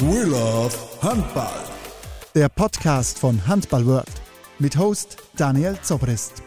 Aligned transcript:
We 0.00 0.24
love 0.24 0.76
Handball. 1.02 1.62
Der 2.34 2.48
Podcast 2.48 3.16
von 3.16 3.46
Handball 3.46 3.86
World 3.86 4.10
mit 4.58 4.76
Host 4.76 5.18
Daniel 5.36 5.78
Zobrist. 5.82 6.42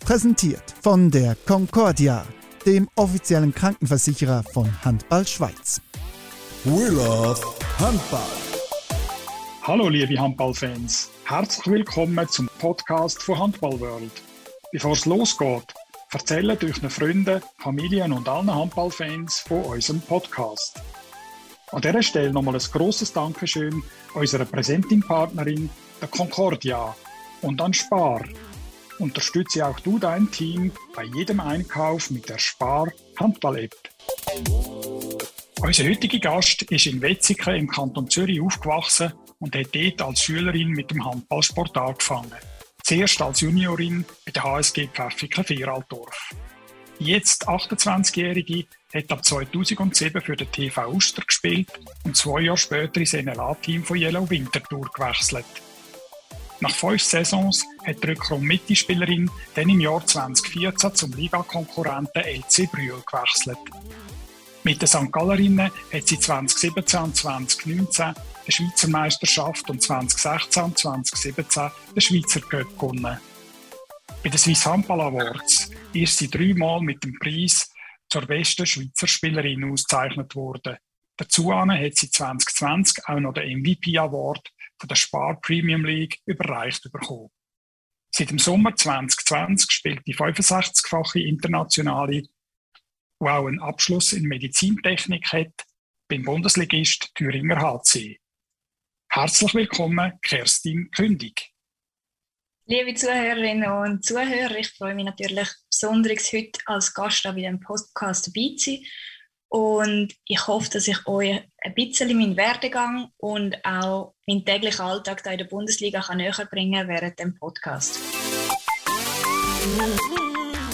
Präsentiert 0.00 0.62
von 0.82 1.10
der 1.10 1.34
Concordia, 1.46 2.26
dem 2.66 2.90
offiziellen 2.96 3.54
Krankenversicherer 3.54 4.42
von 4.42 4.70
Handball 4.84 5.26
Schweiz. 5.26 5.80
We 6.64 6.88
love 6.88 7.40
Handball. 7.78 8.20
Hallo 9.62 9.88
liebe 9.88 10.20
Handballfans, 10.20 11.08
herzlich 11.24 11.66
willkommen 11.68 12.28
zum 12.28 12.50
Podcast 12.58 13.22
von 13.22 13.38
Handball 13.38 13.80
World. 13.80 14.12
Bevor 14.70 14.92
es 14.92 15.06
losgeht, 15.06 15.72
erzählt 16.12 16.62
euch 16.62 16.92
Freunden, 16.92 17.40
Familien 17.56 18.12
und 18.12 18.28
allen 18.28 18.54
Handballfans 18.54 19.38
von 19.38 19.62
unserem 19.64 20.02
Podcast. 20.02 20.78
An 21.72 21.80
dieser 21.80 22.02
Stelle 22.02 22.30
nochmal 22.30 22.54
ein 22.54 22.70
grosses 22.70 23.14
Dankeschön 23.14 23.82
unserer 24.12 24.44
Presenting-Partnerin, 24.44 25.70
der 26.02 26.08
Concordia, 26.08 26.94
und 27.40 27.60
an 27.62 27.72
Spar. 27.72 28.22
Unterstütze 28.98 29.66
auch 29.66 29.80
du 29.80 29.98
dein 29.98 30.30
Team 30.30 30.70
bei 30.94 31.04
jedem 31.04 31.40
Einkauf 31.40 32.10
mit 32.10 32.28
der 32.28 32.38
Spar 32.38 32.92
Handball-App. 33.18 33.74
Unser 35.62 35.84
heutiger 35.84 36.18
Gast 36.18 36.62
ist 36.62 36.86
in 36.86 37.00
Wetzikon 37.00 37.54
im 37.54 37.68
Kanton 37.68 38.08
Zürich 38.10 38.42
aufgewachsen 38.42 39.14
und 39.40 39.56
hat 39.56 39.74
dort 39.74 40.02
als 40.02 40.22
Schülerin 40.22 40.68
mit 40.68 40.90
dem 40.90 41.02
Handballsport 41.02 41.76
angefangen. 41.78 42.32
Zuerst 42.84 43.22
als 43.22 43.40
Juniorin 43.40 44.04
bei 44.26 44.32
der 44.32 44.42
HSG 44.42 44.88
Pfäffiken 44.88 45.44
Vieraltorf. 45.44 46.34
Jetzt 46.98 47.48
28-Jährige 47.48 48.66
hat 48.94 49.10
ab 49.10 49.24
2007 49.24 50.20
für 50.20 50.36
den 50.36 50.50
TV 50.50 50.88
Uster 50.88 51.22
gespielt 51.22 51.68
und 52.04 52.16
zwei 52.16 52.42
Jahre 52.42 52.58
später 52.58 53.00
ins 53.00 53.12
NLA-Team 53.12 53.84
von 53.84 53.96
Yellow 53.96 54.28
Winterthur 54.28 54.88
gewechselt. 54.94 55.46
Nach 56.60 56.70
fünf 56.70 57.02
Saisons 57.02 57.64
hat 57.84 58.02
die 58.02 58.08
Rückraum-Mittelspielerin 58.08 59.28
dann 59.54 59.68
im 59.68 59.80
Jahr 59.80 60.06
2014 60.06 60.94
zum 60.94 61.12
Ligakonkurrenten 61.12 62.22
LC 62.22 62.70
Brühl 62.70 63.02
gewechselt. 63.10 63.58
Mit 64.62 64.80
den 64.80 64.86
St. 64.86 65.10
Gallerinnen 65.10 65.72
hat 65.92 66.06
sie 66.06 66.20
2017 66.20 67.00
und 67.00 67.16
2019 67.16 68.14
die 68.46 68.52
Schweizer 68.52 68.88
Meisterschaft 68.88 69.68
und 69.70 69.82
2016 69.82 70.62
und 70.62 70.78
2017 70.78 71.70
den 71.96 72.00
Schweizer 72.00 72.40
Cup 72.42 72.78
gewonnen. 72.78 73.18
Bei 74.22 74.30
den 74.30 74.38
Swiss 74.38 74.64
Handball 74.64 75.00
Awards 75.00 75.68
ist 75.92 76.16
sie 76.16 76.30
dreimal 76.30 76.80
mit 76.80 77.02
dem 77.02 77.18
Preis 77.18 77.71
zur 78.12 78.26
besten 78.26 78.66
Schweizer 78.66 79.06
Spielerin 79.06 79.72
ausgezeichnet 79.72 80.36
worden. 80.36 80.76
Dazu 81.16 81.50
hat 81.54 81.96
sie 81.96 82.10
2020 82.10 83.08
auch 83.08 83.18
noch 83.18 83.32
den 83.32 83.60
MVP 83.60 83.96
Award 83.96 84.50
von 84.78 84.88
der 84.88 84.96
Spar 84.96 85.40
Premium 85.40 85.86
League 85.86 86.20
überreicht 86.26 86.92
bekommen. 86.92 87.30
Seit 88.14 88.28
dem 88.28 88.38
Sommer 88.38 88.76
2020 88.76 89.70
spielt 89.70 90.06
die 90.06 90.14
65-fache 90.14 91.20
Internationale, 91.20 92.20
die 92.20 92.28
auch 93.18 93.46
einen 93.46 93.60
Abschluss 93.60 94.12
in 94.12 94.24
Medizintechnik 94.24 95.32
hat, 95.32 95.64
beim 96.06 96.22
Bundesligist 96.22 97.14
Thüringer 97.14 97.62
HC. 97.62 98.20
Herzlich 99.08 99.54
willkommen, 99.54 100.12
Kerstin 100.20 100.90
Kündig. 100.90 101.51
Liebe 102.66 102.94
Zuhörerinnen 102.94 103.68
und 103.72 104.04
Zuhörer, 104.04 104.56
ich 104.56 104.68
freue 104.68 104.94
mich 104.94 105.04
natürlich 105.04 105.48
besonders 105.68 106.32
heute 106.32 106.60
als 106.66 106.94
Gast 106.94 107.24
bei 107.24 107.32
dem 107.32 107.58
Podcast 107.58 108.28
dabei 108.28 108.54
zu 108.56 108.70
sein. 108.70 108.84
Und 109.48 110.14
ich 110.26 110.46
hoffe, 110.46 110.70
dass 110.70 110.86
ich 110.86 111.04
euch 111.08 111.42
ein 111.58 111.74
bisschen 111.74 112.16
meinen 112.16 112.36
Werdegang 112.36 113.08
und 113.16 113.56
auch 113.64 114.14
meinen 114.28 114.44
täglichen 114.44 114.80
Alltag 114.80 115.26
in 115.26 115.38
der 115.38 115.44
Bundesliga 115.46 116.02
kann 116.02 116.18
näher 116.18 116.32
bringen 116.48 116.86
kann 116.86 116.88
während 116.88 117.18
dem 117.18 117.34
Podcast. 117.34 117.98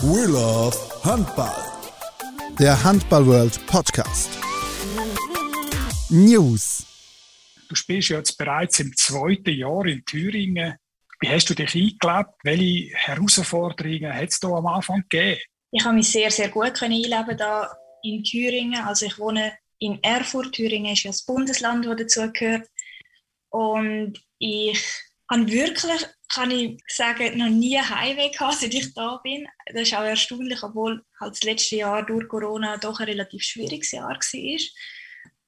We 0.02 0.26
love 0.26 0.76
Handball. 1.04 1.64
Der 2.58 2.84
Handball 2.84 3.26
World 3.26 3.66
Podcast. 3.66 4.28
News. 6.10 6.84
Du 7.70 7.74
spielst 7.74 8.10
jetzt 8.10 8.36
bereits 8.36 8.78
im 8.78 8.94
zweiten 8.94 9.54
Jahr 9.54 9.86
in 9.86 10.04
Thüringen 10.04 10.76
wie 11.20 11.28
hast 11.28 11.50
du 11.50 11.54
dich 11.54 11.74
eingelebt? 11.74 12.30
Welche 12.42 12.94
Herausforderungen 12.94 14.14
hat 14.14 14.28
es 14.28 14.40
da 14.40 14.48
am 14.48 14.66
Anfang 14.66 15.04
gegeben? 15.08 15.40
Ich 15.70 15.84
habe 15.84 15.96
mich 15.96 16.10
sehr, 16.10 16.30
sehr 16.30 16.48
gut 16.48 16.82
einleben 16.82 17.36
da 17.36 17.76
in 18.02 18.22
Thüringen. 18.22 18.82
Also 18.84 19.06
ich 19.06 19.18
wohne 19.18 19.52
in 19.78 20.02
Erfurt. 20.02 20.52
Thüringen 20.52 20.92
ist 20.92 21.02
ja 21.02 21.10
das 21.10 21.24
Bundesland, 21.24 21.84
das 21.86 21.96
dazugehört. 21.96 22.68
Und 23.50 24.14
ich 24.38 24.80
habe 25.30 25.50
wirklich, 25.50 26.06
kann 26.32 26.50
ich 26.50 26.80
sagen, 26.86 27.36
noch 27.36 27.48
nie 27.48 27.78
Heimweh 27.78 28.30
gehabt, 28.30 28.60
seit 28.60 28.74
ich 28.74 28.94
da 28.94 29.20
bin. 29.22 29.46
Das 29.66 29.82
ist 29.82 29.94
auch 29.94 30.04
erstaunlich, 30.04 30.62
obwohl 30.62 31.02
halt 31.20 31.32
das 31.32 31.42
letzte 31.42 31.76
Jahr 31.76 32.04
durch 32.04 32.28
Corona 32.28 32.76
doch 32.78 33.00
ein 33.00 33.06
relativ 33.06 33.42
schwieriges 33.42 33.90
Jahr 33.90 34.08
war. 34.08 34.58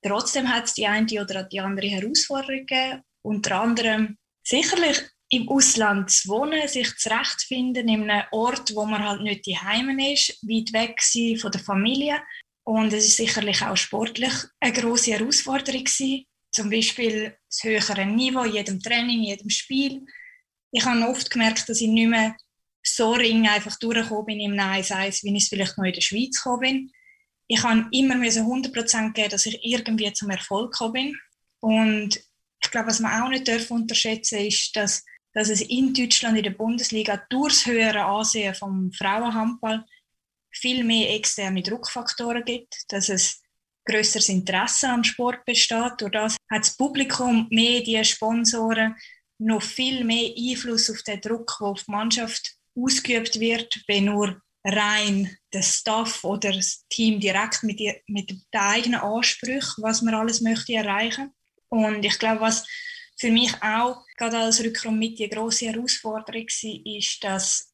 Trotzdem 0.02 0.48
hat 0.48 0.64
es 0.64 0.74
die 0.74 0.86
eine 0.86 1.22
oder 1.22 1.44
die 1.44 1.60
andere 1.60 1.86
Herausforderung 1.86 2.66
gegeben. 2.66 3.02
Unter 3.22 3.60
anderem 3.60 4.16
sicherlich 4.42 5.02
im 5.32 5.48
Ausland 5.48 6.10
zu 6.10 6.28
wohnen, 6.28 6.66
sich 6.66 6.94
zurechtfinden 6.96 7.88
in 7.88 8.10
einem 8.10 8.26
Ort, 8.32 8.74
wo 8.74 8.84
man 8.84 9.04
halt 9.04 9.22
nicht 9.22 9.46
daheim 9.46 9.96
ist, 9.98 10.42
weit 10.42 10.72
weg 10.72 11.00
sein 11.00 11.36
von 11.36 11.52
der 11.52 11.60
Familie. 11.60 12.20
Und 12.64 12.92
es 12.92 13.06
ist 13.06 13.16
sicherlich 13.16 13.62
auch 13.62 13.76
sportlich 13.76 14.32
eine 14.58 14.72
große 14.72 15.12
Herausforderung 15.12 15.84
gewesen. 15.84 16.26
Zum 16.50 16.68
Beispiel 16.68 17.36
das 17.48 17.62
höhere 17.62 18.04
Niveau 18.06 18.42
in 18.42 18.54
jedem 18.54 18.80
Training, 18.80 19.18
in 19.18 19.24
jedem 19.24 19.50
Spiel. 19.50 20.04
Ich 20.72 20.84
habe 20.84 21.08
oft 21.08 21.30
gemerkt, 21.30 21.68
dass 21.68 21.80
ich 21.80 21.88
nicht 21.88 22.08
mehr 22.08 22.36
so 22.82 23.12
ring 23.12 23.46
einfach 23.48 23.78
durchgekommen 23.78 24.26
bin 24.26 24.40
im 24.40 24.52
1-1, 24.52 25.22
wie 25.22 25.36
ich 25.36 25.44
es 25.44 25.48
vielleicht 25.48 25.78
noch 25.78 25.84
in 25.84 25.92
der 25.92 26.00
Schweiz 26.00 26.42
gekommen 26.42 26.60
bin. 26.60 26.92
Ich 27.46 27.62
habe 27.62 27.86
immer 27.92 28.16
100% 28.16 29.12
geben, 29.12 29.30
dass 29.30 29.46
ich 29.46 29.60
irgendwie 29.62 30.12
zum 30.12 30.30
Erfolg 30.30 30.72
gekommen 30.72 30.92
bin. 30.92 31.18
Und 31.60 32.20
ich 32.62 32.70
glaube, 32.70 32.88
was 32.88 33.00
man 33.00 33.22
auch 33.22 33.28
nicht 33.28 33.48
unterschätzen 33.70 34.38
darf, 34.38 34.46
ist, 34.46 34.76
dass 34.76 35.04
dass 35.32 35.48
es 35.48 35.60
in 35.60 35.94
Deutschland 35.94 36.36
in 36.36 36.44
der 36.44 36.50
Bundesliga 36.50 37.22
durchs 37.28 37.66
höhere 37.66 38.04
Ansehen 38.04 38.54
vom 38.54 38.92
Frauenhandball 38.92 39.84
viel 40.52 40.84
mehr 40.84 41.14
externe 41.14 41.62
Druckfaktoren 41.62 42.44
gibt, 42.44 42.74
dass 42.88 43.08
es 43.08 43.40
größeres 43.84 44.28
Interesse 44.28 44.88
am 44.88 45.04
Sport 45.04 45.44
besteht. 45.44 45.92
Durch 45.98 46.12
das 46.12 46.36
hat 46.50 46.60
das 46.60 46.76
Publikum, 46.76 47.46
Medien, 47.50 48.04
Sponsoren 48.04 48.96
noch 49.38 49.62
viel 49.62 50.04
mehr 50.04 50.32
Einfluss 50.36 50.90
auf 50.90 51.02
den 51.02 51.20
Druck, 51.20 51.56
der 51.60 51.68
auf 51.68 51.84
die 51.84 51.90
Mannschaft 51.90 52.56
ausgeübt 52.76 53.40
wird, 53.40 53.82
wenn 53.86 54.06
nur 54.06 54.40
rein 54.64 55.36
der 55.52 55.62
Staff 55.62 56.22
oder 56.24 56.52
das 56.52 56.84
Team 56.90 57.18
direkt 57.20 57.62
mit, 57.62 57.80
mit 58.06 58.30
den 58.30 58.42
eigenen 58.52 59.00
Ansprüchen, 59.00 59.82
was 59.82 60.02
man 60.02 60.14
alles 60.14 60.40
möchte 60.40 60.74
erreichen. 60.74 61.32
Und 61.68 62.04
ich 62.04 62.18
glaube, 62.18 62.42
was 62.42 62.66
für 63.20 63.30
mich 63.30 63.52
auch 63.62 64.06
gerade 64.16 64.38
als 64.38 64.64
Rückraum 64.64 64.98
mit 64.98 65.18
die 65.18 65.28
große 65.28 65.66
Herausforderung 65.66 66.46
war, 66.46 66.96
ist, 66.98 67.22
dass 67.22 67.70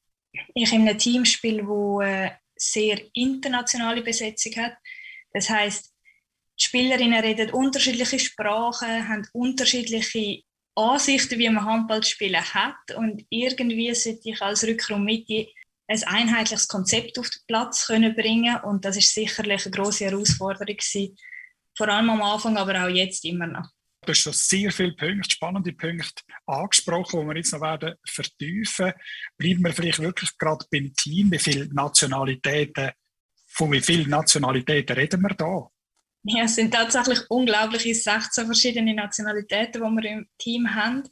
ich 0.55 0.73
in 0.73 0.89
einem 0.89 0.99
Team 0.99 1.25
spiele, 1.25 1.65
wo 1.67 2.01
eine 2.01 2.41
sehr 2.57 3.01
internationale 3.15 4.03
Besetzung 4.03 4.56
hat. 4.56 4.77
Das 5.33 5.49
heißt, 5.49 5.95
die 6.59 6.65
Spielerinnen 6.65 7.23
reden 7.23 7.51
unterschiedliche 7.51 8.19
Sprachen, 8.19 9.09
haben 9.09 9.29
unterschiedliche 9.33 10.43
Ansichten, 10.75 11.39
wie 11.39 11.49
man 11.49 11.65
Handball 11.65 12.03
spielen 12.03 12.43
hat 12.43 12.97
und 12.97 13.25
irgendwie 13.31 13.95
sollte 13.95 14.31
ich 14.31 14.43
als 14.43 14.65
Rückraum 14.65 15.05
mit 15.05 15.29
ein 15.89 16.03
einheitliches 16.06 16.67
Konzept 16.67 17.21
auf 17.21 17.31
den 17.31 17.43
Platz 17.47 17.87
können 17.87 18.17
bringen 18.17 18.56
und 18.65 18.85
das 18.85 18.97
ist 18.97 19.15
sicherlich 19.15 19.65
eine 19.65 19.77
große 19.77 20.06
Herausforderung 20.06 20.77
gewesen. 20.77 21.17
vor 21.77 21.89
allem 21.89 22.11
am 22.11 22.23
Anfang, 22.23 22.56
aber 22.56 22.85
auch 22.85 22.88
jetzt 22.88 23.25
immer 23.25 23.47
noch. 23.47 23.75
Du 24.06 24.12
hast 24.12 24.20
schon 24.20 24.32
sehr 24.32 24.70
viele 24.70 24.93
Punkte, 24.93 25.31
spannende 25.31 25.73
Punkte 25.73 26.23
angesprochen, 26.47 27.20
die 27.20 27.26
wir 27.26 27.37
jetzt 27.37 27.53
noch 27.53 27.61
werden 27.61 27.94
vertiefen. 28.08 28.93
Bleiben 29.37 29.64
wir 29.64 29.73
vielleicht 29.73 29.99
wirklich 29.99 30.38
gerade 30.38 30.64
beim 30.70 30.94
Team. 30.94 31.32
Wie 31.32 31.38
viele 31.38 31.67
Nationalitäten, 31.75 32.93
von 33.49 33.73
wie 33.73 33.81
vielen 33.81 34.08
Nationalitäten 34.08 34.97
reden 34.97 35.23
wir 35.23 35.35
da? 35.35 35.69
Ja, 36.23 36.44
es 36.44 36.55
sind 36.55 36.73
tatsächlich 36.73 37.20
unglaubliche 37.29 37.94
16 37.94 38.47
verschiedene 38.47 38.94
Nationalitäten, 38.94 39.82
die 39.82 40.03
wir 40.03 40.11
im 40.11 40.29
Team 40.38 40.75
haben. 40.75 41.03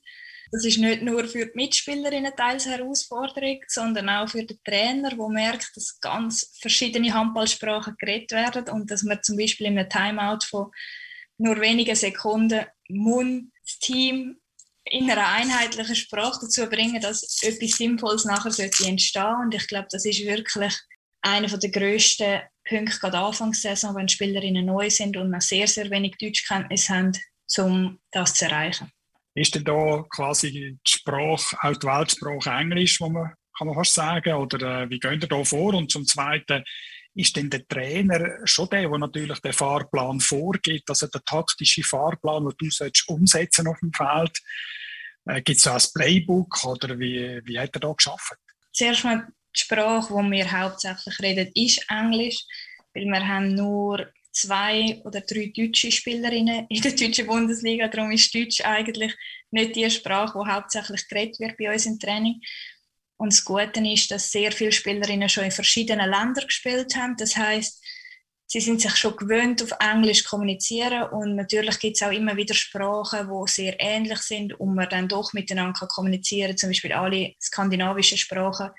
Das 0.53 0.65
ist 0.65 0.79
nicht 0.79 1.03
nur 1.03 1.27
für 1.27 1.47
die 1.47 1.53
Mitspielerinnen 1.55 2.33
teils 2.37 2.67
Herausforderung, 2.67 3.59
sondern 3.67 4.09
auch 4.09 4.29
für 4.29 4.45
den 4.45 4.59
Trainer, 4.65 5.11
der 5.11 5.29
merkt, 5.29 5.77
dass 5.77 5.99
ganz 6.01 6.57
verschiedene 6.61 7.13
Handballsprachen 7.13 7.97
geredet 7.99 8.31
werden 8.31 8.69
und 8.69 8.89
dass 8.89 9.03
man 9.03 9.21
zum 9.21 9.37
Beispiel 9.37 9.67
in 9.67 9.79
einem 9.79 9.89
Timeout 9.89 10.47
von 10.49 10.71
nur 11.39 11.61
wenige 11.61 11.97
Sekunden 11.97 12.67
muss 12.89 13.43
das 13.63 13.79
Team 13.79 14.37
in 14.85 15.11
einer 15.11 15.27
einheitlichen 15.27 15.97
Sprache 15.97 16.41
dazu 16.43 16.67
bringen, 16.67 17.01
dass 17.01 17.43
etwas 17.43 17.79
Sinnvolles 17.79 18.25
nachher 18.25 18.51
sollte 18.51 18.85
Und 18.87 19.55
ich 19.55 19.67
glaube, 19.67 19.89
das 19.91 20.05
ist 20.05 20.25
wirklich 20.25 20.75
einer 21.23 21.49
der 21.49 21.71
grössten 21.71 22.41
Punkte, 22.69 22.99
gerade 22.99 23.19
Anfangssaison, 23.19 23.95
wenn 23.95 24.09
Spielerinnen 24.09 24.67
neu 24.67 24.91
sind 24.91 25.17
und 25.17 25.31
noch 25.31 25.41
sehr, 25.41 25.67
sehr 25.67 25.91
wenig 25.91 26.17
Deutschkenntnis 26.19 26.89
haben, 26.89 27.13
um 27.59 27.99
das 28.11 28.35
zu 28.35 28.47
erreichen. 28.47 28.91
Ist 29.35 29.55
denn 29.55 29.65
da 29.65 30.05
quasi 30.11 30.53
die 30.53 30.79
Sprache, 30.87 31.57
auch 31.61 31.77
die 31.77 31.87
Weltsprache 31.87 32.51
Englisch, 32.51 33.01
wo 33.01 33.09
man, 33.09 33.33
kann 33.57 33.67
man 33.67 33.75
fast 33.75 33.95
sagen, 33.95 34.35
oder 34.35 34.83
äh, 34.83 34.91
wie 34.91 34.99
geht 34.99 35.23
ihr 35.23 35.29
da 35.29 35.43
vor? 35.45 35.75
Und 35.75 35.91
zum 35.91 36.07
Zweiten, 36.07 36.63
ist 37.15 37.37
denn 37.37 37.51
der 37.51 37.67
Trainer 37.67 38.39
schon 38.45 38.69
der, 38.69 38.89
der 38.89 38.99
natürlich 38.99 39.39
den 39.39 39.53
Fahrplan 39.53 40.21
vorgibt, 40.21 40.89
also 40.89 41.07
der 41.07 41.23
taktische 41.25 41.83
Fahrplan, 41.83 42.45
den 42.45 42.55
du 42.59 42.71
sollst 42.71 43.09
umsetzen 43.09 43.69
auf 43.69 43.79
dem 43.81 43.93
Feld? 43.93 44.39
Äh, 45.27 45.43
Gibt 45.43 45.59
es 45.59 45.67
auch 45.67 45.75
ein 45.75 45.91
Playbook 45.95 46.65
oder 46.65 46.99
wie, 46.99 47.41
wie 47.45 47.59
hat 47.59 47.75
er 47.75 47.81
da 47.81 47.93
geschafft? 47.93 48.37
Zuerst 48.73 49.05
mal 49.05 49.29
die 49.57 49.61
Sprache, 49.61 50.13
die 50.13 50.31
wir 50.31 50.51
hauptsächlich 50.51 51.21
reden, 51.21 51.51
ist 51.55 51.85
Englisch, 51.89 52.43
weil 52.93 53.05
wir 53.05 53.27
haben 53.27 53.55
nur 53.55 54.13
zwei 54.33 55.01
oder 55.05 55.21
drei 55.21 55.53
deutsche 55.57 55.93
Spielerinnen 55.93 56.67
in 56.69 56.83
der 56.83 56.93
deutschen 56.93 57.27
Bundesliga. 57.27 57.89
Darum 57.89 58.11
ist 58.11 58.35
Deutsch 58.35 58.61
eigentlich 58.63 59.15
nicht 59.53 59.77
die 59.77 59.89
Sprache, 59.89 60.37
die 60.37 60.51
hauptsächlich 60.51 61.09
geredet 61.09 61.39
wird 61.39 61.57
bei 61.57 61.73
uns 61.73 61.87
im 61.87 61.99
Training. 61.99 62.41
Und 63.17 63.33
das 63.33 63.45
Gute 63.45 63.81
ist, 63.81 64.11
dass 64.11 64.31
sehr 64.31 64.53
viele 64.53 64.73
Spielerinnen 64.73 65.29
schon 65.29 65.45
in 65.45 65.51
verschiedenen 65.51 66.11
Ländern 66.11 66.47
gespielt 66.47 66.97
haben. 66.97 67.17
Das 67.17 67.37
heißt, 67.37 67.83
sie 68.47 68.61
sind 68.61 68.81
sich 68.81 68.97
schon 68.97 69.17
gewöhnt, 69.17 69.63
auf 69.63 69.73
Englisch 69.81 70.23
zu 70.25 70.31
kommunizieren. 70.31 71.05
Und 71.11 71.37
natürlich 71.37 71.79
gibt 71.79 71.97
es 71.97 72.03
auch 72.03 72.13
immer 72.13 72.37
wieder 72.37 72.55
Sprachen, 72.55 73.29
die 73.29 73.51
sehr 73.51 73.81
ähnlich 73.81 74.19
sind 74.19 74.59
und 74.61 74.75
man 74.75 74.89
dann 74.89 75.09
doch 75.09 75.33
miteinander 75.33 75.87
kommunizieren 75.87 76.51
kann. 76.51 76.57
Zum 76.59 76.71
Beispiel 76.71 76.93
alle 76.93 77.35
skandinavischen 77.41 78.19
Sprachen 78.19 78.71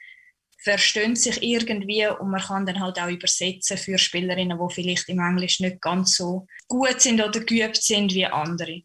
verstehen 0.65 1.15
sich 1.15 1.41
irgendwie 1.43 2.07
und 2.07 2.31
man 2.31 2.41
kann 2.41 2.65
dann 2.65 2.79
halt 2.79 2.99
auch 2.99 3.07
übersetzen 3.07 3.77
für 3.77 3.97
Spielerinnen, 3.99 4.57
die 4.57 4.73
vielleicht 4.73 5.07
im 5.09 5.19
Englisch 5.19 5.59
nicht 5.59 5.79
ganz 5.79 6.15
so 6.15 6.47
gut 6.67 7.01
sind 7.01 7.21
oder 7.21 7.39
geübt 7.39 7.81
sind 7.83 8.13
wie 8.13 8.25
andere. 8.25 8.81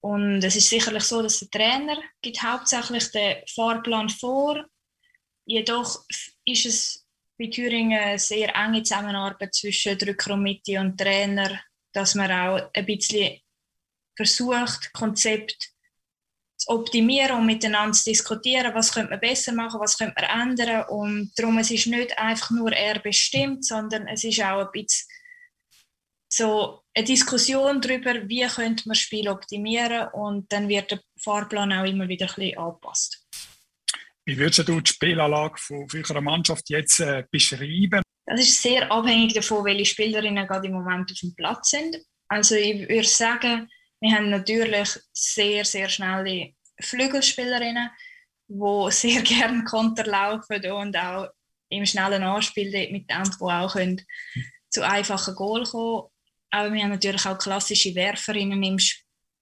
Und 0.00 0.44
es 0.44 0.56
ist 0.56 0.68
sicherlich 0.68 1.04
so, 1.04 1.22
dass 1.22 1.40
der 1.40 1.48
Trainer 1.50 1.96
gibt 2.20 2.42
hauptsächlich 2.42 3.10
den 3.10 3.36
Fahrplan 3.54 4.08
vor. 4.08 4.64
Jedoch 5.46 6.04
ist 6.44 6.66
es 6.66 7.06
bei 7.38 7.46
Thüringen 7.46 7.98
eine 7.98 8.18
sehr 8.18 8.54
enge 8.54 8.82
Zusammenarbeit 8.82 9.54
zwischen 9.54 9.96
Drücker 9.96 10.34
und 10.34 10.42
Mitte 10.42 10.80
und 10.80 10.98
Trainer, 10.98 11.60
dass 11.92 12.14
man 12.14 12.30
auch 12.30 12.70
ein 12.74 12.86
bisschen 12.86 13.40
versucht, 14.16 14.92
Konzept 14.92 15.70
optimieren 16.66 17.38
und 17.38 17.46
miteinander 17.46 17.92
zu 17.92 18.10
diskutieren, 18.10 18.74
was 18.74 18.92
könnte 18.92 19.10
man 19.10 19.20
besser 19.20 19.52
machen, 19.52 19.78
was 19.78 19.96
könnte 19.96 20.14
man 20.20 20.48
ändern. 20.48 20.84
Und 20.88 21.32
darum 21.36 21.58
es 21.58 21.70
ist 21.70 21.86
nicht 21.86 22.18
einfach 22.18 22.50
nur 22.50 22.72
er 22.72 22.98
bestimmt, 22.98 23.64
sondern 23.64 24.08
es 24.08 24.24
ist 24.24 24.40
auch 24.42 24.66
ein 24.66 24.72
bisschen 24.72 25.06
so 26.28 26.82
eine 26.94 27.04
Diskussion 27.04 27.80
darüber, 27.80 28.28
wie 28.28 28.46
könnte 28.46 28.88
man 28.88 28.94
das 28.94 28.98
Spiel 28.98 29.28
optimieren 29.28 30.08
und 30.12 30.50
dann 30.52 30.68
wird 30.68 30.90
der 30.90 31.00
Fahrplan 31.22 31.72
auch 31.72 31.84
immer 31.84 32.08
wieder 32.08 32.26
ein 32.26 32.34
bisschen 32.34 32.58
angepasst. 32.58 33.25
Wie 34.26 34.36
würdest 34.36 34.68
du 34.68 34.80
die 34.80 34.90
Spielanlage 34.90 35.56
von 35.56 35.86
eurer 35.94 36.20
Mannschaft 36.20 36.68
jetzt 36.68 36.98
äh, 36.98 37.24
beschreiben? 37.30 38.02
Das 38.26 38.40
ist 38.40 38.60
sehr 38.60 38.90
abhängig 38.90 39.34
davon, 39.34 39.64
welche 39.64 39.84
Spielerinnen 39.84 40.48
gerade 40.48 40.66
im 40.66 40.74
Moment 40.74 41.12
auf 41.12 41.18
dem 41.18 41.32
Platz 41.36 41.70
sind. 41.70 41.96
Also 42.28 42.56
ich 42.56 42.88
würde 42.88 43.06
sagen, 43.06 43.68
wir 44.00 44.16
haben 44.16 44.30
natürlich 44.30 44.98
sehr, 45.12 45.64
sehr 45.64 45.88
schnelle 45.88 46.54
Flügelspielerinnen, 46.80 47.88
die 48.48 48.86
sehr 48.90 49.22
gerne 49.22 49.62
Konter 49.62 50.04
laufen 50.04 50.72
und 50.72 50.96
auch 50.96 51.28
im 51.68 51.86
schnellen 51.86 52.24
Anspiel 52.24 52.90
mit 52.90 53.06
Tempo 53.06 53.48
auch 53.48 53.74
können 53.74 54.04
zu 54.70 54.84
einfachen 54.84 55.36
Goal 55.36 55.64
kommen. 55.64 56.08
Aber 56.50 56.72
wir 56.72 56.82
haben 56.82 56.90
natürlich 56.90 57.26
auch 57.26 57.38
klassische 57.38 57.94
Werferinnen 57.94 58.62
im, 58.62 58.78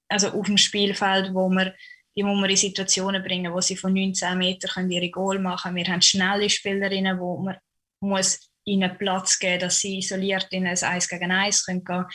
also 0.09 0.29
auf 0.29 0.47
dem 0.47 0.59
Spielfeld, 0.59 1.33
wo 1.33 1.49
wir 1.49 1.75
die 2.17 2.23
muss 2.23 2.41
man 2.41 2.51
in 2.51 2.57
Situationen 2.57 3.23
bringen, 3.23 3.53
wo 3.53 3.61
sie 3.61 3.77
von 3.77 3.93
19 3.93 4.39
Metern 4.39 4.91
ihre 4.91 5.11
Goal 5.11 5.39
machen 5.39 5.75
können. 5.75 5.77
Wir 5.77 5.93
haben 5.93 6.03
schnelle 6.03 6.49
Spielerinnen, 6.49 7.19
wo 7.19 7.39
man 7.39 7.57
muss 8.01 8.51
ihnen 8.65 8.97
Platz 8.97 9.39
geben 9.39 9.61
dass 9.61 9.81
sie 9.81 9.99
isoliert 9.99 10.49
in 10.51 10.67
ein 10.67 10.79
1 10.79 11.09
gegen 11.09 11.31
1 11.31 11.67
gehen 11.67 11.85
können 11.85 12.07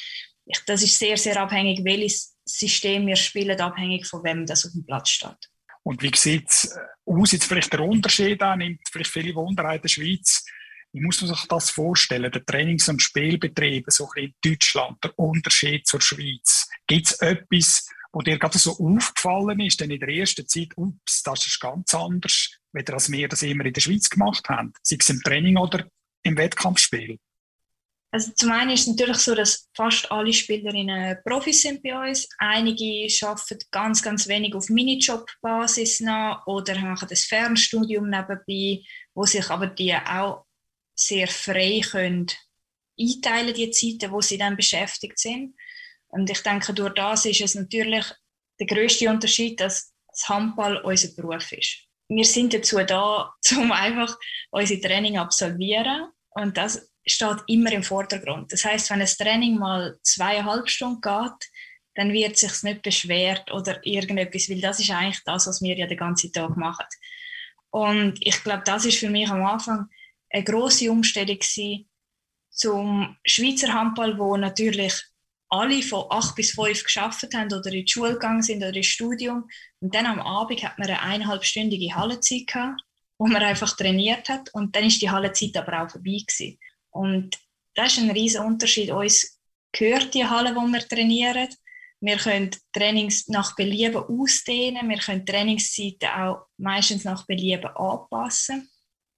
das 0.65 0.81
ist 0.81 0.97
sehr, 0.97 1.17
sehr 1.17 1.39
abhängig, 1.39 1.83
welches 1.83 2.35
System 2.45 3.05
wir 3.07 3.15
spielen, 3.15 3.59
abhängig 3.59 4.07
von 4.07 4.23
wem 4.23 4.45
das 4.45 4.65
auf 4.65 4.71
dem 4.71 4.85
Platz 4.85 5.09
steht. 5.09 5.49
Und 5.83 6.01
wie 6.01 6.11
sieht 6.15 6.49
es 6.49 6.75
äh, 6.75 6.79
aus, 7.05 7.31
jetzt 7.31 7.45
vielleicht 7.45 7.71
der 7.71 7.81
Unterschied 7.81 8.41
an, 8.41 8.59
nimmt 8.59 8.81
vielleicht 8.91 9.11
viele 9.11 9.35
Wunder 9.35 9.73
in 9.73 9.81
der 9.81 9.87
Schweiz, 9.87 10.45
wie 10.91 11.01
muss 11.01 11.21
man 11.21 11.33
sich 11.33 11.47
das 11.47 11.69
vorstellen, 11.69 12.31
der 12.31 12.45
Trainings- 12.45 12.89
und 12.89 13.01
Spielbetrieb, 13.01 13.85
so 13.89 14.09
ein 14.15 14.25
in 14.25 14.33
Deutschland, 14.43 14.97
der 15.03 15.17
Unterschied 15.19 15.85
zur 15.85 16.01
Schweiz? 16.01 16.67
Gibt 16.87 17.07
es 17.07 17.19
etwas, 17.19 17.87
wo 18.11 18.21
dir 18.21 18.39
gerade 18.39 18.57
so 18.57 18.71
aufgefallen 18.71 19.59
ist, 19.59 19.79
denn 19.79 19.91
in 19.91 19.99
der 19.99 20.09
ersten 20.09 20.47
Zeit, 20.47 20.69
ups, 20.75 21.23
das 21.23 21.45
ist 21.45 21.59
ganz 21.59 21.93
anders, 21.93 22.49
als 22.73 23.11
wir 23.11 23.27
das 23.27 23.43
immer 23.43 23.65
in 23.65 23.73
der 23.73 23.81
Schweiz 23.81 24.09
gemacht 24.09 24.47
haben, 24.49 24.73
sei 24.81 24.97
es 24.99 25.09
im 25.09 25.21
Training 25.21 25.57
oder 25.57 25.85
im 26.23 26.37
Wettkampfspiel? 26.37 27.19
Also 28.11 28.31
zum 28.35 28.51
einen 28.51 28.71
ist 28.71 28.81
es 28.81 28.87
natürlich 28.87 29.17
so, 29.17 29.35
dass 29.35 29.69
fast 29.75 30.11
alle 30.11 30.33
Spielerinnen 30.33 31.17
Profis 31.23 31.61
sind 31.61 31.83
bei 31.83 32.09
uns. 32.09 32.27
Einige 32.39 33.07
arbeiten 33.21 33.59
ganz, 33.69 34.01
ganz 34.01 34.27
wenig 34.27 34.55
auf 34.55 34.69
Minijob-Basis 34.69 35.99
nach 35.99 36.45
oder 36.47 36.79
machen 36.79 37.07
das 37.07 37.25
Fernstudium 37.25 38.09
nebenbei, 38.09 38.83
wo 39.13 39.25
sich 39.25 39.47
aber 39.51 39.67
die 39.67 39.93
auch 39.93 40.45
sehr 40.95 41.27
frei 41.27 41.81
können 41.81 42.27
einteilen, 42.99 43.53
die 43.53 43.69
Zeiten, 43.69 44.11
wo 44.11 44.21
sie 44.21 44.37
dann 44.37 44.57
beschäftigt 44.57 45.19
sind. 45.19 45.55
Und 46.09 46.29
ich 46.29 46.41
denke, 46.41 46.73
durch 46.73 46.93
das 46.93 47.25
ist 47.25 47.41
es 47.41 47.55
natürlich 47.55 48.05
der 48.59 48.67
größte 48.67 49.09
Unterschied, 49.09 49.59
dass 49.59 49.93
das 50.07 50.27
Handball 50.27 50.77
unser 50.77 51.09
Beruf 51.15 51.51
ist. 51.51 51.87
Wir 52.07 52.25
sind 52.25 52.53
dazu 52.53 52.77
da, 52.79 53.33
um 53.57 53.71
einfach 53.71 54.17
unsere 54.51 54.81
Training 54.81 55.17
absolvieren 55.17 56.09
und 56.29 56.57
das 56.57 56.91
steht 57.05 57.37
immer 57.47 57.71
im 57.71 57.83
Vordergrund. 57.83 58.51
Das 58.51 58.65
heißt, 58.65 58.89
wenn 58.89 59.01
ein 59.01 59.07
Training 59.07 59.57
mal 59.57 59.97
zweieinhalb 60.03 60.69
Stunden 60.69 61.01
geht, 61.01 61.49
dann 61.95 62.13
wird 62.13 62.33
es 62.33 62.41
sich 62.41 62.63
nicht 62.63 62.81
beschwert 62.81 63.51
oder 63.51 63.85
irgendetwas, 63.85 64.49
weil 64.49 64.61
das 64.61 64.79
ist 64.79 64.91
eigentlich 64.91 65.21
das, 65.25 65.47
was 65.47 65.61
wir 65.61 65.75
ja 65.77 65.87
den 65.87 65.97
ganzen 65.97 66.31
Tag 66.31 66.55
machen. 66.55 66.85
Und 67.71 68.17
ich 68.21 68.41
glaube, 68.43 68.63
das 68.65 68.85
ist 68.85 68.97
für 68.97 69.09
mich 69.09 69.29
am 69.29 69.45
Anfang 69.45 69.87
eine 70.29 70.43
große 70.43 70.89
Umstellung 70.91 71.37
gewesen 71.37 71.89
zum 72.49 73.17
Schweizer 73.25 73.73
Handball, 73.73 74.17
wo 74.17 74.37
natürlich 74.37 74.93
alle 75.49 75.81
von 75.81 76.05
acht 76.09 76.35
bis 76.35 76.51
fünf 76.51 76.83
geschafft 76.83 77.33
haben 77.33 77.51
oder 77.53 77.71
in 77.71 77.85
die 77.85 77.91
Schule 77.91 78.13
gegangen 78.13 78.43
sind 78.43 78.57
oder 78.57 78.75
ins 78.75 78.87
Studium. 78.87 79.49
Und 79.79 79.93
dann 79.93 80.05
am 80.05 80.21
Abend 80.21 80.63
hat 80.63 80.77
man 80.77 80.87
eine 80.87 81.01
eineinhalbstündige 81.01 81.95
Hallenzeit 81.95 82.47
gehabt, 82.47 82.81
wo 83.17 83.27
man 83.27 83.41
einfach 83.41 83.75
trainiert 83.75 84.29
hat. 84.29 84.53
Und 84.53 84.75
dann 84.75 84.85
ist 84.85 85.01
die 85.01 85.09
Hallenzeit 85.09 85.57
aber 85.57 85.83
auch 85.83 85.91
vorbei 85.91 86.19
gewesen. 86.25 86.59
Und 86.91 87.37
das 87.75 87.93
ist 87.93 87.99
ein 87.99 88.11
riesiger 88.11 88.45
Unterschied. 88.45 88.91
Uns 88.91 89.39
gehört 89.71 90.13
die 90.13 90.25
Halle, 90.25 90.55
wo 90.55 90.61
wir 90.61 90.87
trainieren. 90.87 91.49
Wir 92.01 92.17
können 92.17 92.51
Trainings 92.73 93.27
nach 93.27 93.55
Belieben 93.55 94.03
ausdehnen. 94.03 94.87
Wir 94.89 94.99
können 94.99 95.25
Trainingszeiten 95.25 96.09
auch 96.09 96.45
meistens 96.57 97.03
nach 97.03 97.25
Belieben 97.25 97.75
anpassen. 97.75 98.69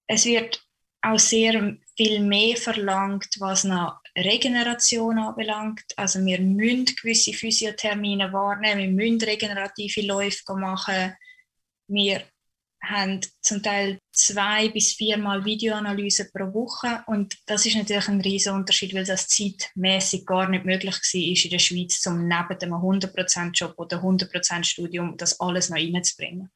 Es 0.07 0.25
wird 0.25 0.65
auch 1.01 1.19
sehr 1.19 1.77
viel 1.95 2.21
mehr 2.21 2.57
verlangt, 2.57 3.35
was 3.39 3.63
nach 3.63 4.00
Regeneration 4.17 5.19
anbelangt. 5.19 5.83
Also 5.95 6.23
wir 6.25 6.39
müssen 6.41 6.85
gewisse 6.85 7.33
Physiothermine 7.33 8.31
wahrnehmen, 8.33 8.81
wir 8.81 9.05
müssen 9.05 9.21
regenerative 9.21 10.01
Läufe 10.01 10.53
machen. 10.55 11.13
Wir 11.87 12.23
haben 12.83 13.21
zum 13.41 13.61
Teil 13.61 13.99
zwei 14.11 14.69
bis 14.69 14.93
viermal 14.93 15.45
Videoanalyse 15.45 16.29
pro 16.31 16.51
Woche 16.53 17.03
und 17.05 17.37
das 17.45 17.65
ist 17.65 17.75
natürlich 17.75 18.07
ein 18.07 18.21
riesiger 18.21 18.55
Unterschied, 18.55 18.93
weil 18.95 19.05
das 19.05 19.27
zeitmäßig 19.27 20.25
gar 20.25 20.49
nicht 20.49 20.65
möglich 20.65 20.95
war 20.95 21.21
in 21.21 21.49
der 21.51 21.59
Schweiz, 21.59 22.05
um 22.07 22.27
neben 22.27 22.59
dem 22.59 22.73
100% 22.73 23.51
Job 23.51 23.73
oder 23.77 23.97
100% 23.97 24.63
Studium 24.63 25.15
das 25.15 25.39
alles 25.39 25.69
noch 25.69 25.77
reinzubringen. 25.77 26.49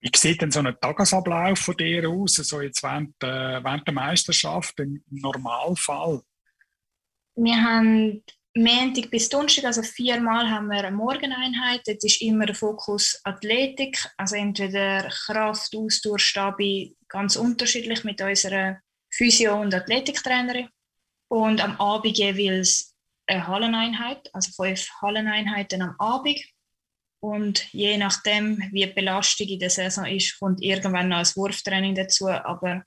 Wie 0.00 0.10
sieht 0.14 0.42
denn 0.42 0.50
so 0.50 0.60
ein 0.60 0.76
Tagesablauf 0.80 1.58
von 1.58 1.76
dir 1.76 2.08
aus, 2.08 2.34
so 2.34 2.42
also 2.42 2.60
jetzt 2.60 2.82
während, 2.82 3.14
äh, 3.22 3.64
während 3.64 3.86
der 3.86 3.94
Meisterschaft 3.94 4.78
im 4.80 5.02
Normalfall? 5.10 6.22
Wir 7.34 7.56
haben 7.56 8.22
Montag 8.54 9.10
bis 9.10 9.28
Donnerstag, 9.28 9.64
also 9.64 9.82
viermal 9.82 10.50
haben 10.50 10.68
wir 10.68 10.78
eine 10.78 10.96
Morgeneinheit. 10.96 11.82
Dort 11.86 12.02
ist 12.04 12.22
immer 12.22 12.46
der 12.46 12.54
Fokus 12.54 13.20
Athletik, 13.24 13.98
also 14.16 14.36
entweder 14.36 15.08
Kraft, 15.08 15.74
Ausdauer, 15.76 16.18
Stabi, 16.18 16.96
ganz 17.08 17.36
unterschiedlich 17.36 18.04
mit 18.04 18.20
unserer 18.22 18.78
Physio- 19.10 19.60
und 19.60 19.74
Athletiktrainerin. 19.74 20.68
Und 21.28 21.62
am 21.62 21.78
Abend 21.80 22.16
jeweils 22.16 22.96
eine 23.26 23.46
Halleneinheit, 23.46 24.30
also 24.32 24.50
fünf 24.52 24.88
Halleneinheiten 25.02 25.82
am 25.82 25.94
Abend. 25.98 26.40
Und 27.20 27.72
je 27.72 27.96
nachdem, 27.96 28.62
wie 28.72 28.86
die 28.86 28.92
Belastung 28.92 29.48
in 29.48 29.58
der 29.58 29.70
Saison 29.70 30.04
ist, 30.06 30.38
kommt 30.38 30.62
irgendwann 30.62 31.08
noch 31.08 31.18
ein 31.18 31.26
Wurftraining 31.34 31.94
dazu. 31.94 32.28
Aber 32.28 32.84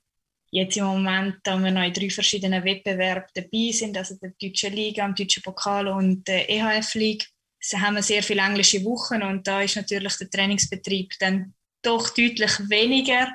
jetzt 0.50 0.76
im 0.76 0.84
Moment, 0.84 1.36
da 1.42 1.58
wir 1.58 1.70
noch 1.70 1.82
in 1.82 1.92
drei 1.92 2.10
verschiedenen 2.10 2.64
Wettbewerben 2.64 3.30
dabei 3.34 3.72
sind, 3.72 3.96
also 3.96 4.16
der 4.16 4.32
deutschen 4.40 4.72
Liga, 4.72 5.04
dem 5.04 5.14
deutschen 5.14 5.42
Pokal 5.42 5.88
und 5.88 6.26
der 6.26 6.48
EHF 6.48 6.94
League, 6.94 7.28
haben 7.74 7.96
wir 7.96 8.02
sehr 8.02 8.22
viele 8.22 8.42
englische 8.42 8.82
Wochen 8.84 9.22
und 9.22 9.46
da 9.46 9.60
ist 9.60 9.76
natürlich 9.76 10.16
der 10.16 10.30
Trainingsbetrieb 10.30 11.12
dann 11.18 11.54
doch 11.82 12.08
deutlich 12.10 12.58
weniger 12.70 13.28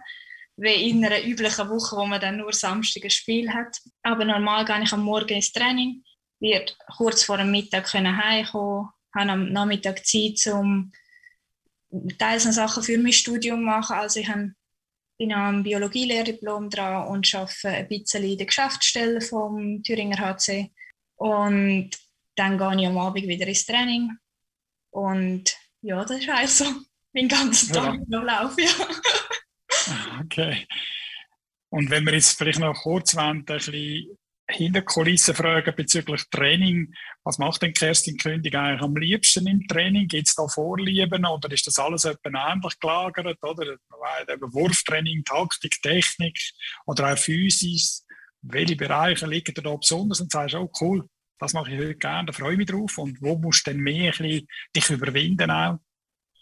wie 0.58 0.90
in 0.90 1.06
einer 1.06 1.24
üblichen 1.24 1.70
Woche, 1.70 1.98
wo 1.98 2.06
man 2.06 2.22
dann 2.22 2.38
nur 2.38 2.54
Samstag 2.54 3.04
ein 3.04 3.10
Spiel 3.10 3.54
hat. 3.54 3.78
Aber 4.04 4.24
normal 4.24 4.66
gehe 4.66 4.82
ich 4.84 4.94
am 4.94 5.04
Morgen 5.04 5.36
ins 5.36 5.52
Training, 5.52 6.04
werde 6.40 6.74
kurz 6.96 7.24
vor 7.24 7.38
dem 7.38 7.52
Mittag 7.52 7.92
heimkommen, 7.94 8.90
habe 9.16 9.32
am 9.32 9.52
Nachmittag 9.52 10.06
Zeit, 10.06 10.46
um 10.54 10.92
teils 12.18 12.46
noch 12.46 12.52
Sachen 12.52 12.84
für 12.84 12.98
mein 12.98 13.14
Studium 13.14 13.60
zu 13.60 13.66
machen. 13.66 13.96
Also 13.96 14.20
ich 14.20 14.30
bin 15.18 15.34
am 15.34 15.64
Biologielehrdiplom 15.64 16.70
dran 16.70 17.08
und 17.08 17.34
arbeite 17.34 17.70
ein 17.70 17.88
bisschen 17.88 18.24
in 18.24 18.38
der 18.38 18.48
Geschäftsstelle 18.48 19.22
vom 19.22 19.82
Thüringer 19.84 20.20
HC. 20.20 20.72
Und 21.16 21.92
dann 22.36 22.58
gehe 22.58 22.82
ich 22.82 22.88
am 22.88 22.98
Abend 22.98 23.28
wieder 23.28 23.48
ins 23.48 23.66
Training. 23.66 24.12
Und 24.92 25.58
ja, 25.82 26.04
das 26.04 26.20
ist 26.20 26.30
eigentlich 26.30 26.52
so 26.52 26.66
mein 27.14 27.28
ganzer 27.28 27.74
Tag 27.74 28.00
ja. 28.08 28.22
Lauf, 28.22 28.56
ja. 28.58 30.22
Okay. 30.24 30.68
Und 31.70 31.90
wenn 31.90 32.06
wir 32.06 32.14
jetzt 32.14 32.38
vielleicht 32.38 32.60
noch 32.60 32.74
kurz 32.82 33.16
wollen, 33.16 33.40
ein 33.40 33.46
bisschen 33.46 34.18
hinter 34.48 34.82
Kulissen 34.84 35.36
fragen 35.36 35.74
bezüglich 35.76 36.24
Training, 36.30 36.94
was 37.24 37.38
macht 37.38 37.62
denn 37.62 37.74
Kerstin 37.74 38.18
Kündig 38.18 38.56
eigentlich 38.56 38.82
am 38.82 38.96
liebsten 38.96 39.48
im 39.48 39.68
Training? 39.68 40.08
Gibt 40.08 40.28
es 40.28 40.36
da 40.36 40.48
Vorlieben 40.48 41.26
oder 41.26 41.52
ist 41.52 41.66
das 41.68 41.80
alles 41.80 42.06
etwa 42.06 42.52
ähnlich 42.52 42.80
gelagert? 42.80 43.38
Oder 43.42 43.78
Wurftraining, 44.42 45.24
Taktik, 45.24 45.82
Technik 45.82 46.38
oder 46.86 47.14
auch 47.14 47.18
Physis? 47.18 48.06
Welche 48.42 48.76
Bereiche 48.76 49.26
liegen 49.26 49.56
da 49.56 49.76
besonders 49.76 50.22
und 50.22 50.32
sagst, 50.32 50.56
oh 50.56 50.72
cool, 50.80 51.10
das 51.40 51.54
mache 51.54 51.72
ich 51.72 51.80
heute 51.80 51.96
gerne, 51.96 52.28
da 52.28 52.34
freue 52.34 52.52
ich 52.52 52.58
mich 52.58 52.68
drauf. 52.68 52.98
Und 53.00 53.20
wo 53.22 53.38
musst 53.38 53.66
du 53.66 53.72
denn 53.72 53.82
mehr 53.82 54.14
ein 54.14 54.18
bisschen 54.18 54.48
dich 54.76 54.90
überwinden 54.92 55.50
auch? 55.50 55.80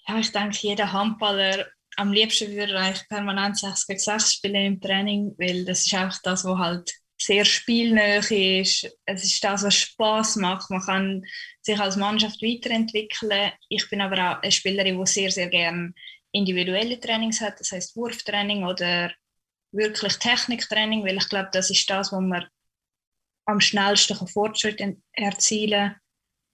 Ja, 0.07 0.19
ich 0.19 0.31
denke, 0.31 0.57
jeder 0.59 0.91
Handballer 0.91 1.67
am 1.95 2.11
liebsten 2.11 2.51
würde 2.51 2.77
eigentlich 2.77 3.07
permanent 3.07 3.57
6 3.57 3.87
gegen 3.87 3.99
6 3.99 4.33
spielen 4.33 4.55
im 4.55 4.81
Training, 4.81 5.33
weil 5.37 5.63
das 5.63 5.85
ist 5.85 5.95
auch 5.95 6.13
das, 6.23 6.43
was 6.43 6.57
halt 6.57 7.02
sehr 7.25 7.45
spielnähe 7.45 8.19
ist. 8.61 8.89
Es 9.05 9.23
ist 9.23 9.43
das, 9.43 9.63
was 9.63 9.75
Spaß 9.75 10.37
macht. 10.37 10.69
Man 10.69 10.81
kann 10.81 11.25
sich 11.61 11.79
als 11.79 11.95
Mannschaft 11.95 12.41
weiterentwickeln. 12.41 13.51
Ich 13.69 13.89
bin 13.89 14.01
aber 14.01 14.15
auch 14.15 14.41
eine 14.41 14.51
Spielerin, 14.51 14.99
die 14.99 15.07
sehr, 15.07 15.31
sehr 15.31 15.47
gerne 15.47 15.93
individuelle 16.31 16.99
Trainings 16.99 17.41
hat, 17.41 17.59
das 17.59 17.71
heißt 17.71 17.95
Wurftraining 17.95 18.65
oder 18.65 19.11
wirklich 19.71 20.17
Techniktraining, 20.17 21.03
weil 21.05 21.17
ich 21.17 21.29
glaube, 21.29 21.49
das 21.51 21.69
ist 21.69 21.89
das, 21.89 22.11
wo 22.11 22.19
man 22.19 22.47
am 23.45 23.59
schnellsten 23.59 24.27
Fortschritt 24.27 24.81
erzielen 25.13 25.91
kann, 25.91 25.99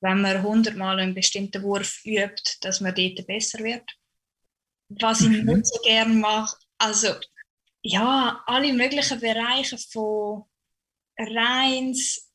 wenn 0.01 0.21
man 0.21 0.37
100 0.37 0.75
Mal 0.75 0.99
einen 0.99 1.15
bestimmten 1.15 1.63
Wurf 1.63 2.01
übt, 2.05 2.57
dass 2.61 2.81
man 2.81 2.95
dort 2.95 3.25
besser 3.25 3.59
wird. 3.59 3.89
Was 4.89 5.21
ich 5.21 5.29
mhm. 5.29 5.45
nicht 5.45 5.67
so 5.67 5.79
gerne 5.81 6.13
mache, 6.13 6.57
also 6.77 7.15
ja, 7.81 8.43
alle 8.45 8.73
möglichen 8.73 9.19
Bereiche 9.19 9.77
von 9.77 10.45
reins, 11.19 12.31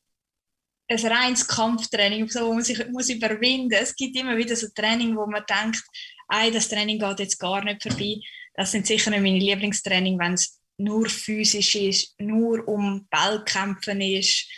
ein 0.87 0.99
reines 0.99 1.47
Kampftraining, 1.47 2.29
so, 2.29 2.47
wo 2.47 2.53
man 2.53 2.63
sich 2.63 2.87
muss 2.89 3.09
überwinden 3.09 3.69
muss. 3.69 3.89
Es 3.89 3.95
gibt 3.95 4.15
immer 4.15 4.37
wieder 4.37 4.55
so 4.55 4.67
Training, 4.75 5.15
wo 5.15 5.25
man 5.25 5.43
denkt, 5.49 5.83
Ei, 6.27 6.49
das 6.49 6.69
Training 6.69 6.99
geht 6.99 7.19
jetzt 7.19 7.39
gar 7.39 7.63
nicht 7.63 7.83
vorbei. 7.83 8.19
Das 8.55 8.71
sind 8.71 8.87
sicher 8.87 9.11
nicht 9.11 9.21
meine 9.21 9.39
Lieblingstraining, 9.39 10.17
wenn 10.17 10.33
es 10.33 10.59
nur 10.77 11.07
physisch 11.07 11.75
ist, 11.75 12.19
nur 12.19 12.67
um 12.67 13.07
Ballkämpfen 13.09 14.01
ist. 14.01 14.49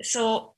So, 0.00 0.54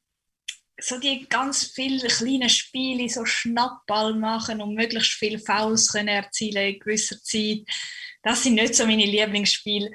so 0.80 0.98
die 0.98 1.26
ganz 1.28 1.72
vielen 1.72 2.06
kleinen 2.08 2.48
Spiele, 2.48 3.08
so 3.08 3.24
Schnappball 3.24 4.14
machen 4.14 4.60
und 4.60 4.74
möglichst 4.74 5.12
viele 5.12 5.38
Fouls 5.38 5.92
können 5.92 6.08
erzielen 6.08 6.74
in 6.74 6.80
gewisser 6.80 7.20
Zeit. 7.22 7.60
Das 8.22 8.42
sind 8.42 8.54
nicht 8.54 8.74
so 8.74 8.86
meine 8.86 9.06
Lieblingsspiele. 9.06 9.90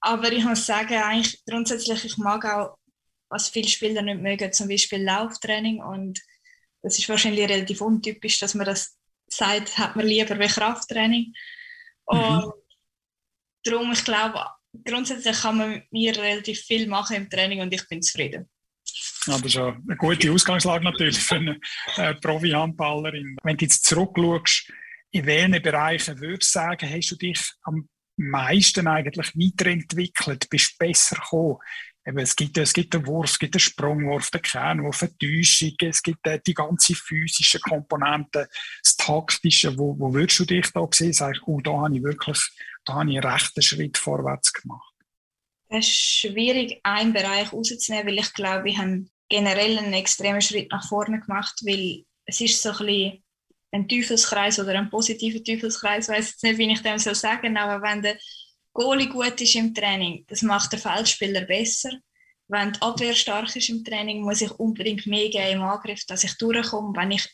Aber 0.00 0.32
ich 0.32 0.44
muss 0.44 0.66
sagen, 0.66 0.94
eigentlich 0.94 1.42
grundsätzlich, 1.44 2.04
ich 2.04 2.16
mag 2.16 2.44
auch, 2.46 2.76
was 3.28 3.48
viele 3.48 3.68
Spieler 3.68 4.02
nicht 4.02 4.20
mögen, 4.20 4.52
zum 4.52 4.68
Beispiel 4.68 5.02
Lauftraining. 5.02 5.82
Und 5.82 6.20
das 6.82 6.98
ist 6.98 7.08
wahrscheinlich 7.08 7.48
relativ 7.48 7.80
untypisch, 7.80 8.38
dass 8.38 8.54
man 8.54 8.66
das 8.66 8.98
sagt, 9.28 9.78
hat 9.78 9.96
man 9.96 10.06
lieber 10.06 10.38
wie 10.38 10.48
Krafttraining. 10.48 11.32
Mhm. 12.10 12.18
Und 12.18 12.46
mhm. 12.46 12.52
darum, 13.64 13.92
ich 13.92 14.04
glaube, 14.04 14.44
grundsätzlich 14.84 15.40
kann 15.40 15.58
man 15.58 15.70
mit 15.70 15.92
mir 15.92 16.16
relativ 16.16 16.60
viel 16.60 16.86
machen 16.86 17.16
im 17.16 17.30
Training 17.30 17.60
und 17.60 17.72
ich 17.72 17.86
bin 17.88 18.02
zufrieden. 18.02 18.48
Ja, 19.26 19.36
das 19.36 19.46
ist 19.46 19.58
eine 19.58 19.96
gute 19.98 20.32
Ausgangslage 20.32 20.84
natürlich 20.84 21.18
für 21.18 21.36
eine 21.36 21.60
äh, 21.96 22.14
Profi-Handballerin. 22.14 23.36
Wenn 23.42 23.56
du 23.56 23.64
jetzt 23.64 23.84
zurückschaust, 23.84 24.72
in 25.12 25.26
welchen 25.26 25.62
Bereichen 25.62 26.18
würdest 26.20 26.54
du 26.54 26.58
sagen, 26.58 26.90
hast 26.90 27.10
du 27.10 27.16
dich 27.16 27.40
am 27.64 27.88
meisten 28.20 28.86
eigentlich 28.86 29.34
weiterentwickelt, 29.34 30.48
bist 30.50 30.78
besser 30.78 31.16
gekommen? 31.16 31.58
Eben, 32.06 32.18
es, 32.18 32.34
gibt, 32.34 32.56
es 32.56 32.72
gibt 32.72 32.94
den 32.94 33.06
Wurf, 33.06 33.30
es 33.30 33.38
gibt 33.38 33.54
den 33.54 33.60
Sprungwurf, 33.60 34.30
den 34.30 34.40
Kernwurf, 34.40 35.02
eine 35.02 35.16
Täuschung, 35.18 35.76
es 35.80 36.02
gibt 36.02 36.26
äh, 36.26 36.40
die 36.44 36.54
ganze 36.54 36.94
physischen 36.94 37.60
Komponenten, 37.60 38.46
das 38.82 38.96
Taktische. 38.96 39.76
Wo, 39.76 39.98
wo 39.98 40.12
würdest 40.12 40.38
du 40.38 40.44
dich 40.46 40.70
da 40.72 40.86
sehen? 40.90 41.12
Sagst 41.12 41.42
oh, 41.44 41.60
da 41.60 41.72
habe 41.72 41.96
ich 41.96 42.02
wirklich 42.02 42.40
da 42.84 42.94
habe 42.94 43.10
ich 43.10 43.18
einen 43.18 43.32
rechten 43.32 43.62
Schritt 43.62 43.98
vorwärts 43.98 44.52
gemacht. 44.52 44.94
Es 45.68 45.86
ist 45.86 45.94
schwierig, 45.94 46.80
einen 46.82 47.12
Bereich 47.12 47.52
rauszunehmen, 47.52 48.08
weil 48.08 48.18
ich 48.18 48.32
glaube, 48.32 48.64
wir 48.64 48.78
haben 48.78 49.10
generell 49.28 49.78
einen 49.78 49.92
extremen 49.92 50.40
Schritt 50.40 50.70
nach 50.72 50.88
vorne 50.88 51.20
gemacht, 51.20 51.60
weil 51.64 52.04
es 52.24 52.40
ist 52.40 52.60
so 52.60 52.70
ein 52.70 52.86
bisschen 52.86 53.24
ein 53.72 53.88
Teufelskreis 53.88 54.58
oder 54.58 54.78
ein 54.78 54.90
positiver 54.90 55.42
Teufelskreis, 55.42 56.08
ich 56.08 56.14
weiß 56.14 56.30
jetzt 56.30 56.42
nicht, 56.42 56.58
wie 56.58 56.72
ich 56.72 56.82
dem 56.82 56.98
so 56.98 57.14
sagen 57.14 57.56
aber 57.56 57.82
wenn 57.82 58.02
der 58.02 58.18
Goalie 58.72 59.08
gut 59.08 59.40
ist 59.40 59.56
im 59.56 59.74
Training, 59.74 60.24
das 60.28 60.42
macht 60.42 60.72
der 60.72 60.78
Feldspieler 60.78 61.42
besser. 61.42 61.90
Wenn 62.48 62.72
die 62.72 62.82
Abwehr 62.82 63.14
stark 63.14 63.54
ist 63.54 63.68
im 63.68 63.84
Training, 63.84 64.22
muss 64.22 64.40
ich 64.40 64.50
unbedingt 64.52 65.06
mehr 65.06 65.28
geben 65.28 65.60
im 65.60 65.62
Angriff, 65.62 66.04
dass 66.06 66.24
ich 66.24 66.36
durchkomme. 66.36 66.92
Wenn, 66.96 67.12
ich, 67.12 67.28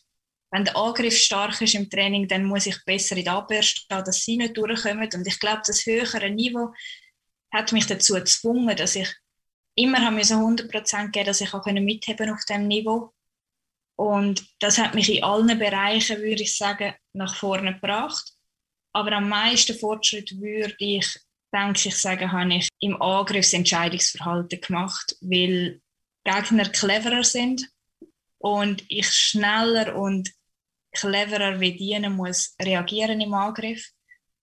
wenn 0.50 0.64
der 0.64 0.76
Angriff 0.76 1.16
stark 1.16 1.61
ist 1.61 1.75
im 1.75 1.88
Training, 1.88 2.28
dann 2.28 2.45
muss 2.45 2.66
ich 2.66 2.83
besser 2.85 3.16
in 3.16 3.25
der 3.25 3.35
Abwehr 3.35 3.62
stehen, 3.62 4.05
dass 4.05 4.23
sie 4.23 4.37
nicht 4.37 4.57
durchkommen. 4.57 5.09
Und 5.14 5.26
ich 5.26 5.38
glaube, 5.38 5.62
das 5.66 5.87
höhere 5.87 6.31
Niveau 6.31 6.73
hat 7.50 7.73
mich 7.73 7.87
dazu 7.87 8.14
gezwungen, 8.14 8.76
dass 8.76 8.97
ich 8.97 9.09
immer 9.75 10.05
haben 10.05 10.23
so 10.23 10.35
100% 10.35 11.11
geben, 11.11 11.26
dass 11.26 11.40
ich 11.40 11.55
auch 11.55 11.64
mitheben 11.66 12.31
auf 12.31 12.45
dem 12.49 12.66
Niveau. 12.66 13.12
Und 13.96 14.46
das 14.60 14.78
hat 14.78 14.94
mich 14.94 15.14
in 15.14 15.24
allen 15.24 15.58
Bereichen, 15.58 16.18
würde 16.18 16.42
ich 16.42 16.56
sagen, 16.56 16.94
nach 17.14 17.34
vorne 17.34 17.74
gebracht. 17.74 18.32
Aber 18.92 19.12
am 19.12 19.28
meisten 19.28 19.78
Fortschritt 19.78 20.38
würde 20.38 20.76
ich, 20.78 21.18
denke 21.52 21.88
ich, 21.88 21.96
sagen, 21.96 22.30
habe 22.30 22.54
ich 22.54 22.68
im 22.80 23.00
Angriffsentscheidungsverhalten 23.00 24.60
gemacht, 24.60 25.16
weil 25.20 25.80
Gegner 26.24 26.68
cleverer 26.68 27.24
sind 27.24 27.66
und 28.38 28.84
ich 28.88 29.08
schneller 29.08 29.96
und 29.96 30.30
cleverer 30.92 31.60
wie 31.60 31.76
dienen 31.76 32.14
muss 32.14 32.54
reagieren 32.60 33.20
im 33.20 33.34
Angriff. 33.34 33.90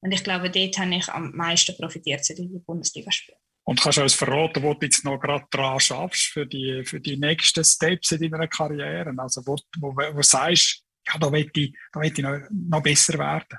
Und 0.01 0.11
ich 0.11 0.23
glaube, 0.23 0.49
dort 0.49 0.77
habe 0.77 0.95
ich 0.95 1.07
am 1.09 1.31
meisten 1.35 1.75
profitiert 1.77 2.25
seit 2.25 2.39
ich 2.39 2.49
Bundesliga 2.65 3.11
spiele. 3.11 3.37
Und 3.65 3.79
kannst 3.79 3.97
du 3.97 4.03
uns 4.03 4.13
verraten, 4.13 4.61
wo 4.61 4.73
du 4.73 4.85
jetzt 4.85 5.05
noch 5.05 5.19
gerade 5.19 5.45
dran 5.49 5.79
schaffst 5.79 6.27
für 6.27 6.45
die, 6.45 6.83
für 6.85 6.99
die 6.99 7.17
nächsten 7.17 7.63
Steps 7.63 8.11
in 8.11 8.29
deiner 8.29 8.47
Karriere? 8.47 9.13
Also, 9.17 9.41
wo, 9.45 9.55
wo, 9.79 9.95
wo 9.95 10.17
du 10.17 10.23
sagst, 10.23 10.83
ja, 11.07 11.17
da 11.17 11.31
will 11.31 11.49
ich, 11.53 11.73
da 11.91 12.01
will 12.01 12.11
ich 12.11 12.17
noch, 12.17 12.39
noch 12.51 12.83
besser 12.83 13.17
werden? 13.17 13.57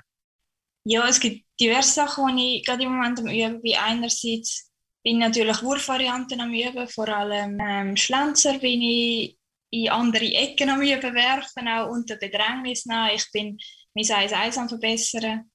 Ja, 0.83 1.07
es 1.07 1.19
gibt 1.19 1.45
diverse 1.59 1.93
Sachen, 1.93 2.37
die 2.37 2.57
ich 2.57 2.65
gerade 2.65 2.83
im 2.83 2.91
Moment 2.91 3.19
am 3.19 3.27
Üben 3.27 3.61
bin. 3.61 3.75
Einerseits 3.75 4.71
bin 5.03 5.15
ich 5.15 5.19
natürlich 5.19 5.63
Wurfvarianten 5.63 6.39
am 6.41 6.53
Üben, 6.53 6.87
vor 6.87 7.07
allem 7.09 7.59
ähm, 7.59 7.97
Schlenzer 7.97 8.59
bin 8.59 8.81
ich 8.81 9.37
in 9.71 9.89
andere 9.89 10.25
Ecken 10.25 10.69
am 10.69 10.81
Üben 10.81 11.15
werfen, 11.15 11.67
auch 11.67 11.89
unter 11.89 12.15
Bedrängnis. 12.17 12.85
Ich 13.13 13.31
bin 13.31 13.57
mein 13.95 14.05
1-1 14.05 14.57
am 14.57 14.69
verbessern 14.69 15.49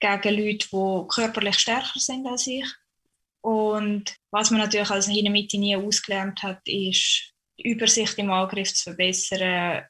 gegen 0.00 0.36
Leute, 0.36 0.68
die 0.72 1.08
körperlich 1.14 1.58
stärker 1.58 2.00
sind 2.00 2.26
als 2.26 2.46
ich. 2.48 2.66
Und 3.46 4.12
was 4.32 4.50
man 4.50 4.58
natürlich 4.58 4.90
als 4.90 5.06
Hintermitte 5.06 5.56
nie 5.56 5.76
ausgelernt 5.76 6.42
hat, 6.42 6.62
ist, 6.66 7.32
die 7.56 7.68
Übersicht 7.70 8.18
im 8.18 8.32
Angriff 8.32 8.74
zu 8.74 8.90
verbessern, 8.90 9.84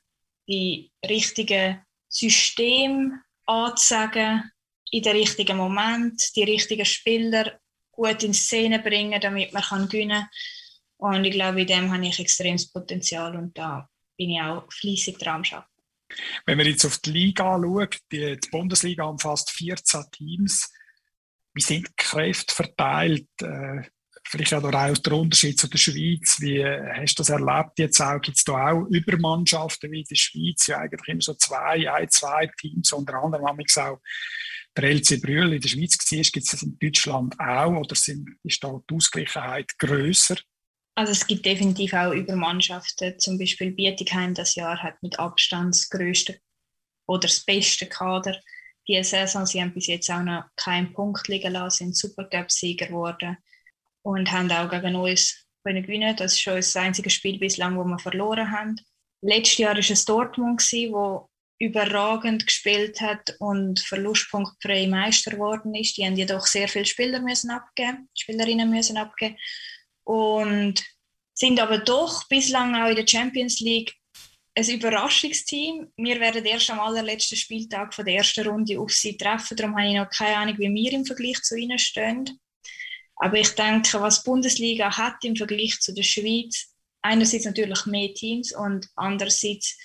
die 0.47 0.93
richtigen 1.03 1.83
Systeme 2.07 3.23
anzusagen, 3.47 4.53
in 4.91 5.03
den 5.03 5.17
richtigen 5.17 5.57
Moment, 5.57 6.37
die 6.37 6.43
richtigen 6.43 6.85
Spieler 6.85 7.59
gut 7.93 8.23
in 8.25 8.35
Szene 8.35 8.79
bringen, 8.81 9.19
damit 9.23 9.55
man 9.55 9.63
kann 9.63 9.89
gewinnen 9.89 10.29
kann. 10.99 11.15
Und 11.15 11.25
ich 11.25 11.33
glaube, 11.33 11.63
in 11.63 11.67
dem 11.67 11.91
habe 11.91 12.07
ich 12.07 12.21
extremes 12.21 12.71
Potenzial 12.71 13.37
und 13.37 13.57
da 13.57 13.89
bin 14.19 14.33
ich 14.33 14.41
auch 14.43 14.71
fleissig 14.71 15.17
dran 15.17 15.43
am. 15.51 15.65
Wenn 16.45 16.59
man 16.59 16.67
jetzt 16.67 16.85
auf 16.85 16.99
die 16.99 17.11
Liga 17.11 17.55
anschaut, 17.55 18.01
die, 18.13 18.39
die 18.39 18.51
Bundesliga 18.51 19.05
umfasst 19.05 19.51
14 19.53 20.05
Teams. 20.13 20.71
Wie 21.57 21.63
sind 21.63 21.89
die 21.89 21.93
Kräfte 21.97 22.55
verteilt? 22.55 23.27
Äh, 23.41 23.83
vielleicht 24.29 24.53
auch 24.53 24.71
der 24.71 25.13
Unterschied 25.13 25.59
zu 25.59 25.69
der 25.69 25.79
Schweiz. 25.79 26.37
Wie 26.41 26.63
hast 26.65 27.19
du 27.19 27.23
das 27.23 27.31
erlebt 27.31 27.79
jetzt 27.79 28.01
auch? 28.01 28.21
Gibt 28.21 28.37
es 28.37 28.45
da 28.45 28.73
auch 28.73 28.87
Übermannschaften 28.91 29.91
wie 29.91 30.01
in 30.01 30.07
der 30.09 30.17
Schweiz? 30.17 30.67
Ja, 30.67 30.81
eigentlich 30.81 31.09
immer 31.09 31.23
so 31.23 31.35
zwei, 31.35 31.91
ein, 31.91 32.11
zwei 32.11 32.51
Teams. 32.59 32.93
Unter 32.93 33.15
anderem 33.15 33.47
haben 33.47 33.59
wir 33.59 33.85
auch 33.85 34.01
der 34.77 34.91
LC 34.91 35.23
Brühl 35.23 35.55
in 35.55 35.61
der 35.61 35.69
Schweiz 35.69 35.97
war, 35.99 36.19
gibt 36.19 36.45
es 36.45 36.51
das 36.51 36.63
in 36.63 36.79
Deutschland 36.79 37.41
auch? 37.41 37.81
Oder 37.81 37.95
sind, 37.95 38.29
ist 38.43 38.63
da 38.63 38.79
die 38.91 38.95
Ausgleichheit 38.95 39.79
grösser? 39.79 40.37
Also 40.95 41.13
es 41.13 41.27
gibt 41.27 41.47
definitiv 41.47 41.95
auch 41.95 42.13
Übermannschaften. 42.13 43.19
Zum 43.19 43.39
Beispiel 43.39 43.71
Bietigheim 43.71 44.35
das 44.35 44.55
Jahr 44.55 44.83
hat 44.83 45.03
mit 45.03 45.19
Abstand 45.19 45.75
das 45.75 45.89
grösste 45.89 46.39
oder 47.07 47.21
das 47.21 47.45
beste 47.45 47.87
Kader. 47.87 48.39
Die 48.89 49.03
Saison, 49.03 49.47
sie 49.47 49.61
haben 49.61 49.75
bis 49.75 49.89
jetzt 49.89 50.11
auch 50.11 50.23
noch 50.23 50.45
keinen 50.57 50.93
Punkt 50.93 51.27
liegen 51.29 51.53
lassen, 51.53 51.79
sind 51.79 51.97
Supercup-Sieger 51.97 52.87
geworden 52.87 53.37
und 54.03 54.31
haben 54.31 54.51
auch 54.53 54.71
gegen 54.71 54.95
uns 54.95 55.47
können 55.65 55.83
gewinnen. 55.83 56.15
Das 56.17 56.35
ist 56.35 56.41
schon 56.41 56.57
das 56.57 56.77
einzige 56.77 57.11
Spiel 57.11 57.39
bislang, 57.39 57.77
wo 57.77 57.85
wir 57.85 57.99
verloren 57.99 58.51
haben. 58.51 58.77
Letztes 59.23 59.59
Jahr 59.59 59.75
war 59.75 59.79
es 59.79 60.05
Dortmund, 60.05 60.63
wo 60.91 61.29
überragend 61.59 62.47
gespielt 62.47 63.01
hat 63.01 63.35
und 63.39 63.81
verlustpunktfrei 63.81 64.87
Meister 64.87 65.33
geworden 65.33 65.75
ist. 65.75 65.97
Die 65.97 66.05
haben 66.05 66.17
jedoch 66.17 66.47
sehr 66.47 66.69
viele 66.69 66.85
Spieler 66.85 67.21
müssen 67.21 67.51
abgeben, 67.51 68.09
Spielerinnen 68.15 68.71
müssen 68.71 68.99
abgeben 68.99 69.37
und 70.05 70.83
sind 71.35 71.61
aber 71.61 71.79
doch 71.79 72.29
bislang 72.29 72.75
auch 72.75 72.89
in 72.89 72.97
der 72.97 73.07
Champions 73.07 73.61
League 73.61 73.95
ein 74.57 74.71
Überraschungsteam. 74.71 75.93
Wir 75.97 76.19
werden 76.19 76.45
erst 76.45 76.71
am 76.71 76.81
allerletzten 76.81 77.37
Spieltag 77.37 77.95
von 77.95 78.05
der 78.05 78.17
ersten 78.17 78.47
Runde 78.47 78.81
auf 78.81 78.91
sie 78.91 79.17
treffen. 79.17 79.57
Darum 79.57 79.77
habe 79.77 79.89
ich 79.89 79.95
noch 79.95 80.11
keine 80.11 80.37
Ahnung, 80.37 80.59
wie 80.59 80.73
wir 80.73 80.93
im 80.93 81.05
Vergleich 81.05 81.43
zu 81.43 81.57
ihnen 81.57 81.79
stehen. 81.79 82.41
Aber 83.17 83.39
ich 83.39 83.51
denke, 83.51 84.01
was 84.01 84.23
die 84.23 84.31
Bundesliga 84.31 84.97
hat 84.97 85.25
im 85.25 85.37
Vergleich 85.37 85.79
zu 85.81 85.93
der 85.93 86.03
Schweiz, 86.03 86.75
einerseits 87.03 87.45
natürlich 87.45 87.87
mehr 87.87 88.13
Teams 88.15 88.55
und 88.55 88.89
andererseits 88.95 89.79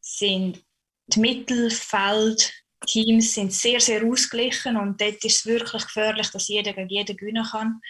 sind 0.00 0.62
die 1.08 1.20
Mittelfeldteams 1.20 3.34
sind 3.34 3.52
sehr, 3.52 3.80
sehr 3.80 4.04
ausgeglichen 4.04 4.76
und 4.76 5.00
dort 5.00 5.24
ist 5.24 5.38
es 5.38 5.46
wirklich 5.46 5.84
gefährlich, 5.84 6.28
dass 6.30 6.48
jeder 6.48 6.74
gegen 6.74 6.90
jeden 6.90 7.16
gewinnen 7.16 7.46
kann. 7.50 7.80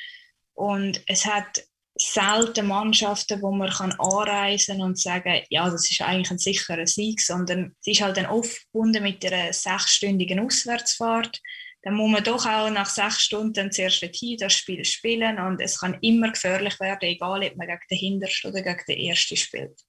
Und 0.55 1.03
es 1.07 1.27
hat 1.27 1.65
selten 2.01 2.67
Mannschaften, 2.67 3.43
wo 3.43 3.51
man 3.51 3.71
kann 3.71 3.93
anreisen 3.93 4.81
und 4.81 4.99
sagen, 4.99 5.43
ja, 5.51 5.69
das 5.69 5.91
ist 5.91 6.01
eigentlich 6.01 6.31
ein 6.31 6.39
sicherer 6.39 6.87
Sieg, 6.87 7.21
sondern 7.21 7.75
es 7.81 7.87
ist 7.87 8.03
halt 8.03 8.17
dann 8.17 8.27
oft 8.27 8.51
verbunden 8.51 9.03
mit 9.03 9.25
einer 9.25 9.53
sechsstündigen 9.53 10.41
Auswärtsfahrt 10.41 11.41
dann 11.83 11.95
muss 11.95 12.11
man 12.11 12.25
doch 12.25 12.45
auch 12.45 12.71
nach 12.71 12.89
sechs 12.89 13.23
Stunden 13.23 13.71
zuerst 13.71 14.05
hier 14.13 14.37
das 14.37 14.55
Spiel 14.55 14.85
spielen 14.85 15.39
und 15.39 15.61
es 15.61 15.79
kann 15.79 15.97
immer 16.01 16.33
gefährlich 16.33 16.79
werden, 16.81 17.09
egal 17.09 17.43
ob 17.45 17.57
man 17.57 17.67
gegen 17.67 17.81
den 17.91 17.99
Hintersten 17.99 18.51
oder 18.51 18.63
gegen 18.63 18.83
den 18.89 18.99
Ersten 18.99 19.37
spielt. 19.37 19.81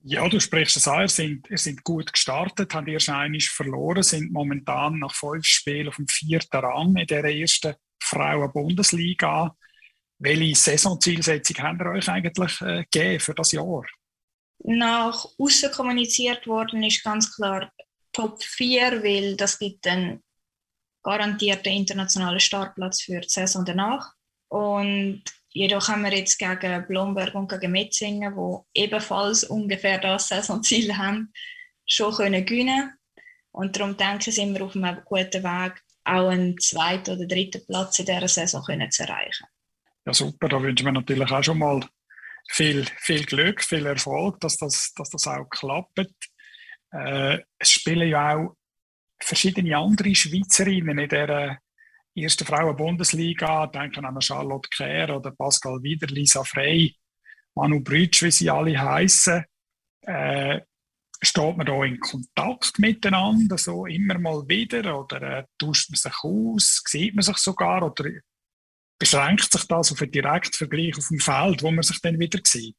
Ja, 0.00 0.28
du 0.28 0.40
sprichst 0.40 0.76
es 0.76 0.88
an, 0.88 1.02
ihr 1.02 1.08
sind, 1.08 1.50
ihr 1.50 1.58
sind 1.58 1.82
gut 1.82 2.12
gestartet, 2.12 2.72
habt 2.72 2.88
erst 2.88 3.08
einmal 3.08 3.40
verloren, 3.40 4.02
sind 4.02 4.32
momentan 4.32 5.00
nach 5.00 5.14
fünf 5.14 5.44
Spielen 5.44 5.88
auf 5.88 5.96
dem 5.96 6.08
vierten 6.08 6.56
Rang 6.56 6.96
in 6.96 7.06
der 7.06 7.24
ersten 7.24 7.74
Frauen-Bundesliga. 8.02 9.56
Welche 10.18 10.54
Saisonzielsetzung 10.56 11.58
habt 11.58 11.80
ihr 11.80 11.90
euch 11.90 12.08
eigentlich 12.08 12.60
äh, 12.60 12.84
gegeben 12.90 13.20
für 13.20 13.34
das 13.34 13.52
Jahr? 13.52 13.84
Nach 14.64 15.24
außen 15.38 15.70
kommuniziert 15.70 16.46
worden 16.46 16.82
ist 16.82 17.04
ganz 17.04 17.34
klar 17.34 17.72
Top 18.12 18.42
4, 18.42 19.02
weil 19.04 19.36
das 19.36 19.58
gibt 19.58 19.86
dann 19.86 20.22
garantierten 21.04 21.72
internationalen 21.72 22.40
Startplatz 22.40 23.02
für 23.02 23.20
die 23.20 23.28
Saison 23.28 23.64
danach. 23.64 24.12
Und 24.48 25.22
jedoch 25.50 25.88
haben 25.88 26.02
wir 26.02 26.16
jetzt 26.16 26.38
gegen 26.38 26.86
Blomberg 26.88 27.34
und 27.34 27.48
gegen 27.48 27.70
Metzingen, 27.70 28.34
die 28.34 28.82
ebenfalls 28.82 29.44
ungefähr 29.44 29.98
das 29.98 30.28
Saisonziel 30.28 30.96
haben, 30.96 31.32
schon 31.86 32.12
können 32.14 32.44
gewinnen 32.44 32.92
Und 33.52 33.76
darum 33.76 33.96
denke 33.96 34.30
ich, 34.30 34.34
sind 34.34 34.52
wir 34.54 34.64
auf 34.64 34.74
einem 34.74 35.00
guten 35.04 35.44
Weg, 35.44 35.80
auch 36.04 36.28
einen 36.28 36.58
zweiten 36.58 37.16
oder 37.16 37.26
dritten 37.26 37.64
Platz 37.66 38.00
in 38.00 38.06
dieser 38.06 38.28
Saison 38.28 38.64
können 38.64 38.90
zu 38.90 39.04
erreichen. 39.04 39.46
Ja, 40.06 40.12
super. 40.12 40.48
Da 40.48 40.62
wünschen 40.62 40.86
wir 40.86 40.92
natürlich 40.92 41.30
auch 41.30 41.42
schon 41.42 41.58
mal 41.58 41.80
viel, 42.50 42.86
viel 42.98 43.24
Glück, 43.24 43.62
viel 43.62 43.86
Erfolg, 43.86 44.40
dass 44.40 44.56
das, 44.56 44.92
dass 44.94 45.10
das 45.10 45.26
auch 45.26 45.48
klappt. 45.50 45.98
Äh, 46.92 47.38
es 47.58 47.70
spielen 47.70 48.08
ja 48.08 48.36
auch 48.36 48.56
verschiedene 49.20 49.76
andere 49.76 50.14
Schweizerinnen 50.14 50.98
in 50.98 51.08
der 51.08 51.58
ersten 52.14 52.46
Frauen-Bundesliga, 52.46 53.66
denken 53.66 54.04
an 54.04 54.20
Charlotte 54.20 54.68
Kehr 54.70 55.14
oder 55.14 55.32
Pascal 55.32 55.82
Wieder, 55.82 56.06
Lisa 56.06 56.44
Frey, 56.44 56.94
Manu 57.54 57.80
Brütsch, 57.80 58.22
wie 58.22 58.30
sie 58.30 58.50
alle 58.50 58.80
heißen. 58.80 59.44
Äh, 60.02 60.60
steht 61.20 61.56
man 61.56 61.66
da 61.66 61.84
in 61.84 61.98
Kontakt 61.98 62.78
miteinander, 62.78 63.58
so 63.58 63.86
immer 63.86 64.18
mal 64.18 64.48
wieder, 64.48 64.98
oder 64.98 65.22
äh, 65.22 65.44
tauscht 65.58 65.90
man 65.90 65.96
sich 65.96 66.14
aus, 66.22 66.82
sieht 66.86 67.14
man 67.14 67.22
sich 67.22 67.36
sogar, 67.38 67.82
oder 67.82 68.04
beschränkt 68.98 69.52
sich 69.52 69.64
das 69.64 69.92
auf 69.92 70.02
einen 70.02 70.12
direkten 70.12 70.56
Vergleich 70.56 70.96
auf 70.96 71.08
dem 71.08 71.20
Feld, 71.20 71.62
wo 71.62 71.70
man 71.70 71.82
sich 71.82 72.00
dann 72.00 72.18
wieder 72.18 72.40
sieht? 72.44 72.76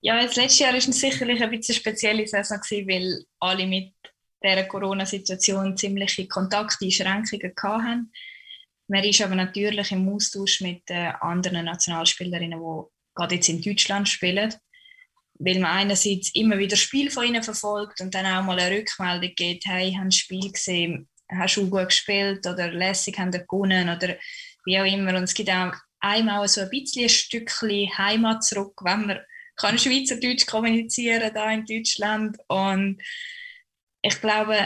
Ja, 0.00 0.22
das 0.22 0.36
letzte 0.36 0.64
Jahr 0.64 0.72
war 0.72 0.80
sicherlich 0.80 1.42
ein 1.42 1.50
bisschen 1.50 1.74
spezielle 1.74 2.26
Saison, 2.26 2.58
weil 2.58 3.24
alle 3.40 3.66
mit 3.66 3.92
dieser 4.42 4.64
Corona-Situation 4.64 5.76
ziemliche 5.76 6.28
Kontakteinschränkungen 6.28 7.52
hatten. 7.62 8.12
Man 8.86 9.04
ist 9.04 9.20
aber 9.20 9.34
natürlich 9.34 9.92
im 9.92 10.08
Austausch 10.08 10.60
mit 10.60 10.82
äh, 10.88 11.12
anderen 11.20 11.66
Nationalspielerinnen, 11.66 12.60
die 12.60 13.14
gerade 13.14 13.34
jetzt 13.34 13.48
in 13.48 13.60
Deutschland 13.60 14.08
spielen, 14.08 14.54
weil 15.34 15.58
man 15.58 15.72
einerseits 15.72 16.34
immer 16.34 16.58
wieder 16.58 16.76
Spiel 16.76 17.10
von 17.10 17.26
ihnen 17.26 17.42
verfolgt 17.42 18.00
und 18.00 18.14
dann 18.14 18.26
auch 18.26 18.44
mal 18.44 18.58
eine 18.58 18.78
Rückmeldung 18.78 19.32
gibt, 19.34 19.66
hey, 19.66 19.88
ich 19.88 19.96
habe 19.96 20.06
ein 20.06 20.12
Spiel 20.12 20.50
gesehen, 20.50 21.08
hast 21.28 21.56
du 21.56 21.68
gut 21.68 21.88
gespielt 21.88 22.46
oder 22.46 22.70
lässig 22.70 23.18
haben 23.18 23.30
gewonnen 23.30 23.88
oder 23.94 24.16
wie 24.68 24.78
auch 24.78 24.84
immer. 24.84 25.16
Und 25.16 25.24
es 25.24 25.34
gibt 25.34 25.50
auch 25.50 25.74
einmal 26.00 26.46
so 26.46 26.60
ein 26.60 26.70
bisschen 26.70 27.04
ein 27.04 27.08
Stückchen 27.08 27.98
Heimat 27.98 28.44
zurück, 28.44 28.78
wenn 28.82 29.06
man 29.06 29.18
kann 29.56 29.76
Schweizerdeutsch 29.76 30.46
kommunizieren 30.46 31.32
da 31.34 31.50
in 31.50 31.66
Deutschland 31.66 32.38
und 32.46 33.02
ich 34.02 34.20
glaube, 34.20 34.56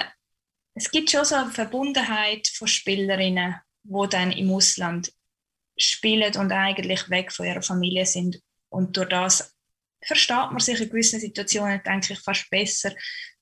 es 0.74 0.90
gibt 0.90 1.10
schon 1.10 1.24
so 1.24 1.34
eine 1.34 1.50
Verbundenheit 1.50 2.48
von 2.48 2.68
Spielerinnen, 2.68 3.54
die 3.82 4.08
dann 4.10 4.32
im 4.32 4.50
Ausland 4.50 5.12
spielen 5.78 6.36
und 6.36 6.52
eigentlich 6.52 7.08
weg 7.08 7.32
von 7.32 7.46
ihrer 7.46 7.62
Familie 7.62 8.04
sind. 8.04 8.40
Und 8.68 8.96
durch 8.96 9.08
das 9.08 9.54
versteht 10.04 10.50
man 10.50 10.60
sich 10.60 10.80
in 10.80 10.88
gewissen 10.88 11.20
Situationen, 11.20 11.82
denke 11.82 12.12
ich, 12.12 12.20
fast 12.20 12.48
besser 12.50 12.92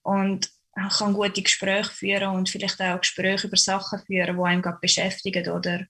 und 0.03 0.51
kann 0.97 1.15
gute 1.15 1.43
Gespräche 1.43 1.91
führen 1.91 2.37
und 2.37 2.49
vielleicht 2.49 2.81
auch 2.81 3.01
Gespräche 3.01 3.49
über 3.49 3.57
Sachen 3.57 4.01
führen, 4.07 4.37
die 4.37 4.43
einem 4.43 4.63
gerade 4.63 4.79
beschäftigen 4.81 5.49
oder 5.51 5.87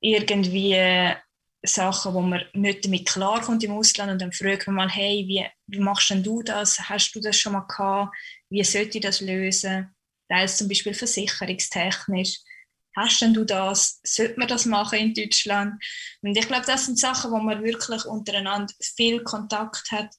irgendwie 0.00 1.14
Sachen, 1.62 2.14
wo 2.14 2.20
man 2.20 2.44
nicht 2.52 2.84
damit 2.84 3.08
klarkommt 3.08 3.64
im 3.64 3.72
Ausland 3.72 4.12
und 4.12 4.22
dann 4.22 4.32
fragt 4.32 4.66
man 4.66 4.76
mal, 4.76 4.88
hey, 4.88 5.24
wie, 5.26 5.46
wie 5.66 5.80
machst 5.80 6.10
denn 6.10 6.22
du 6.22 6.42
das? 6.42 6.78
Hast 6.88 7.12
du 7.14 7.20
das 7.20 7.36
schon 7.36 7.54
mal 7.54 7.66
gehabt? 7.66 8.16
Wie 8.48 8.62
sollte 8.62 8.98
ich 8.98 9.04
das 9.04 9.20
lösen? 9.20 9.94
Teils 10.28 10.58
zum 10.58 10.68
Beispiel 10.68 10.94
versicherungstechnisch. 10.94 12.38
Hast 12.96 13.20
denn 13.20 13.34
du 13.34 13.44
das? 13.44 14.00
Sollte 14.04 14.38
man 14.38 14.48
das 14.48 14.64
machen 14.64 14.98
in 14.98 15.14
Deutschland? 15.14 15.82
Und 16.22 16.36
ich 16.36 16.46
glaube, 16.46 16.64
das 16.66 16.86
sind 16.86 16.98
Sachen, 16.98 17.30
wo 17.30 17.38
man 17.38 17.62
wirklich 17.62 18.04
untereinander 18.06 18.72
viel 18.80 19.22
Kontakt 19.22 19.90
hat. 19.90 20.14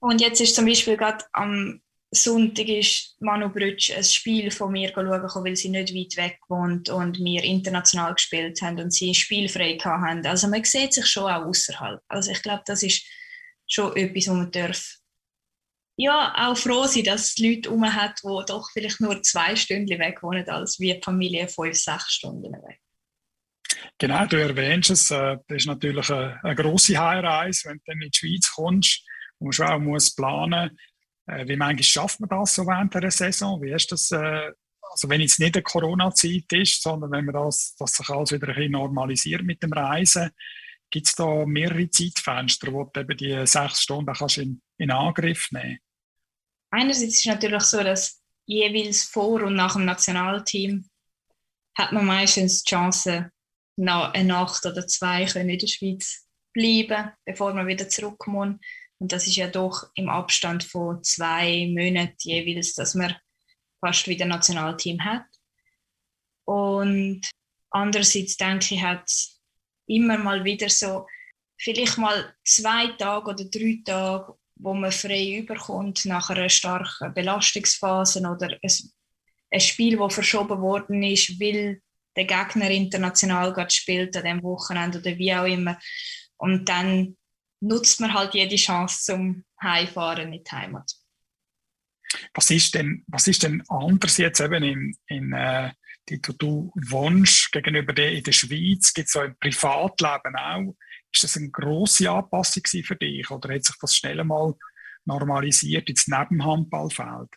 Und 0.00 0.20
jetzt 0.20 0.40
ist 0.40 0.54
zum 0.54 0.66
Beispiel 0.66 0.96
gerade 0.96 1.24
am 1.32 1.80
Sonntag 2.10 2.68
ist 2.68 3.16
Manu 3.20 3.50
Brütsch 3.50 3.90
ein 3.90 4.02
Spiel 4.02 4.50
von 4.50 4.72
mir 4.72 4.90
schauen, 4.94 5.10
weil 5.10 5.56
sie 5.56 5.68
nicht 5.68 5.94
weit 5.94 6.16
weg 6.16 6.38
wohnt 6.48 6.88
und 6.88 7.18
wir 7.18 7.44
international 7.44 8.14
gespielt 8.14 8.62
haben 8.62 8.80
und 8.80 8.92
sie 8.92 9.14
spielfrei 9.14 9.76
haben. 9.78 10.24
Also 10.24 10.48
man 10.48 10.64
sieht 10.64 10.94
sich 10.94 11.06
schon 11.06 11.30
auch 11.30 11.44
außerhalb. 11.44 12.00
Also 12.08 12.30
ich 12.30 12.42
glaube, 12.42 12.62
das 12.64 12.82
ist 12.82 13.04
schon 13.66 13.94
etwas, 13.94 14.28
wo 14.28 14.34
man 14.34 14.50
darf 14.50 14.98
ja, 16.00 16.32
auch 16.48 16.56
froh 16.56 16.84
sein, 16.84 17.02
dass 17.02 17.30
es 17.30 17.38
Leute 17.38 17.70
herum 17.70 17.92
hat, 17.92 18.20
die 18.22 18.44
doch 18.46 18.70
vielleicht 18.72 19.00
nur 19.00 19.20
zwei 19.22 19.56
Stunden 19.56 19.98
weg 19.98 20.22
wohnen, 20.22 20.48
als 20.48 20.78
wie 20.78 20.94
die 20.94 21.02
Familie 21.02 21.48
fünf, 21.48 21.76
sechs 21.76 22.12
Stunden 22.14 22.52
weg. 22.52 22.78
Genau, 23.98 24.24
du 24.26 24.36
erwähnst 24.36 24.90
es, 24.90 25.10
äh, 25.10 25.36
das 25.48 25.56
ist 25.56 25.66
natürlich 25.66 26.08
eine, 26.08 26.38
eine 26.44 26.54
grosse 26.54 26.96
Heimreise, 26.96 27.68
wenn 27.68 27.78
du 27.78 27.82
dann 27.86 28.00
in 28.00 28.10
die 28.10 28.16
Schweiz 28.16 28.52
kommst, 28.52 29.04
man 29.40 29.52
schon 29.52 29.66
auch 29.66 29.80
muss 29.80 30.14
planen 30.14 30.78
wie 31.46 31.56
manchmal 31.56 31.82
schafft 31.82 32.20
man 32.20 32.28
das 32.28 32.54
so 32.54 32.66
während 32.66 32.94
der 32.94 33.10
Saison? 33.10 33.60
Wie 33.62 33.72
ist 33.72 33.92
das, 33.92 34.10
äh, 34.10 34.50
also 34.90 35.08
wenn 35.08 35.20
jetzt 35.20 35.38
nicht 35.38 35.56
eine 35.56 35.62
Corona-Zeit 35.62 36.52
ist, 36.52 36.82
sondern 36.82 37.10
wenn 37.10 37.26
man 37.26 37.34
das, 37.34 37.76
dass 37.76 37.92
sich 37.92 38.08
alles 38.08 38.32
wieder 38.32 38.48
ein 38.48 38.54
bisschen 38.54 38.72
normalisiert 38.72 39.42
mit 39.42 39.62
dem 39.62 39.72
Reisen, 39.72 40.30
gibt 40.90 41.06
es 41.06 41.14
da 41.14 41.44
mehrere 41.44 41.90
Zeitfenster, 41.90 42.72
wo 42.72 42.84
du 42.84 43.00
eben 43.00 43.16
die 43.16 43.46
sechs 43.46 43.82
Stunden 43.82 44.14
kannst 44.14 44.38
in, 44.38 44.62
in 44.78 44.90
Angriff 44.90 45.48
nehmen 45.52 45.78
Einerseits 46.70 47.14
ist 47.14 47.20
es 47.20 47.26
natürlich 47.26 47.62
so, 47.62 47.82
dass 47.82 48.22
jeweils 48.46 49.04
vor 49.04 49.42
und 49.42 49.54
nach 49.54 49.74
dem 49.74 49.84
Nationalteam 49.84 50.88
hat 51.76 51.92
man 51.92 52.06
meistens 52.06 52.62
die 52.62 52.70
Chance, 52.70 53.30
eine 53.76 54.24
Nacht 54.24 54.66
oder 54.66 54.86
zwei 54.86 55.22
in 55.22 55.48
der 55.48 55.66
Schweiz 55.66 56.26
bleiben, 56.52 57.12
bevor 57.24 57.54
wir 57.54 57.66
wieder 57.66 57.88
zurückkommen. 57.88 58.60
Und 58.98 59.12
das 59.12 59.26
ist 59.26 59.36
ja 59.36 59.48
doch 59.48 59.90
im 59.94 60.08
Abstand 60.08 60.64
von 60.64 61.02
zwei 61.04 61.68
Monaten 61.68 62.16
jeweils, 62.18 62.74
dass 62.74 62.94
man 62.94 63.14
fast 63.80 64.08
wieder 64.08 64.24
ein 64.24 64.30
Nationalteam 64.30 65.04
hat. 65.04 65.24
Und 66.44 67.28
andererseits 67.70 68.36
denke 68.36 68.74
ich, 68.74 68.82
hat 68.82 69.04
es 69.06 69.40
immer 69.86 70.18
mal 70.18 70.44
wieder 70.44 70.68
so, 70.68 71.06
vielleicht 71.58 71.98
mal 71.98 72.34
zwei 72.44 72.88
Tage 72.98 73.30
oder 73.30 73.44
drei 73.44 73.80
Tage, 73.84 74.34
wo 74.56 74.74
man 74.74 74.90
frei 74.90 75.38
überkommt 75.38 76.04
nach 76.06 76.30
einer 76.30 76.48
starken 76.48 77.12
Belastungsphase 77.14 78.20
oder 78.20 78.58
ein, 78.62 79.60
Spiel, 79.60 79.96
das 79.96 80.14
verschoben 80.14 80.60
worden 80.60 81.02
ist, 81.02 81.38
weil 81.38 81.82
der 82.16 82.24
Gegner 82.24 82.70
international 82.70 83.52
gerade 83.52 83.70
spielt 83.70 84.16
an 84.16 84.24
dem 84.24 84.42
Wochenende 84.42 84.98
oder 84.98 85.16
wie 85.16 85.34
auch 85.34 85.44
immer. 85.44 85.78
Und 86.38 86.68
dann 86.68 87.17
nutzt 87.60 88.00
man 88.00 88.14
halt 88.14 88.34
jede 88.34 88.56
Chance 88.56 89.02
zum 89.02 89.44
Heimfahren 89.62 90.32
in 90.32 90.44
die 90.44 90.50
Heimat. 90.50 90.92
Was 92.34 92.50
ist 92.50 92.74
denn, 92.74 93.04
was 93.06 93.26
ist 93.26 93.42
denn 93.42 93.62
anders 93.68 94.16
jetzt 94.16 94.40
eben 94.40 94.62
in, 94.62 94.96
in 95.08 95.32
äh, 95.32 95.72
die 96.08 96.22
du, 96.22 96.32
du 96.32 96.72
wohnst 96.74 97.52
gegenüber 97.52 97.92
der 97.92 98.12
in 98.12 98.22
der 98.22 98.32
Schweiz? 98.32 98.94
Gibt 98.94 99.08
es 99.08 99.12
so 99.12 99.22
im 99.22 99.36
Privatleben 99.38 100.36
auch? 100.36 100.74
Ist 101.12 101.24
das 101.24 101.36
eine 101.36 101.50
grosse 101.50 102.10
Anpassung 102.10 102.62
für 102.64 102.96
dich 102.96 103.30
oder 103.30 103.54
hat 103.54 103.64
sich 103.64 103.76
das 103.80 103.96
schnell 103.96 104.22
mal 104.24 104.54
normalisiert 105.04 105.88
ins 105.88 106.08
Nebenhandballfeld? 106.08 107.28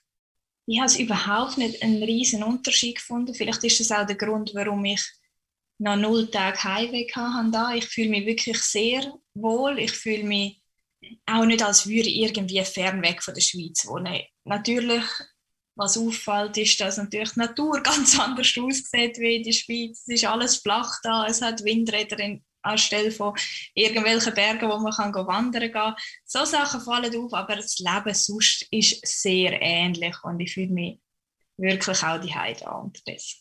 Ich 0.68 0.80
habe 0.80 0.88
es 0.88 1.00
überhaupt 1.00 1.58
nicht 1.58 1.82
einen 1.82 2.04
riesen 2.04 2.44
Unterschied 2.44 2.96
gefunden. 2.96 3.34
Vielleicht 3.34 3.64
ist 3.64 3.80
das 3.80 3.92
auch 3.92 4.06
der 4.06 4.16
Grund, 4.16 4.52
warum 4.54 4.86
ich 4.86 5.02
noch 5.82 5.96
null 5.96 6.30
Tage 6.30 6.64
Heimweg 6.64 7.16
habe. 7.16 7.78
Ich 7.78 7.88
fühle 7.88 8.10
mich 8.10 8.26
wirklich 8.26 8.62
sehr 8.62 9.14
wohl. 9.34 9.80
Ich 9.80 9.92
fühle 9.92 10.24
mich 10.24 10.62
auch 11.26 11.46
nicht, 11.46 11.64
als 11.64 11.88
würde 11.88 12.08
ich 12.08 12.22
irgendwie 12.22 12.64
fern 12.64 13.02
weg 13.02 13.24
von 13.24 13.34
der 13.34 13.42
Schweiz 13.42 13.88
wohnen. 13.88 14.22
Natürlich, 14.44 15.04
was 15.76 15.98
auffällt, 15.98 16.58
ist, 16.58 16.80
dass 16.80 16.98
natürlich 16.98 17.32
die 17.32 17.40
Natur 17.40 17.82
ganz 17.84 18.20
anders 18.20 18.56
aussieht 18.60 19.18
wie 19.18 19.38
in 19.38 19.44
der 19.44 19.52
Schweiz. 19.54 20.04
Es 20.08 20.22
ist 20.22 20.26
alles 20.26 20.58
flach 20.58 21.00
da, 21.04 21.26
es 21.26 21.42
hat 21.42 21.64
Windräder 21.64 22.20
in, 22.20 22.46
anstelle 22.62 23.12
von 23.12 23.34
irgendwelchen 23.74 24.36
Bergen, 24.36 24.70
wo 24.70 24.78
man 24.78 24.94
kann 24.94 25.14
wandern 25.16 25.72
kann. 25.72 25.96
So 26.26 26.46
Sachen 26.46 26.82
fallen 26.82 27.16
auf, 27.16 27.34
aber 27.34 27.56
das 27.56 27.80
Leben 27.80 28.14
sonst 28.14 28.68
ist 28.70 29.04
sehr 29.04 29.60
ähnlich 29.60 30.16
und 30.24 30.40
ich 30.40 30.54
fühle 30.54 30.68
mich 30.68 31.00
wirklich 31.58 32.04
auch 32.04 32.22
die 32.22 32.36
Heide 32.36 32.70
unterdessen. 32.70 33.41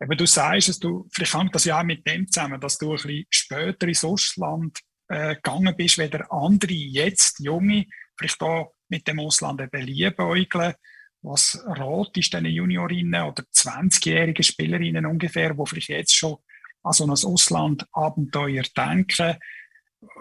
Eben, 0.00 0.18
du 0.18 0.26
sagst 0.26 0.68
dass 0.68 0.78
du, 0.78 1.08
vielleicht 1.12 1.34
hängt 1.34 1.54
das 1.54 1.64
ja 1.64 1.80
auch 1.80 1.84
mit 1.84 2.06
dem 2.06 2.28
zusammen, 2.28 2.60
dass 2.60 2.78
du 2.78 2.90
ein 2.90 2.96
bisschen 2.96 3.24
später 3.30 3.88
ins 3.88 4.04
Ausland 4.04 4.80
äh, 5.08 5.36
gegangen 5.36 5.74
bist, 5.76 5.98
wie 5.98 6.08
der 6.08 6.30
andere 6.30 6.72
jetzt, 6.72 7.40
Junge, 7.40 7.86
vielleicht 8.18 8.40
auch 8.42 8.72
mit 8.88 9.06
dem 9.08 9.20
Ausland 9.20 9.60
eben 9.60 9.82
liebäugeln. 9.82 10.74
Was 11.22 11.60
ratest 11.66 12.34
du 12.34 12.40
den 12.40 12.52
Juniorinnen 12.52 13.22
oder 13.22 13.42
20-jährigen 13.42 14.42
Spielerinnen 14.42 15.06
ungefähr, 15.06 15.54
die 15.54 15.66
vielleicht 15.66 15.88
jetzt 15.88 16.14
schon 16.14 16.36
an 16.82 16.92
so 16.92 17.04
ein 17.04 17.10
Ausland-Abenteuer 17.10 18.62
denken? 18.76 19.36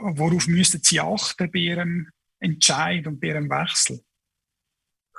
Worauf 0.01 0.47
müssten 0.47 0.81
sie 0.81 0.99
achten 0.99 1.51
bei 1.51 1.59
ihrem 1.59 2.09
Entscheid 2.39 3.05
und 3.07 3.19
bei 3.19 3.27
ihrem 3.27 3.49
Wechsel? 3.49 4.01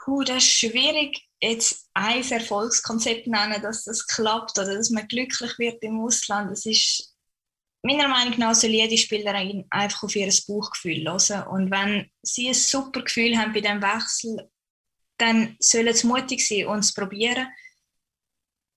Puh, 0.06 0.22
das 0.22 0.44
ist 0.44 0.52
schwierig, 0.52 1.20
jetzt 1.40 1.90
ein 1.92 2.22
Erfolgskonzept 2.22 3.26
nennen, 3.26 3.60
dass 3.60 3.82
das 3.82 4.06
klappt 4.06 4.56
oder 4.56 4.76
dass 4.76 4.90
man 4.90 5.08
glücklich 5.08 5.58
wird 5.58 5.82
im 5.82 5.98
Ausland. 5.98 6.52
Es 6.52 6.64
ist 6.64 7.12
meiner 7.82 8.06
Meinung 8.06 8.38
nach 8.38 8.54
soll 8.54 8.70
jede 8.70 8.96
Spielerin 8.96 9.66
einfach 9.68 10.04
auf 10.04 10.14
ihr 10.14 10.32
Bauchgefühl 10.46 11.10
hören. 11.10 11.48
Und 11.48 11.72
wenn 11.72 12.08
sie 12.22 12.46
ein 12.46 12.54
super 12.54 13.02
Gefühl 13.02 13.36
haben 13.36 13.52
bei 13.52 13.60
dem 13.60 13.82
Wechsel, 13.82 14.48
dann 15.18 15.56
sollen 15.58 15.92
sie 15.92 16.06
mutig 16.06 16.46
sein 16.46 16.68
und 16.68 16.78
es 16.78 16.94
probieren. 16.94 17.48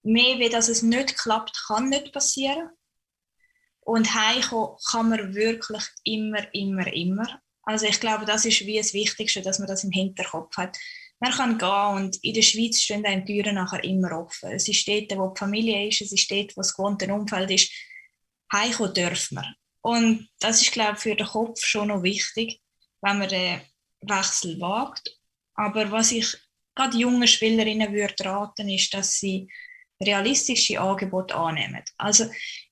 Mehr 0.01 0.39
wie 0.39 0.49
dass 0.49 0.67
es 0.67 0.81
nicht 0.81 1.15
klappt, 1.15 1.55
kann 1.67 1.89
nicht 1.89 2.11
passieren. 2.11 2.71
Und 3.81 4.15
heimkommen 4.15 4.77
kann 4.89 5.09
man 5.09 5.35
wirklich 5.35 5.83
immer, 6.05 6.51
immer, 6.55 6.91
immer. 6.91 7.39
Also 7.61 7.85
ich 7.85 7.99
glaube, 7.99 8.25
das 8.25 8.45
ist 8.45 8.65
wie 8.65 8.77
das 8.79 8.95
Wichtigste, 8.95 9.43
dass 9.43 9.59
man 9.59 9.67
das 9.67 9.83
im 9.83 9.91
Hinterkopf 9.91 10.57
hat. 10.57 10.75
Man 11.19 11.31
kann 11.31 11.57
gehen 11.57 12.03
und 12.05 12.23
in 12.23 12.33
der 12.33 12.41
Schweiz 12.41 12.81
stehen 12.81 13.03
die 13.03 13.25
Türen 13.25 13.55
nachher 13.55 13.83
immer 13.83 14.19
offen. 14.19 14.51
Es 14.51 14.67
ist 14.67 14.87
dort, 14.87 15.17
wo 15.17 15.33
die 15.33 15.39
Familie 15.39 15.87
ist, 15.87 16.01
es 16.01 16.13
ist 16.13 16.31
dort, 16.31 16.55
wo 16.55 16.61
das 16.61 16.73
gewohnte 16.73 17.13
Umfeld 17.13 17.51
ist 17.51 17.71
heimkommen 18.51 18.93
dürfen 18.93 19.37
wir. 19.37 19.55
Und 19.81 20.29
das 20.39 20.61
ist, 20.61 20.71
glaube 20.71 20.93
ich, 20.93 20.99
für 20.99 21.15
den 21.15 21.27
Kopf 21.27 21.63
schon 21.63 21.89
noch 21.89 22.03
wichtig, 22.03 22.61
wenn 23.01 23.19
man 23.19 23.29
den 23.29 23.61
Wechsel 24.01 24.59
wagt. 24.59 25.17
Aber 25.55 25.91
was 25.91 26.11
ich 26.11 26.35
gerade 26.75 26.97
jungen 26.97 27.27
Spielerinnen 27.27 27.93
würde 27.93 28.25
raten, 28.25 28.69
ist, 28.69 28.93
dass 28.93 29.19
sie 29.19 29.49
realistische 30.01 30.79
Angebote 30.79 31.35
annehmen. 31.35 31.83
Also 31.97 32.25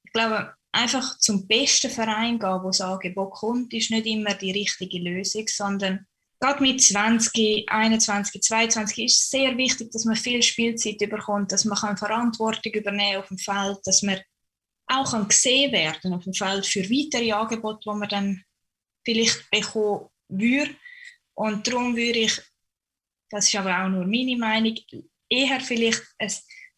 ich 0.03 0.13
glaube, 0.13 0.53
einfach 0.71 1.17
zum 1.19 1.47
besten 1.47 1.91
Verein 1.91 2.39
gehen, 2.39 2.63
wo 2.63 2.67
das 2.67 2.81
Angebot 2.81 3.31
kommt, 3.31 3.73
ist 3.73 3.91
nicht 3.91 4.05
immer 4.05 4.33
die 4.33 4.51
richtige 4.51 4.99
Lösung, 4.99 5.47
sondern 5.47 6.07
gerade 6.39 6.61
mit 6.61 6.81
20, 6.81 7.69
21, 7.69 8.41
22 8.41 9.05
ist 9.05 9.19
es 9.19 9.29
sehr 9.29 9.57
wichtig, 9.57 9.91
dass 9.91 10.05
man 10.05 10.15
viel 10.15 10.43
Spielzeit 10.43 10.97
bekommt, 10.99 11.51
dass 11.51 11.65
man 11.65 11.77
Verantwortung 11.97 12.73
übernehmen 12.73 13.17
auf 13.17 13.27
dem 13.27 13.37
Feld, 13.37 13.79
dass 13.85 14.03
man 14.03 14.19
auch 14.87 15.11
kann 15.11 15.27
gesehen 15.27 15.71
werden 15.71 16.13
auf 16.13 16.23
dem 16.23 16.33
Feld 16.33 16.65
für 16.65 16.83
weitere 16.83 17.31
Angebote, 17.31 17.79
die 17.85 17.97
man 17.97 18.09
dann 18.09 18.43
vielleicht 19.03 19.49
bekommen 19.51 20.09
würde. 20.29 20.75
Und 21.33 21.67
darum 21.67 21.95
würde 21.95 22.19
ich, 22.19 22.41
das 23.29 23.47
ist 23.47 23.55
aber 23.55 23.83
auch 23.83 23.89
nur 23.89 24.05
meine 24.05 24.37
Meinung, 24.37 24.75
eher 25.29 25.59
vielleicht 25.59 26.03
ein 26.19 26.31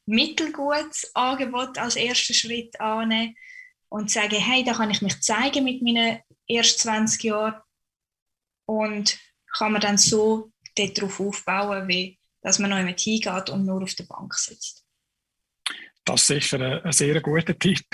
mittelgutes 0.05 1.11
Angebot 1.15 1.77
als 1.77 1.95
ersten 1.95 2.33
Schritt 2.33 2.79
annehmen 2.79 3.35
und 3.89 4.09
sagen, 4.09 4.39
hey, 4.39 4.63
da 4.63 4.73
kann 4.73 4.89
ich 4.89 5.01
mich 5.01 5.21
zeigen 5.21 5.63
mit 5.63 5.81
meinen 5.81 6.19
ersten 6.47 6.79
20 6.79 7.23
Jahren 7.23 7.61
und 8.65 9.19
kann 9.57 9.71
man 9.71 9.81
dann 9.81 9.97
so 9.97 10.51
darauf 10.75 11.19
aufbauen, 11.19 11.87
wie 11.87 12.19
dass 12.41 12.59
man 12.59 12.69
noch 12.69 12.77
jemand 12.77 12.99
hingeht 12.99 13.49
und 13.49 13.65
nur 13.65 13.83
auf 13.83 13.93
der 13.95 14.05
Bank 14.05 14.33
sitzt. 14.33 14.85
Das 16.05 16.21
ist 16.21 16.27
sicher 16.27 16.59
ein, 16.61 16.83
ein 16.83 16.91
sehr 16.91 17.21
guter 17.21 17.57
Tipp. 17.57 17.85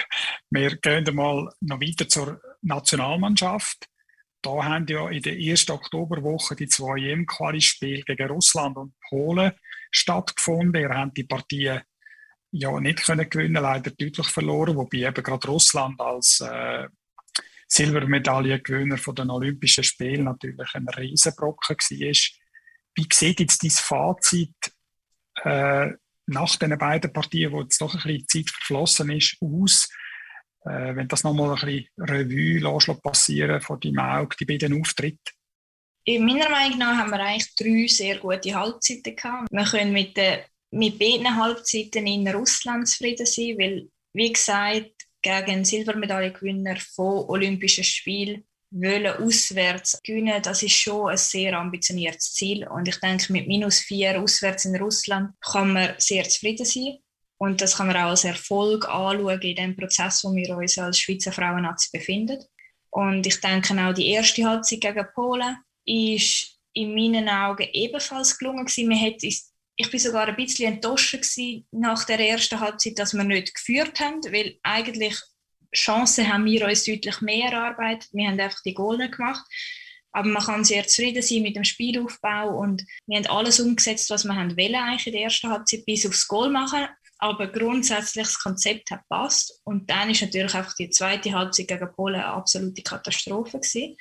Wir 0.50 0.78
gehen 0.78 1.16
mal 1.16 1.52
noch 1.62 1.82
weiter 1.82 2.08
zur 2.08 2.42
Nationalmannschaft. 2.62 3.88
Da 4.42 4.64
haben 4.64 4.86
ja 4.88 5.10
in 5.10 5.24
der 5.24 5.40
ersten 5.40 5.72
Oktoberwoche 5.72 6.56
die 6.56 6.68
zwei 6.68 7.00
EM-Quali-Spiele 7.00 8.04
gegen 8.04 8.30
Russland 8.30 8.78
und 8.78 8.94
Polen 9.10 9.54
stattgefunden. 9.90 10.82
Ihr 10.82 10.90
habt 10.90 11.18
die 11.18 11.24
Partie 11.24 11.80
ja 12.52 12.80
nicht 12.80 13.04
können 13.04 13.30
gewinnen, 13.30 13.62
leider 13.62 13.92
deutlich 13.92 14.28
verloren, 14.28 14.78
wobei 14.78 15.00
eben 15.00 15.24
gerade 15.24 15.48
Russland 15.48 16.00
als 16.00 16.42
äh, 16.42 16.88
Silbermedaillengewinner 17.68 18.98
von 18.98 19.16
den 19.16 19.30
Olympischen 19.30 19.84
Spielen 19.84 20.26
natürlich 20.26 20.74
ein 20.74 20.88
Riesenbrocken 20.88 21.76
war. 21.76 22.14
Wie 22.98 23.08
sieht 23.12 23.40
jetzt 23.40 23.64
dein 23.64 23.72
Fazit 23.72 24.56
äh, 25.44 25.90
nach 26.28 26.56
den 26.56 26.78
beiden 26.78 27.12
Partien, 27.12 27.52
wo 27.52 27.62
jetzt 27.62 27.82
doch 27.82 27.94
ein 27.94 28.02
bisschen 28.02 28.28
Zeit 28.28 28.50
verflossen 28.50 29.12
ist, 29.12 29.38
aus? 29.42 29.90
Äh, 30.66 30.96
wenn 30.96 31.08
das 31.08 31.24
nochmal 31.24 31.52
ein 31.52 31.66
bisschen 31.66 31.88
Revue 31.98 32.60
lässt, 32.60 33.04
passieren 33.04 33.62
von 33.62 33.80
deinem 33.80 34.00
Auge, 34.00 34.36
die 34.40 34.46
beiden 34.46 34.80
Auftritte? 34.80 35.34
In 36.06 36.26
meiner 36.26 36.50
Meinung 36.50 36.78
nach 36.78 36.98
haben 36.98 37.12
wir 37.12 37.20
eigentlich 37.20 37.56
drei 37.56 37.88
sehr 37.88 38.18
gute 38.20 38.54
Halbzeiten 38.54 39.16
gehabt. 39.16 39.52
Wir 39.52 39.64
können 39.64 39.92
mit, 39.92 40.16
den, 40.16 40.40
mit 40.72 41.00
beiden 41.00 41.36
Halbzeiten 41.36 42.06
in 42.06 42.28
Russland 42.28 42.88
zufrieden 42.88 43.26
sein, 43.26 43.58
weil, 43.58 43.90
wie 44.14 44.32
gesagt, 44.32 45.05
gegen 45.26 45.66
Silbermedaillengewinner 45.66 46.78
von 46.78 47.26
Olympischen 47.28 47.84
Spielen 47.84 48.46
wollen 48.70 49.08
auswärts 49.08 50.00
gewinnen, 50.04 50.42
das 50.42 50.62
ist 50.62 50.76
schon 50.76 51.10
ein 51.10 51.18
sehr 51.18 51.58
ambitioniertes 51.58 52.34
Ziel. 52.34 52.68
Und 52.68 52.88
ich 52.88 53.00
denke, 53.00 53.34
mit 53.34 53.48
minus 53.48 53.80
vier 53.80 54.22
auswärts 54.22 54.66
in 54.66 54.76
Russland 54.76 55.32
kann 55.42 55.74
man 55.74 55.96
sehr 55.98 56.28
zufrieden 56.30 56.66
sein. 56.66 56.98
Und 57.38 57.62
das 57.62 57.78
kann 57.78 57.88
man 57.88 57.98
auch 57.98 58.10
als 58.10 58.24
Erfolg 58.24 58.88
anschauen 58.88 59.42
in 59.42 59.56
dem 59.56 59.76
Prozess, 59.76 60.24
wo 60.24 60.34
wir 60.34 60.56
uns 60.56 60.78
als 60.78 61.00
Schweizer 61.00 61.32
Frauennazi 61.32 61.90
befinden. 61.92 62.44
Und 62.92 63.26
ich 63.26 63.42
denke 63.42 63.74
auch, 63.84 63.94
die 63.94 64.10
erste 64.10 64.46
Halbzeit 64.46 64.82
gegen 64.82 65.08
Polen 65.14 65.58
ist 65.86 66.60
in 66.74 66.94
meinen 66.94 67.30
Augen 67.30 67.68
ebenfalls 67.74 68.38
gelungen. 68.38 68.68
Man 68.78 69.02
hat 69.02 69.24
ich 69.78 69.92
bin 69.92 70.00
sogar 70.00 70.28
ein 70.28 70.36
bisschen 70.36 70.74
enttäuscht 70.74 71.18
nach 71.72 72.04
der 72.06 72.20
ersten 72.20 72.60
Halbzeit, 72.60 72.98
dass 72.98 73.14
wir 73.14 73.24
nicht 73.24 73.54
geführt 73.54 74.00
haben, 74.00 74.24
weil 74.32 74.58
eigentlich 74.64 75.16
Chancen 75.76 76.32
haben 76.32 76.46
wir 76.46 76.66
uns 76.66 76.86
deutlich 76.86 77.20
mehr 77.22 77.52
erarbeitet. 77.52 78.10
Wir 78.14 78.30
haben 78.30 78.40
einfach 78.40 78.62
die 78.62 78.74
Goal 78.74 78.98
gemacht. 79.10 79.46
Aber 80.12 80.30
man 80.30 80.44
kann 80.44 80.64
sehr 80.64 80.88
zufrieden 80.88 81.22
sein 81.22 81.42
mit 81.42 81.58
dem 81.58 81.66
Spielaufbau 81.66 82.58
und 82.58 82.86
wir 83.06 83.18
haben 83.18 83.28
alles 83.28 83.60
umgesetzt, 83.60 84.10
was 84.10 84.24
wir 84.24 84.34
haben 84.34 84.56
wollen 84.56 84.76
eigentlich 84.76 85.08
in 85.08 85.14
der 85.14 85.24
ersten 85.24 85.50
Halbzeit 85.50 85.86
bis 85.86 86.06
aufs 86.08 86.26
Goal 86.26 86.50
machen 86.50 86.88
aber 87.18 87.48
grundsätzlich 87.48 88.28
das 88.28 88.40
Konzept 88.40 88.92
hat 88.92 89.08
passt. 89.08 89.62
Und 89.64 89.90
dann 89.90 90.10
ist 90.10 90.22
natürlich 90.22 90.54
einfach 90.54 90.76
die 90.76 90.90
zweite 90.90 91.32
Halbzeit 91.32 91.68
gegen 91.68 91.92
Polen 91.94 92.16
eine 92.16 92.26
absolute 92.26 92.82
Katastrophe 92.82 93.60
gewesen. 93.60 93.98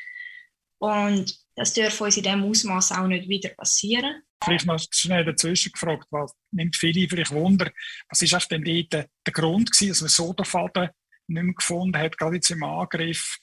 Und 0.79 1.44
das 1.57 1.73
darf 1.73 2.01
uns 2.01 2.17
in 2.17 2.25
diesem 2.25 2.45
Ausmaß 2.45 2.93
auch 2.93 3.07
nicht 3.07 3.29
wieder 3.29 3.51
passieren. 3.51 4.23
Vielleicht 4.43 4.67
noch 4.67 4.81
schnell 4.91 5.25
dazwischen 5.25 5.73
gefragt, 5.73 6.07
was 6.11 6.35
nimmt 6.51 6.77
viele 6.77 7.09
vielleicht 7.09 7.31
Wunder, 7.31 7.71
was 8.09 8.23
ist 8.23 8.35
auch 8.35 8.45
denn 8.45 8.65
der, 8.65 8.85
der 9.27 9.33
Grund 9.33 9.71
gewesen, 9.71 9.91
dass 9.91 10.01
man 10.01 10.09
so 10.09 10.33
den 10.33 10.45
Faden 10.45 10.91
nicht 11.29 11.43
mehr 11.43 11.55
gefunden 11.55 11.99
hat, 11.99 12.19
gerade 12.19 12.37
jetzt 12.37 12.51
im 12.51 12.63
Angriff. 12.63 13.39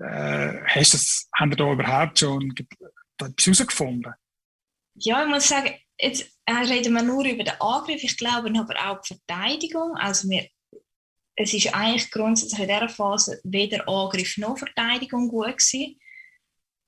Äh, 0.00 0.60
hast 0.66 0.94
das, 0.94 1.28
haben 1.36 1.50
wir 1.50 1.56
da 1.56 1.72
überhaupt 1.72 2.20
schon 2.20 2.54
etwas 3.18 3.46
herausgefunden? 3.46 4.12
Ja, 4.94 5.24
ich 5.24 5.28
muss 5.28 5.48
sagen, 5.48 5.74
jetzt 5.98 6.30
äh, 6.44 6.52
reden 6.52 6.94
wir 6.94 7.02
nur 7.02 7.24
über 7.24 7.44
den 7.44 7.60
Angriff. 7.60 8.02
Ich 8.04 8.16
glaube 8.16 8.52
aber 8.56 8.90
auch 8.90 9.00
die 9.00 9.14
Verteidigung. 9.14 9.96
Also 9.96 10.28
wir, 10.28 10.48
es 11.34 11.52
ist 11.52 11.74
eigentlich 11.74 12.10
grundsätzlich 12.10 12.60
in 12.60 12.68
dieser 12.68 12.88
Phase 12.88 13.40
weder 13.44 13.88
Angriff 13.88 14.36
noch 14.38 14.58
Verteidigung 14.58 15.28
gut 15.28 15.46
gewesen. 15.46 15.98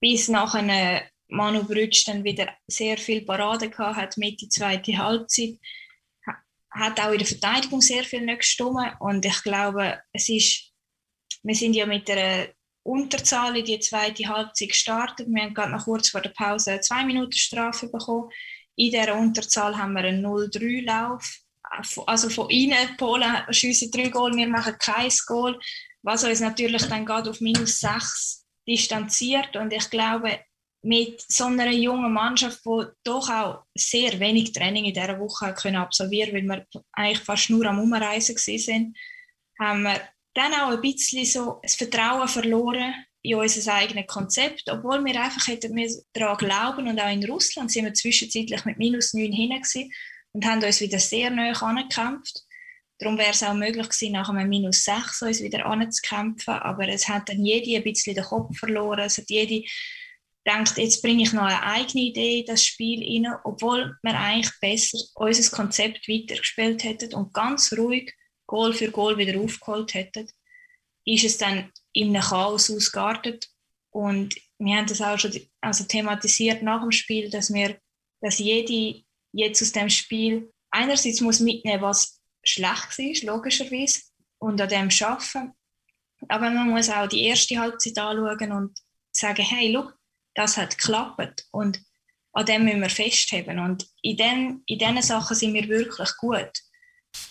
Bis 0.00 0.28
nach 0.28 0.54
einer 0.54 1.02
Manu 1.28 1.64
Brütsch 1.64 2.06
dann 2.06 2.24
wieder 2.24 2.48
sehr 2.66 2.98
viel 2.98 3.24
Parade 3.24 3.70
gehabt 3.70 3.96
hat, 3.96 4.16
mit 4.16 4.40
die 4.40 4.48
zweite 4.48 4.96
Halbzeit. 4.96 5.58
Hat 6.70 7.00
auch 7.00 7.12
in 7.12 7.18
der 7.18 7.26
Verteidigung 7.26 7.80
sehr 7.80 8.04
viel 8.04 8.20
nicht 8.20 8.40
gestimmt. 8.40 8.94
Und 9.00 9.24
ich 9.24 9.42
glaube, 9.42 10.00
es 10.12 10.28
ist, 10.28 10.72
wir 11.42 11.54
sind 11.54 11.74
ja 11.74 11.86
mit 11.86 12.08
einer 12.10 12.48
Unterzahl 12.82 13.56
in 13.56 13.64
die 13.64 13.80
zweite 13.80 14.28
Halbzeit 14.28 14.68
gestartet. 14.68 15.26
Wir 15.28 15.42
haben 15.42 15.54
gerade 15.54 15.72
noch 15.72 15.84
kurz 15.84 16.10
vor 16.10 16.20
der 16.20 16.30
Pause 16.30 16.72
eine 16.72 16.80
zwei 16.80 17.04
Minuten 17.04 17.32
Strafe 17.32 17.88
bekommen. 17.88 18.30
In 18.76 18.90
dieser 18.90 19.16
Unterzahl 19.16 19.76
haben 19.76 19.92
wir 19.94 20.04
einen 20.04 20.24
0-3-Lauf. 20.24 21.40
Also 22.06 22.30
von 22.30 22.50
ihnen, 22.50 22.96
Polen 22.96 23.44
schiessen 23.50 23.90
drei 23.90 24.08
Goal, 24.08 24.34
wir 24.34 24.48
machen 24.48 24.76
kein 24.78 25.10
Goal, 25.26 25.60
was 26.02 26.24
uns 26.24 26.40
natürlich 26.40 26.82
dann 26.86 27.04
gerade 27.04 27.30
auf 27.30 27.40
minus 27.40 27.78
6 27.78 28.39
distanziert. 28.70 29.56
Und 29.56 29.72
ich 29.72 29.90
glaube, 29.90 30.38
mit 30.82 31.22
so 31.28 31.44
einer 31.44 31.70
jungen 31.70 32.12
Mannschaft, 32.12 32.60
die 32.64 32.84
doch 33.04 33.28
auch 33.28 33.64
sehr 33.74 34.18
wenig 34.18 34.52
Training 34.52 34.86
in 34.86 34.94
dieser 34.94 35.18
Woche 35.18 35.52
können 35.54 35.76
absolvieren 35.76 36.32
weil 36.48 36.66
wir 36.72 36.84
eigentlich 36.92 37.20
fast 37.20 37.50
nur 37.50 37.66
am 37.66 37.80
Umreisen 37.80 38.36
waren, 38.36 38.94
haben 39.58 39.82
wir 39.82 40.00
dann 40.34 40.54
auch 40.54 40.70
ein 40.70 40.80
bisschen 40.80 41.26
so 41.26 41.58
das 41.62 41.74
Vertrauen 41.74 42.28
verloren 42.28 42.94
in 43.22 43.34
unser 43.34 43.74
eigenes 43.74 44.06
Konzept, 44.06 44.70
obwohl 44.70 45.04
wir 45.04 45.20
einfach 45.20 45.46
hätten 45.48 45.76
daran 46.14 46.38
glauben 46.38 46.88
und 46.88 46.98
auch 46.98 47.12
in 47.12 47.28
Russland 47.28 47.70
sind 47.70 47.84
wir 47.84 47.92
zwischenzeitlich 47.92 48.64
mit 48.64 48.78
minus 48.78 49.12
9 49.12 49.30
hinten 49.32 49.90
und 50.32 50.46
haben 50.46 50.64
uns 50.64 50.80
wieder 50.80 50.98
sehr 50.98 51.28
neu 51.30 51.52
angekämpft. 51.52 52.44
Darum 53.00 53.16
wäre 53.16 53.30
es 53.30 53.42
auch 53.42 53.54
möglich 53.54 53.88
gewesen, 53.88 54.12
nach 54.12 54.28
einem 54.28 54.48
minus 54.48 54.84
6 54.84 55.22
uns 55.22 55.42
wieder 55.42 55.64
anzukämpfen, 55.64 56.54
aber 56.54 56.86
es 56.86 57.08
hat 57.08 57.30
dann 57.30 57.44
jede 57.44 57.76
ein 57.76 57.82
bisschen 57.82 58.14
den 58.14 58.24
Kopf 58.24 58.58
verloren, 58.58 59.00
es 59.00 59.16
hat 59.16 59.30
jede 59.30 59.64
gedacht, 60.44 60.76
jetzt 60.76 61.02
bringe 61.02 61.22
ich 61.22 61.32
noch 61.32 61.44
eine 61.44 61.62
eigene 61.62 62.04
Idee 62.04 62.40
in 62.40 62.46
das 62.46 62.64
Spiel 62.64 63.02
rein, 63.02 63.34
obwohl 63.44 63.96
wir 64.02 64.18
eigentlich 64.18 64.52
besser 64.60 64.98
unser 65.14 65.50
Konzept 65.56 66.08
weitergespielt 66.08 66.84
hätten 66.84 67.14
und 67.14 67.32
ganz 67.32 67.72
ruhig 67.72 68.12
Goal 68.46 68.74
für 68.74 68.90
Goal 68.90 69.16
wieder 69.16 69.40
aufgeholt 69.40 69.94
hätten, 69.94 70.28
ist 71.06 71.24
es 71.24 71.38
dann 71.38 71.72
in 71.92 72.08
einem 72.08 72.22
Chaos 72.22 72.70
ausgeartet. 72.70 73.48
Und 73.90 74.34
wir 74.58 74.76
haben 74.76 74.86
das 74.86 75.00
auch 75.00 75.18
schon 75.18 75.32
also 75.60 75.84
thematisiert 75.84 76.62
nach 76.62 76.82
dem 76.82 76.92
Spiel, 76.92 77.30
dass 77.30 77.52
wir, 77.52 77.78
dass 78.20 78.38
jede 78.38 79.02
jetzt 79.32 79.62
aus 79.62 79.72
dem 79.72 79.88
Spiel 79.88 80.52
einerseits 80.70 81.20
muss 81.20 81.40
mitnehmen, 81.40 81.82
was 81.82 82.19
schlecht 82.50 82.98
war, 82.98 83.34
logischerweise, 83.34 84.00
und 84.38 84.60
an 84.60 84.68
dem 84.68 84.88
arbeiten. 85.02 85.52
Aber 86.28 86.50
man 86.50 86.70
muss 86.70 86.90
auch 86.90 87.08
die 87.08 87.24
erste 87.24 87.58
Halbzeit 87.58 87.98
anschauen 87.98 88.52
und 88.52 88.78
sagen, 89.12 89.42
hey, 89.42 89.72
look, 89.72 89.96
das 90.34 90.56
hat 90.56 90.78
geklappt 90.78 91.46
und 91.50 91.80
an 92.32 92.46
dem 92.46 92.64
müssen 92.64 92.82
wir 92.82 92.90
festheben. 92.90 93.58
Und 93.58 93.88
in 94.02 94.16
diesen 94.16 94.62
in 94.66 94.78
den 94.78 95.02
Sachen 95.02 95.36
sind 95.36 95.54
wir 95.54 95.68
wirklich 95.68 96.10
gut. 96.18 96.52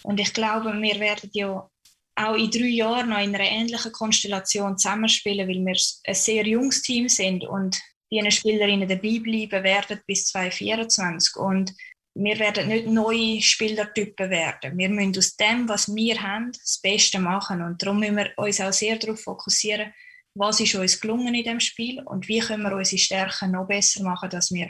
Und 0.03 0.19
ich 0.19 0.33
glaube, 0.33 0.73
wir 0.73 0.99
werden 0.99 1.29
ja 1.33 1.69
auch 2.15 2.35
in 2.35 2.51
drei 2.51 2.67
Jahren 2.67 3.09
noch 3.09 3.19
in 3.19 3.33
einer 3.33 3.49
ähnlichen 3.49 3.91
Konstellation 3.93 4.77
zusammenspielen, 4.77 5.47
weil 5.47 5.65
wir 5.65 5.77
ein 6.05 6.15
sehr 6.15 6.45
junges 6.45 6.81
Team 6.81 7.07
sind 7.07 7.45
und 7.45 7.79
die 8.11 8.31
Spielerinnen 8.31 8.89
dabei 8.89 9.19
bleiben 9.19 9.63
werden 9.63 10.01
bis 10.05 10.25
2024. 10.27 11.35
Und 11.37 11.73
wir 12.21 12.37
werden 12.39 12.67
nicht 12.67 12.87
neue 12.87 13.41
Spielertypen 13.41 14.29
werden. 14.29 14.77
Wir 14.77 14.89
müssen 14.89 15.17
aus 15.17 15.35
dem, 15.37 15.69
was 15.69 15.93
wir 15.93 16.21
haben, 16.21 16.51
das 16.51 16.79
Beste 16.81 17.19
machen. 17.19 17.61
Und 17.61 17.81
darum 17.81 17.99
müssen 17.99 18.17
wir 18.17 18.31
uns 18.35 18.59
auch 18.59 18.73
sehr 18.73 18.97
darauf 18.97 19.21
fokussieren, 19.21 19.93
was 20.35 20.59
ist 20.59 20.75
uns 20.75 20.99
gelungen 20.99 21.33
in 21.33 21.43
dem 21.43 21.59
Spiel 21.59 22.01
und 22.03 22.27
wie 22.27 22.39
können 22.39 22.63
wir 22.63 22.75
unsere 22.75 22.99
Stärken 22.99 23.51
noch 23.51 23.67
besser 23.67 24.03
machen, 24.03 24.29
dass 24.29 24.51
wir 24.51 24.69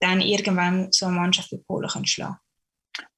dann 0.00 0.20
irgendwann 0.20 0.90
so 0.90 1.06
eine 1.06 1.16
Mannschaft 1.16 1.52
wie 1.52 1.58
Polen 1.58 1.88
können 1.88 2.06
schlagen 2.06 2.36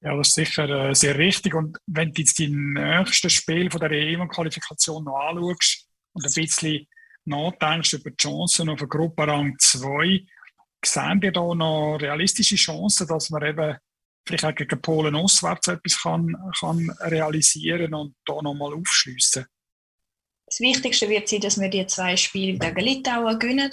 ja, 0.01 0.15
das 0.15 0.29
ist 0.29 0.35
sicher 0.35 0.89
äh, 0.89 0.95
sehr 0.95 1.17
richtig. 1.17 1.53
Und 1.53 1.77
wenn 1.87 2.11
du 2.11 2.21
jetzt 2.21 2.39
die 2.39 2.49
nächsten 2.49 3.29
Spiel 3.29 3.69
von 3.69 3.79
der 3.79 3.91
EM-Qualifikation 3.91 5.03
noch 5.03 5.17
anschaust 5.17 5.87
und 6.13 6.25
ein 6.25 6.33
bisschen 6.33 6.87
nachdenkst 7.25 7.93
über 7.93 8.11
die 8.11 8.17
Chancen 8.17 8.69
auf 8.69 8.79
eine 8.79 8.87
Gruppe 8.87 9.27
Rang 9.27 9.55
2, 9.57 10.25
sehen 10.85 11.21
wir 11.21 11.31
da 11.31 11.53
noch 11.53 11.97
realistische 11.97 12.55
Chancen, 12.55 13.07
dass 13.07 13.29
man 13.29 13.43
eben 13.43 13.77
vielleicht 14.25 14.45
auch 14.45 14.55
gegen 14.55 14.81
Polen 14.81 15.15
auswärts 15.15 15.67
etwas 15.67 16.01
kann, 16.01 16.35
kann 16.59 16.89
realisieren 17.01 17.93
und 17.93 18.15
da 18.25 18.41
nochmal 18.41 18.73
aufschliessen? 18.73 19.45
Das 20.45 20.59
Wichtigste 20.59 21.09
wird 21.09 21.27
sein, 21.27 21.41
dass 21.41 21.59
wir 21.59 21.69
die 21.69 21.85
zwei 21.87 22.17
Spiele 22.17 22.57
gegen 22.57 22.79
Litauen 22.79 23.37
gewinnen. 23.37 23.71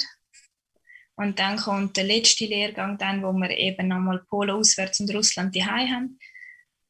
Und 1.16 1.38
dann 1.38 1.56
kommt 1.56 1.96
der 1.96 2.04
letzte 2.04 2.44
Lehrgang, 2.44 2.98
dann, 2.98 3.22
wo 3.22 3.32
wir 3.32 3.50
eben 3.50 3.88
nochmal 3.88 4.22
Polen 4.28 4.50
auswärts 4.50 5.00
und 5.00 5.14
Russland 5.14 5.54
die 5.54 5.64
haben. 5.64 6.18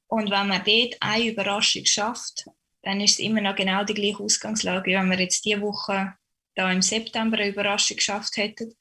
Und 0.08 0.30
wenn 0.30 0.48
man 0.48 0.62
dort 0.64 0.96
eine 1.00 1.28
Überraschung 1.30 1.84
schafft, 1.84 2.46
dann 2.82 3.00
ist 3.00 3.12
es 3.12 3.18
immer 3.20 3.40
noch 3.40 3.54
genau 3.54 3.84
die 3.84 3.94
gleiche 3.94 4.22
Ausgangslage, 4.22 4.90
wie 4.90 4.94
wenn 4.94 5.10
wir 5.10 5.20
jetzt 5.20 5.44
diese 5.44 5.60
Woche 5.60 6.14
da 6.56 6.70
im 6.72 6.82
September 6.82 7.36
eine 7.36 7.48
Überraschung 7.48 7.96
geschafft 7.96 8.36
hätten. 8.36 8.74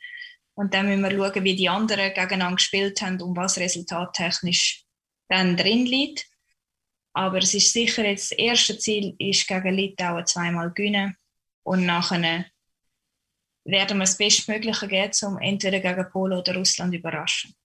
Und 0.55 0.73
dann 0.73 0.87
müssen 0.87 1.01
wir 1.01 1.11
schauen, 1.11 1.43
wie 1.43 1.55
die 1.55 1.69
anderen 1.69 2.13
gegeneinander 2.13 2.55
gespielt 2.55 3.01
haben 3.01 3.21
und 3.21 3.35
was 3.35 3.57
resultattechnisch 3.57 4.85
dann 5.27 5.57
drin 5.57 5.85
liegt. 5.85 6.25
Aber 7.13 7.37
es 7.37 7.53
ist 7.53 7.71
sicher, 7.71 8.05
jetzt 8.05 8.31
das 8.31 8.37
erste 8.37 8.77
Ziel 8.77 9.15
ist 9.19 9.47
gegen 9.47 9.73
Litauen 9.73 10.25
zweimal 10.25 10.71
gewinnen 10.71 11.15
und 11.63 11.85
nachher 11.85 12.45
werden 13.63 13.97
wir 13.97 14.03
das 14.03 14.17
Bestmögliche 14.17 14.87
geben, 14.87 15.13
um 15.23 15.39
entweder 15.39 15.79
gegen 15.79 16.09
Polen 16.11 16.37
oder 16.37 16.55
Russland 16.55 16.93
zu 16.93 16.99
überraschen. 16.99 17.55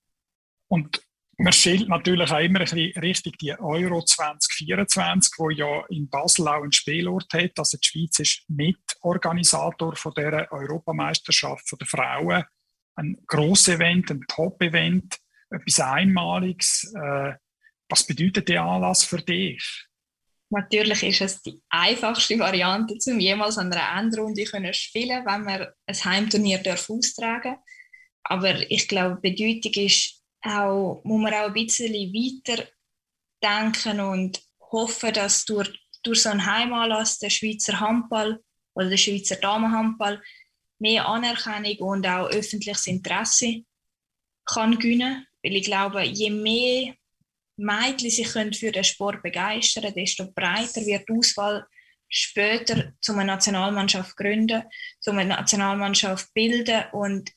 Und 0.68 1.02
man 1.36 1.52
stellt 1.52 1.88
natürlich 1.88 2.30
auch 2.30 2.38
immer 2.38 2.60
ein 2.60 2.64
bisschen 2.64 2.92
richtig 3.00 3.38
die 3.38 3.58
Euro 3.58 4.04
2024, 4.04 5.32
wo 5.38 5.50
ja 5.50 5.84
in 5.88 6.08
Basel 6.08 6.48
auch 6.48 6.62
einen 6.62 6.72
Spielort 6.72 7.32
hat. 7.32 7.58
Also 7.58 7.78
die 7.78 7.86
Schweiz 7.86 8.18
ist 8.18 8.44
Mitorganisator 8.48 9.96
von 9.96 10.12
der 10.14 10.52
Europameisterschaft 10.52 11.66
der 11.80 11.86
Frauen. 11.86 12.44
Ein 13.00 13.16
grosses 13.26 13.68
Event, 13.68 14.10
ein 14.10 14.20
Top-Event, 14.28 15.16
etwas 15.50 15.80
Einmaliges. 15.80 16.92
Äh, 16.94 17.32
was 17.88 18.06
bedeutet 18.06 18.48
der 18.48 18.62
Anlass 18.62 19.04
für 19.04 19.22
dich? 19.22 19.86
Natürlich 20.50 21.02
ist 21.04 21.20
es 21.22 21.42
die 21.42 21.62
einfachste 21.70 22.38
Variante, 22.38 22.94
um 23.06 23.18
jemals 23.18 23.56
an 23.56 23.72
einer 23.72 24.00
Endrunde 24.00 24.44
zu 24.44 24.74
spielen, 24.74 25.24
wenn 25.24 25.44
man 25.44 25.66
ein 25.86 26.04
Heimturnier 26.04 26.60
austragen 26.60 27.54
darf. 27.54 27.58
Aber 28.24 28.70
ich 28.70 28.86
glaube, 28.86 29.18
die 29.24 29.30
Bedeutung 29.30 29.84
ist 29.84 30.22
auch, 30.42 31.00
muss 31.02 31.22
man 31.22 31.32
auch 31.34 31.46
ein 31.46 31.54
bisschen 31.54 31.94
weiter 31.94 32.66
denken 33.42 34.00
und 34.00 34.42
hoffen, 34.60 35.14
dass 35.14 35.46
durch, 35.46 35.70
durch 36.02 36.22
so 36.22 36.28
einen 36.28 36.44
Heimanlass 36.44 37.18
der 37.18 37.30
Schweizer 37.30 37.80
Handball 37.80 38.40
oder 38.74 38.90
der 38.90 38.98
Schweizer 38.98 39.36
Damenhandball 39.36 40.22
mehr 40.80 41.06
Anerkennung 41.06 41.76
und 41.78 42.06
auch 42.06 42.28
öffentliches 42.28 42.86
Interesse 42.86 43.62
kann 44.44 44.78
gewinnen. 44.78 45.26
Weil 45.42 45.56
ich 45.56 45.64
glaube, 45.64 46.02
je 46.02 46.30
mehr 46.30 46.94
Mädchen 47.56 48.10
sich 48.10 48.28
für 48.28 48.72
den 48.72 48.84
Sport 48.84 49.22
begeistern 49.22 49.84
können, 49.84 49.94
desto 49.94 50.30
breiter 50.32 50.84
wird 50.84 51.08
die 51.08 51.12
Auswahl 51.12 51.66
später 52.08 52.92
zu 53.00 53.12
einer 53.12 53.24
Nationalmannschaft 53.24 54.16
gründen, 54.16 54.64
zu 54.98 55.10
einer 55.12 55.24
Nationalmannschaft 55.24 56.32
bilden. 56.34 56.84
Und 56.92 57.30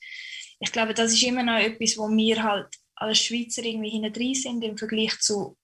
ich 0.59 0.71
glaube, 0.71 0.93
das 0.93 1.13
ist 1.13 1.23
immer 1.23 1.43
noch 1.43 1.59
etwas, 1.59 1.97
wo 1.97 2.09
wir 2.09 2.41
halt 2.41 2.67
als 2.95 3.19
Schweizer 3.19 3.63
irgendwie 3.63 3.89
hinten 3.89 4.33
sind 4.33 4.63
im 4.63 4.77
Vergleich 4.77 5.19
zu 5.19 5.57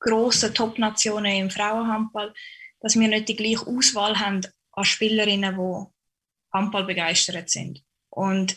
grossen 0.00 0.54
Top-Nationen 0.54 1.36
im 1.36 1.50
Frauenhandball, 1.50 2.32
dass 2.80 2.98
wir 2.98 3.08
nicht 3.08 3.28
die 3.28 3.36
gleiche 3.36 3.66
Auswahl 3.66 4.18
haben 4.18 4.40
an 4.72 4.84
Spielerinnen, 4.84 5.56
die 5.56 5.95
Handball 6.52 6.84
begeistert 6.84 7.50
sind. 7.50 7.82
Und 8.10 8.56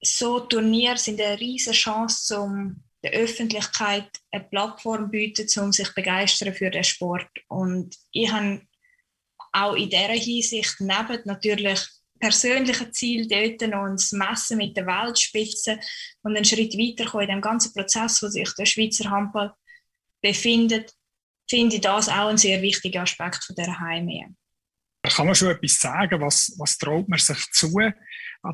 so 0.00 0.40
Turniere 0.40 0.98
sind 0.98 1.20
eine 1.20 1.38
riesige 1.40 1.76
Chance, 1.76 2.40
um 2.40 2.82
der 3.02 3.12
Öffentlichkeit 3.12 4.08
eine 4.30 4.44
Plattform 4.44 5.10
bieten, 5.10 5.48
um 5.60 5.72
sich 5.72 5.88
zu 5.88 5.94
begeistern 5.94 6.54
für 6.54 6.70
den 6.70 6.84
Sport. 6.84 7.28
Und 7.48 7.96
ich 8.12 8.30
habe 8.30 8.62
auch 9.52 9.74
in 9.74 9.90
dieser 9.90 10.08
Hinsicht 10.08 10.76
neben 10.80 11.20
natürlich 11.24 11.80
persönlichen 12.18 12.92
Ziel 12.92 13.28
dort 13.28 13.70
noch 13.70 13.88
das 13.90 14.12
Messen 14.12 14.58
mit 14.58 14.76
der 14.76 14.86
Weltspitze 14.86 15.78
und 16.22 16.36
einen 16.36 16.44
Schritt 16.44 16.74
weiterkommen 16.74 17.28
in 17.28 17.36
dem 17.36 17.40
ganzen 17.40 17.72
Prozess, 17.72 18.22
wo 18.22 18.28
sich 18.28 18.52
der 18.54 18.66
Schweizer 18.66 19.10
Handball 19.10 19.54
befindet, 20.20 20.92
finde 21.48 21.76
ich 21.76 21.80
das 21.80 22.08
auch 22.08 22.28
ein 22.28 22.38
sehr 22.38 22.60
wichtiger 22.60 23.02
Aspekt 23.02 23.44
von 23.44 23.56
der 23.56 23.78
Heim. 25.10 25.16
Kann 25.16 25.26
man 25.26 25.34
schon 25.34 25.48
etwas 25.48 25.80
sagen, 25.80 26.20
was, 26.20 26.54
was 26.58 26.78
traut 26.78 27.08
man 27.08 27.18
sich 27.18 27.38
zu 27.52 27.78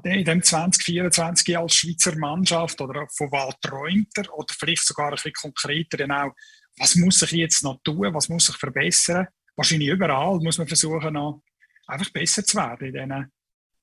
in 0.04 0.24
dem 0.24 0.42
2024 0.42 1.58
als 1.58 1.74
Schweizer 1.74 2.16
Mannschaft 2.16 2.80
oder 2.80 3.06
von 3.14 3.30
was 3.30 3.54
träumt 3.60 4.08
er 4.16 4.32
oder 4.32 4.52
vielleicht 4.58 4.86
sogar 4.86 5.08
ein 5.08 5.14
bisschen 5.14 5.32
konkreter 5.34 5.98
dann 5.98 6.32
was 6.78 6.96
muss 6.96 7.18
sich 7.20 7.32
jetzt 7.32 7.62
noch 7.62 7.80
tun, 7.82 8.12
was 8.14 8.28
muss 8.28 8.46
sich 8.46 8.56
verbessern? 8.56 9.28
Wahrscheinlich 9.56 9.88
überall 9.88 10.40
muss 10.40 10.58
man 10.58 10.66
versuchen, 10.66 11.12
noch 11.12 11.42
einfach 11.86 12.10
besser 12.10 12.44
zu 12.44 12.56
werden 12.56 12.88
in 12.88 12.94
diesen 12.94 13.32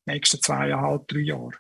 nächsten 0.05 0.41
zweieinhalb, 0.41 1.07
drei 1.07 1.19
Jahren. 1.19 1.55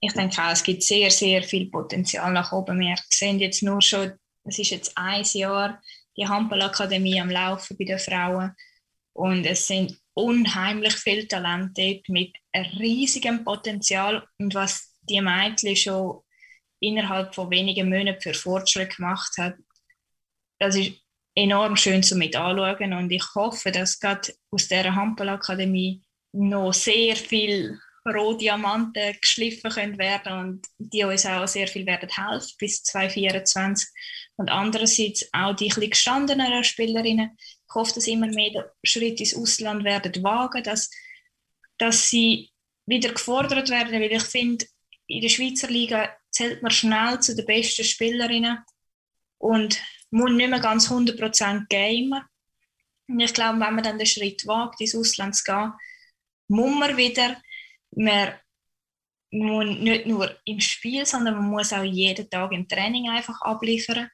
Ich 0.00 0.12
denke 0.12 0.40
auch, 0.40 0.52
es 0.52 0.62
gibt 0.62 0.82
sehr, 0.82 1.10
sehr 1.10 1.42
viel 1.42 1.70
Potenzial 1.70 2.32
nach 2.32 2.52
oben. 2.52 2.80
Wir 2.80 2.94
sehen 3.10 3.40
jetzt 3.40 3.62
nur 3.62 3.82
schon, 3.82 4.12
es 4.44 4.58
ist 4.58 4.70
jetzt 4.70 4.96
ein 4.96 5.24
Jahr, 5.32 5.82
die 6.16 6.26
Handballakademie 6.26 7.20
am 7.20 7.30
Laufen 7.30 7.76
bei 7.76 7.84
den 7.84 7.98
Frauen. 7.98 8.54
Und 9.12 9.44
es 9.44 9.66
sind 9.66 9.98
unheimlich 10.18 10.94
viele 10.94 11.28
Talente 11.28 11.72
dort 11.76 12.08
mit 12.08 12.34
riesigem 12.78 13.44
Potenzial. 13.44 14.26
Und 14.38 14.54
was 14.54 14.96
die 15.02 15.20
Mädchen 15.20 15.76
schon 15.76 16.22
innerhalb 16.80 17.34
von 17.34 17.50
wenigen 17.50 17.88
Monaten 17.88 18.20
für 18.20 18.34
Fortschritt 18.34 18.96
gemacht 18.96 19.32
hat, 19.38 19.54
das 20.58 20.76
ist 20.76 20.92
enorm 21.36 21.76
schön 21.76 22.02
zu 22.02 22.16
mit 22.16 22.34
anschauen. 22.34 22.92
Und 22.94 23.10
ich 23.10 23.24
hoffe, 23.34 23.70
dass 23.70 24.00
gerade 24.00 24.32
aus 24.50 24.66
dieser 24.66 24.94
Handballakademie 24.94 26.02
noch 26.32 26.72
sehr 26.72 27.14
viel 27.14 27.78
Rohdiamanten 28.04 29.16
geschliffen 29.20 29.70
können 29.70 29.98
werden 29.98 30.32
und 30.32 30.66
die 30.78 31.04
uns 31.04 31.26
auch 31.26 31.46
sehr 31.46 31.68
viel 31.68 31.86
werden 31.86 32.08
helfen 32.08 32.54
bis 32.58 32.82
2024. 32.82 33.88
Und 34.36 34.50
andererseits 34.50 35.28
auch 35.32 35.54
die 35.54 35.72
ein 35.72 35.90
gestandeneren 35.90 36.64
Spielerinnen. 36.64 37.36
Ich 37.68 37.74
hoffe, 37.74 37.94
dass 37.94 38.06
immer 38.06 38.26
mehr 38.28 38.72
Schritte 38.82 39.22
ins 39.22 39.36
Ausland 39.36 39.84
werden 39.84 40.22
wagen, 40.22 40.62
dass, 40.62 40.90
dass 41.76 42.08
sie 42.08 42.50
wieder 42.86 43.12
gefordert 43.12 43.68
werden, 43.68 43.92
weil 43.92 44.12
ich 44.12 44.22
finde, 44.22 44.64
in 45.06 45.20
der 45.20 45.28
Schweizer 45.28 45.68
Liga 45.68 46.16
zählt 46.30 46.62
man 46.62 46.70
schnell 46.70 47.20
zu 47.20 47.34
den 47.34 47.46
besten 47.46 47.84
Spielerinnen 47.84 48.58
und 49.38 49.82
muss 50.10 50.30
nicht 50.30 50.50
mehr 50.50 50.60
ganz 50.60 50.90
100% 50.90 51.66
gamen. 51.68 52.22
Und 53.08 53.20
ich 53.20 53.32
glaube, 53.34 53.60
wenn 53.60 53.74
man 53.74 53.84
dann 53.84 53.98
den 53.98 54.06
Schritt 54.06 54.46
wagt, 54.46 54.80
ins 54.80 54.94
Ausland 54.94 55.36
zu 55.36 55.44
gehen, 55.44 55.72
muss 56.48 56.78
man 56.78 56.96
wieder, 56.96 57.40
man 57.90 58.34
muss 59.30 59.78
nicht 59.78 60.06
nur 60.06 60.34
im 60.44 60.60
Spiel, 60.60 61.04
sondern 61.04 61.34
man 61.36 61.50
muss 61.50 61.72
auch 61.72 61.82
jeden 61.82 62.28
Tag 62.30 62.52
im 62.52 62.68
Training 62.68 63.10
einfach 63.10 63.40
abliefern. 63.42 64.10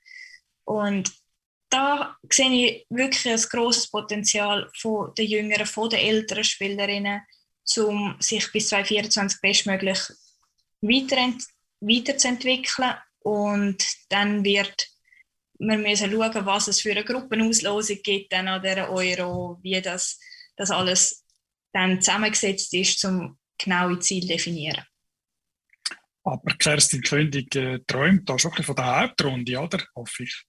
Und 0.65 1.13
da 1.69 2.17
sehe 2.31 2.51
ich 2.51 2.87
wirklich 2.91 3.33
ein 3.33 3.41
grosses 3.51 3.91
Potenzial 3.91 4.71
von 4.77 5.13
den 5.15 5.27
jüngeren, 5.27 5.67
von 5.67 5.91
den 5.91 6.01
älteren 6.01 6.45
Spielerinnen, 6.45 7.23
um 7.79 8.17
sich 8.21 8.53
bis 8.53 8.69
2024 8.69 9.41
bestmöglich 9.41 9.99
weiterzuentwickeln. 10.83 12.95
Und 13.21 13.83
dann 14.11 14.45
wird 14.45 14.95
man 15.59 15.83
müssen 15.83 16.11
schauen, 16.11 16.47
was 16.47 16.69
es 16.69 16.81
für 16.81 16.91
eine 16.91 17.05
Gruppenauslosung 17.05 17.99
gibt 18.03 18.33
dann 18.33 18.49
an 18.49 18.63
der 18.63 18.91
Euro, 18.91 19.59
wie 19.63 19.81
das, 19.81 20.19
das 20.57 20.71
alles 20.71 21.25
dann 21.73 22.01
zusammengesetzt 22.01 22.73
ist, 22.75 23.05
um 23.05 23.39
genaue 23.59 23.99
Ziele 24.01 24.27
zu 24.27 24.29
definieren. 24.29 24.85
Aber 26.25 26.55
Kerstin 26.57 27.03
König 27.03 27.55
äh, 27.55 27.81
träumt 27.87 28.29
da 28.29 28.39
schon 28.39 28.53
ein 28.53 28.57
bisschen 28.57 28.67
von 28.67 28.77
der 28.77 29.01
Hauptrunde, 29.01 29.59
oder? 29.59 29.85
Hoffe 29.95 30.23
ich. 30.23 30.45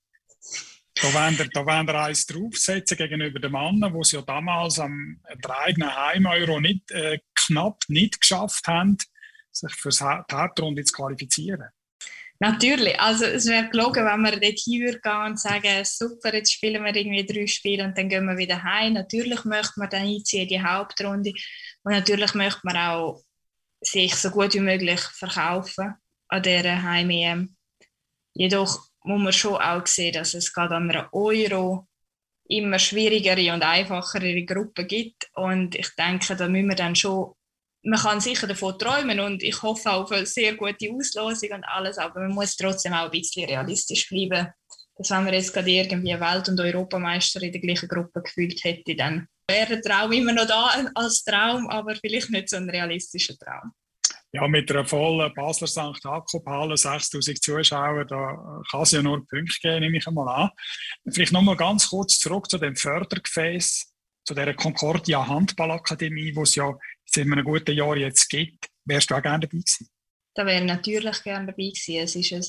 Da 1.01 1.13
wollen 1.13 1.37
wir, 1.37 1.49
da 1.49 1.65
wir 1.65 1.95
eins 1.95 2.25
draufsetzen 2.25 2.97
gegenüber 2.97 3.39
den 3.39 3.51
Männern, 3.51 3.93
die 3.93 3.99
es 3.99 4.11
ja 4.13 4.21
damals 4.21 4.79
am 4.79 5.19
eigenen 5.47 5.93
Heim-Euro 5.93 6.61
nicht, 6.61 6.89
äh, 6.91 7.19
knapp 7.35 7.83
nicht 7.89 8.21
geschafft 8.21 8.67
haben, 8.67 8.97
sich 9.51 9.73
für 9.73 9.89
die 9.89 10.35
Hauptrunde 10.35 10.83
zu 10.83 10.93
qualifizieren. 10.93 11.69
Natürlich, 12.39 12.99
also 12.99 13.25
es 13.25 13.45
wäre 13.45 13.69
gelogen, 13.69 14.05
wenn 14.05 14.21
wir 14.21 14.31
dort 14.31 14.59
hin 14.59 14.99
gehen 15.01 15.25
und 15.25 15.39
sagen, 15.39 15.85
super, 15.85 16.33
jetzt 16.33 16.51
spielen 16.51 16.83
wir 16.83 16.93
irgendwie 16.93 17.25
drei 17.25 17.47
Spiele 17.47 17.85
und 17.85 17.97
dann 17.97 18.09
gehen 18.09 18.25
wir 18.25 18.37
wieder 18.37 18.61
heim. 18.61 18.93
Natürlich 18.93 19.45
möchte 19.45 19.79
man 19.79 19.89
dann 19.89 20.03
einziehen 20.03 20.43
in 20.43 20.49
die 20.49 20.61
Hauptrunde 20.61 21.31
und 21.83 21.93
natürlich 21.93 22.33
möchte 22.33 22.59
man 22.63 22.75
auch 22.75 23.23
sich 23.81 24.15
so 24.15 24.31
gut 24.31 24.53
wie 24.53 24.59
möglich 24.59 24.99
verkaufen 24.99 25.93
an 26.27 26.43
dieser 26.43 26.83
Heim-EM. 26.83 27.55
Jedoch 28.33 28.85
muss 29.05 29.21
man 29.21 29.33
schon 29.33 29.55
auch 29.55 29.85
sehen, 29.85 30.13
dass 30.13 30.33
es 30.33 30.53
gerade 30.53 30.75
an 30.75 30.89
einer 30.89 31.09
Euro 31.13 31.87
immer 32.47 32.79
schwierigere 32.79 33.53
und 33.53 33.63
einfachere 33.63 34.43
Gruppen 34.43 34.87
gibt 34.87 35.29
und 35.33 35.75
ich 35.75 35.89
denke, 35.95 36.35
da 36.35 36.47
müssen 36.47 36.69
wir 36.69 36.75
dann 36.75 36.95
schon 36.95 37.33
man 37.85 37.99
kann 37.99 38.19
sicher 38.19 38.47
davon 38.47 38.77
träumen 38.79 39.19
und 39.19 39.43
ich 39.43 39.61
hoffe 39.61 39.91
auf 39.91 40.11
eine 40.11 40.25
sehr 40.25 40.55
gute 40.55 40.91
Auslosung 40.91 41.51
und 41.51 41.63
alles, 41.65 41.97
aber 41.97 42.21
man 42.21 42.31
muss 42.31 42.55
trotzdem 42.55 42.93
auch 42.93 43.05
ein 43.05 43.11
bisschen 43.11 43.47
realistisch 43.47 44.09
bleiben. 44.09 44.47
Dass 44.97 45.11
wenn 45.11 45.23
man 45.23 45.33
jetzt 45.33 45.53
gerade 45.53 45.69
irgendwie 45.69 46.19
Welt- 46.19 46.49
und 46.49 46.59
Europameister 46.59 47.41
in 47.43 47.51
der 47.51 47.61
gleichen 47.61 47.87
Gruppe 47.87 48.23
gefühlt 48.23 48.63
hätte, 48.63 48.95
dann 48.95 49.27
wäre 49.47 49.79
der 49.79 49.81
Traum 49.81 50.11
immer 50.13 50.33
noch 50.33 50.47
da 50.47 50.71
als 50.95 51.23
Traum, 51.23 51.69
aber 51.69 51.95
vielleicht 51.95 52.31
nicht 52.31 52.49
so 52.49 52.57
ein 52.57 52.69
realistischer 52.69 53.37
Traum. 53.37 53.71
Ja, 54.35 54.49
mit 54.49 54.69
einer 54.69 54.85
vollen 54.85 55.33
Basler 55.33 55.65
St. 55.65 56.03
Jakob-Halle, 56.03 56.75
6000 56.75 57.41
Zuschauer, 57.41 58.03
da 58.03 58.61
kann 58.69 58.81
es 58.81 58.91
ja 58.91 59.01
nur 59.01 59.25
Punkte 59.25 59.59
geben, 59.61 59.79
nehme 59.79 59.97
ich 59.97 60.07
einmal 60.07 60.27
an. 60.27 60.49
Vielleicht 61.09 61.31
nochmal 61.31 61.55
ganz 61.55 61.89
kurz 61.89 62.19
zurück 62.19 62.49
zu 62.49 62.57
dem 62.57 62.75
Fördergefäß, 62.75 63.93
zu 64.25 64.33
der 64.33 64.53
Concordia 64.53 65.25
Handballakademie, 65.25 66.35
wo 66.35 66.41
es 66.41 66.55
ja 66.55 66.73
in 67.15 67.31
einem 67.31 67.45
guten 67.45 67.77
Jahr 67.77 67.95
jetzt 67.95 68.27
gibt, 68.27 68.67
wärst 68.83 69.09
du 69.09 69.15
auch 69.15 69.21
gerne 69.21 69.47
dabei 69.47 69.59
gewesen? 69.59 69.87
Da 70.33 70.45
wäre 70.45 70.59
ich 70.59 70.67
natürlich 70.67 71.23
gerne 71.23 71.45
dabei 71.45 71.69
gewesen. 71.69 71.95
Es 71.95 72.15
ist 72.17 72.33
ein 72.33 72.43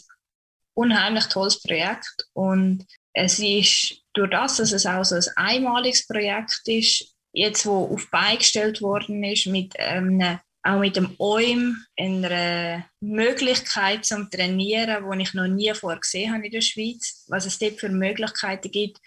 unheimlich 0.75 1.27
tolles 1.27 1.62
Projekt 1.62 2.27
und 2.33 2.85
es 3.12 3.38
ist 3.38 4.03
durch 4.12 4.31
das, 4.31 4.57
dass 4.57 4.72
es 4.72 4.87
auch 4.87 5.05
so 5.05 5.14
ein 5.14 5.37
einmaliges 5.37 6.05
Projekt 6.09 6.62
ist, 6.64 7.14
jetzt 7.33 7.64
wo 7.64 7.94
auf 7.94 8.11
beigestellt 8.11 8.83
worden 8.83 9.22
ist 9.22 9.46
mit 9.46 9.72
ähm, 9.77 10.40
auch 10.66 10.79
mit 10.81 10.96
dem 10.96 11.14
OIM 11.18 11.76
eine 11.98 12.85
Möglichkeit 13.00 14.05
zum 14.05 14.31
Trainieren, 14.31 15.05
die 15.11 15.22
ich 15.22 15.35
noch 15.35 15.46
nie 15.46 15.72
vorher 15.74 16.00
gesehen 16.00 16.33
habe 16.33 16.46
in 16.46 16.52
der 16.52 16.61
Schweiz, 16.61 17.24
was 17.29 17.46
es 17.46 17.59
dort 17.59 17.81
für 17.81 17.88
Möglichkeiten 17.88 18.70
gibt 18.70 18.98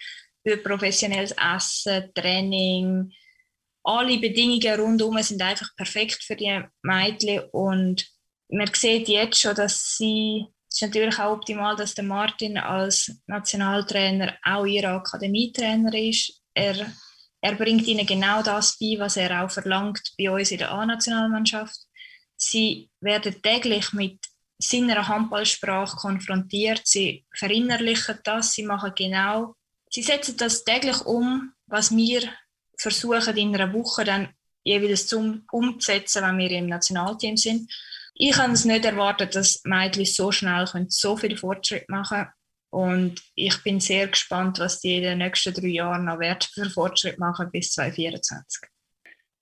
für 0.42 0.56
professionelles 0.56 1.32
Essen, 1.32 2.10
Training, 2.14 3.12
alle 3.82 4.18
Bedingungen 4.18 4.80
rundum 4.80 5.22
sind 5.22 5.42
einfach 5.42 5.74
perfekt 5.76 6.22
für 6.22 6.36
die 6.36 6.62
Mädchen 6.82 7.40
und 7.52 8.06
man 8.48 8.70
sieht 8.74 9.08
jetzt 9.08 9.40
schon, 9.40 9.54
dass 9.54 9.96
sie 9.96 10.46
es 10.68 10.76
ist 10.76 10.82
natürlich 10.82 11.18
auch 11.18 11.32
optimal, 11.32 11.74
dass 11.74 11.96
der 11.96 12.04
Martin 12.04 12.56
als 12.56 13.10
Nationaltrainer 13.26 14.36
auch 14.44 14.64
ihr 14.64 14.88
Akademietrainer 14.88 15.92
ist. 15.94 16.40
Er, 16.54 16.92
er 17.40 17.54
bringt 17.54 17.86
ihnen 17.86 18.06
genau 18.06 18.42
das 18.42 18.78
bei, 18.78 18.96
was 18.98 19.16
er 19.16 19.42
auch 19.42 19.50
verlangt 19.50 20.12
bei 20.18 20.30
uns 20.30 20.50
in 20.50 20.58
der 20.58 20.72
A-Nationalmannschaft. 20.72 21.78
Sie 22.36 22.90
werden 23.00 23.40
täglich 23.42 23.92
mit 23.92 24.18
seiner 24.58 25.08
Handballsprache 25.08 25.96
konfrontiert. 25.96 26.82
Sie 26.84 27.24
verinnerlichen 27.34 28.18
das, 28.24 28.52
sie 28.52 28.64
machen 28.64 28.92
genau, 28.94 29.54
sie 29.90 30.02
setzen 30.02 30.36
das 30.36 30.64
täglich 30.64 31.00
um, 31.06 31.52
was 31.66 31.94
wir 31.94 32.22
versuchen 32.78 33.36
in 33.36 33.54
einer 33.54 33.72
Woche 33.72 34.04
dann 34.04 34.28
jeweils 34.62 35.06
zum 35.06 35.44
umzusetzen, 35.50 36.22
wenn 36.22 36.38
wir 36.38 36.50
im 36.50 36.66
Nationalteam 36.66 37.36
sind. 37.36 37.72
Ich 38.14 38.36
habe 38.36 38.52
es 38.52 38.66
nicht 38.66 38.84
erwartet, 38.84 39.34
dass 39.34 39.62
Mädchen 39.64 40.04
so 40.04 40.30
schnell 40.30 40.66
können, 40.66 40.90
so 40.90 41.16
viel 41.16 41.38
Fortschritt 41.38 41.88
machen 41.88 42.26
und 42.70 43.22
ich 43.34 43.62
bin 43.62 43.80
sehr 43.80 44.08
gespannt, 44.08 44.58
was 44.58 44.80
die 44.80 44.96
in 44.96 45.02
den 45.02 45.18
nächsten 45.18 45.52
drei 45.52 45.68
Jahren 45.68 46.04
noch 46.04 46.18
Wert 46.18 46.44
für 46.44 46.70
Fortschritt 46.70 47.18
machen 47.18 47.50
bis 47.50 47.72
2024. 47.72 48.68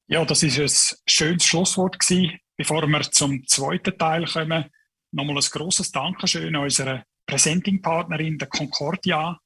Ja, 0.09 0.25
das 0.25 0.43
ist 0.43 0.59
ein 0.59 0.99
schönes 1.07 1.45
Schlusswort 1.45 1.99
gewesen. 1.99 2.39
Bevor 2.57 2.87
wir 2.87 3.03
zum 3.03 3.47
zweiten 3.47 3.97
Teil 3.97 4.25
kommen, 4.25 4.65
nochmal 5.13 5.37
ein 5.37 5.51
grosses 5.51 5.93
Dankeschön 5.93 6.57
an 6.57 6.63
unsere 6.63 7.05
Presenting-Partnerin, 7.27 8.39
der 8.39 8.49
Concordia 8.49 9.39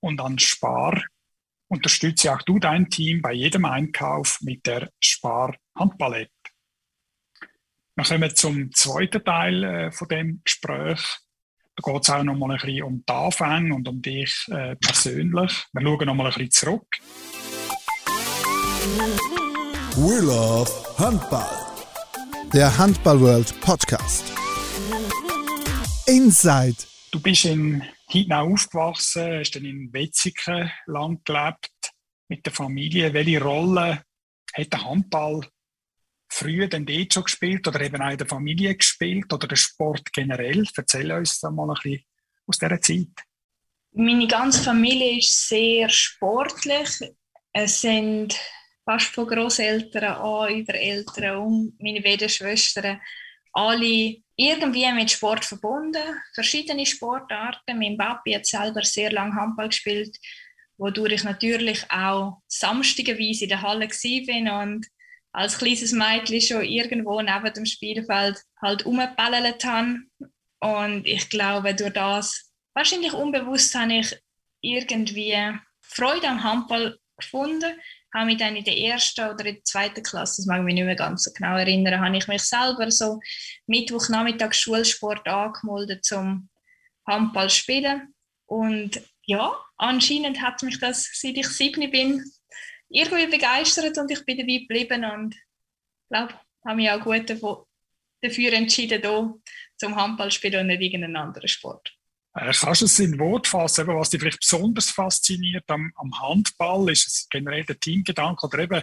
und 0.00 0.20
an 0.20 0.38
Spar 0.38 1.00
Unterstütze 1.68 2.32
auch 2.32 2.42
du 2.42 2.58
dein 2.58 2.88
Team 2.88 3.20
bei 3.20 3.32
jedem 3.32 3.66
Einkauf 3.66 4.40
mit 4.40 4.66
der 4.66 4.90
Spar 5.00 5.54
Handball-App. 5.76 6.30
Wir 7.94 8.04
kommen 8.04 8.34
zum 8.34 8.72
zweiten 8.72 9.22
Teil 9.22 9.64
äh, 9.64 9.92
von 9.92 10.08
dem 10.08 10.40
Gespräch. 10.44 11.00
Da 11.80 11.92
geht 11.92 12.02
es 12.02 12.10
auch 12.10 12.24
noch 12.24 12.34
mal 12.34 12.50
ein 12.50 12.58
bisschen 12.58 12.82
um 12.82 13.04
die 13.08 13.12
Anfänge 13.12 13.72
und 13.72 13.86
um 13.86 14.02
dich 14.02 14.46
äh, 14.48 14.74
persönlich. 14.74 15.66
Wir 15.72 15.82
schauen 15.82 16.06
noch 16.06 16.14
mal 16.14 16.26
ein 16.26 16.32
bisschen 16.34 16.50
zurück. 16.50 16.88
We 19.94 20.18
love 20.20 20.68
Handball. 20.98 21.46
Der 22.52 22.76
Handball 22.76 23.20
World 23.20 23.60
Podcast. 23.60 24.24
Inside. 26.06 26.78
Du 27.12 27.20
bist 27.20 27.44
in 27.44 27.84
Hidnau 28.08 28.54
aufgewachsen, 28.54 29.38
hast 29.38 29.52
dann 29.52 29.64
in 29.64 29.92
Wetzikon 29.92 30.68
lang 30.86 31.20
gelebt, 31.22 31.92
mit 32.28 32.44
der 32.44 32.52
Familie. 32.52 33.12
Welche 33.12 33.40
Rolle 33.40 34.02
hat 34.52 34.72
der 34.72 34.84
Handball 34.84 35.46
früher 36.28 36.68
dort 36.68 37.14
schon 37.14 37.24
gespielt 37.24 37.66
oder 37.66 37.80
eben 37.80 38.00
auch 38.02 38.10
in 38.10 38.18
der 38.18 38.26
Familie 38.26 38.74
gespielt 38.74 39.32
oder 39.32 39.48
der 39.48 39.56
Sport 39.56 40.12
generell? 40.12 40.64
Erzähl 40.76 41.10
uns 41.12 41.40
da 41.40 41.50
mal 41.50 41.68
ein 41.70 41.74
bisschen 41.82 42.04
aus 42.46 42.58
dieser 42.58 42.80
Zeit. 42.80 43.24
Meine 43.92 44.26
ganze 44.26 44.62
Familie 44.62 45.18
ist 45.18 45.48
sehr 45.48 45.88
sportlich. 45.88 46.88
Es 47.52 47.80
sind 47.80 48.38
fast 48.84 49.06
von 49.14 49.26
Großeltern 49.26 50.04
an 50.04 50.54
über 50.54 50.74
Eltern 50.74 51.36
und 51.38 51.74
meine 51.80 52.00
beiden 52.00 52.28
Schwestern 52.28 53.00
alle 53.52 54.16
irgendwie 54.36 54.92
mit 54.92 55.10
Sport 55.10 55.44
verbunden. 55.44 56.02
Verschiedene 56.34 56.86
Sportarten. 56.86 57.78
Mein 57.78 57.96
Papi 57.96 58.32
hat 58.32 58.46
selber 58.46 58.82
sehr 58.84 59.10
lange 59.10 59.34
Handball 59.34 59.68
gespielt, 59.68 60.16
wodurch 60.76 61.12
ich 61.12 61.24
natürlich 61.24 61.90
auch 61.90 62.40
samstageweise 62.46 63.44
in 63.44 63.48
der 63.48 63.62
Halle 63.62 63.88
war 63.88 64.62
und 64.62 64.86
als 65.32 65.58
kleines 65.58 65.92
Mädchen 65.92 66.40
schon 66.40 66.64
irgendwo 66.64 67.20
neben 67.20 67.52
dem 67.52 67.66
Spielfeld 67.66 68.38
halt 68.60 68.86
rumgebellt 68.86 69.64
habe. 69.64 69.98
Und 70.60 71.06
ich 71.06 71.28
glaube, 71.28 71.74
durch 71.74 71.92
das, 71.92 72.52
wahrscheinlich 72.74 73.12
unbewusst, 73.12 73.74
habe 73.74 73.94
ich 73.94 74.16
irgendwie 74.60 75.36
Freude 75.80 76.28
am 76.28 76.42
Handball 76.42 76.98
gefunden. 77.16 77.78
Habe 78.14 78.26
mich 78.26 78.38
dann 78.38 78.56
in 78.56 78.64
der 78.64 78.78
ersten 78.78 79.28
oder 79.28 79.44
in 79.44 79.56
der 79.56 79.64
zweiten 79.64 80.02
Klasse, 80.02 80.40
das 80.40 80.46
mag 80.46 80.60
ich 80.60 80.64
mich 80.64 80.74
nicht 80.74 80.84
mehr 80.84 80.96
ganz 80.96 81.24
so 81.24 81.32
genau 81.32 81.56
erinnern, 81.58 82.00
habe 82.00 82.16
ich 82.16 82.26
mich 82.26 82.42
selber 82.42 82.90
so 82.90 83.20
Mittwochnachmittag 83.66 84.54
Schulsport 84.54 85.28
angemeldet 85.28 86.04
zum 86.04 86.48
Handball 87.06 87.50
spielen. 87.50 88.14
Und 88.46 89.02
ja, 89.26 89.52
anscheinend 89.76 90.40
hat 90.40 90.62
mich 90.62 90.78
das, 90.80 91.06
seit 91.12 91.36
ich 91.36 91.48
sieben 91.48 91.90
bin, 91.90 92.24
irgendwie 92.88 93.26
begeistert 93.26 93.96
und 93.98 94.10
ich 94.10 94.24
bin 94.24 94.38
dabei 94.38 94.58
geblieben 94.58 95.04
und 95.04 95.36
glaube, 96.08 96.34
habe 96.64 96.76
mich 96.76 96.90
auch 96.90 97.00
gut 97.00 97.30
dafür 97.30 98.52
entschieden, 98.52 99.00
hier 99.02 99.34
zum 99.76 99.96
Handball 99.96 100.30
spielen 100.30 100.60
und 100.60 100.66
nicht 100.68 100.82
irgendeinen 100.82 101.16
anderen 101.16 101.48
Sport. 101.48 101.92
Äh, 102.34 102.52
kannst 102.52 102.82
du 102.82 102.86
es 102.86 102.98
in 102.98 103.18
Wort 103.18 103.46
fassen, 103.46 103.86
was 103.86 104.10
dich 104.10 104.20
vielleicht 104.20 104.40
besonders 104.40 104.90
fasziniert 104.90 105.64
am, 105.68 105.92
am, 105.96 106.20
Handball? 106.20 106.90
Ist 106.90 107.06
es 107.06 107.28
generell 107.30 107.64
der 107.64 107.78
Teamgedanke 107.78 108.46
oder 108.46 108.58
eben 108.58 108.82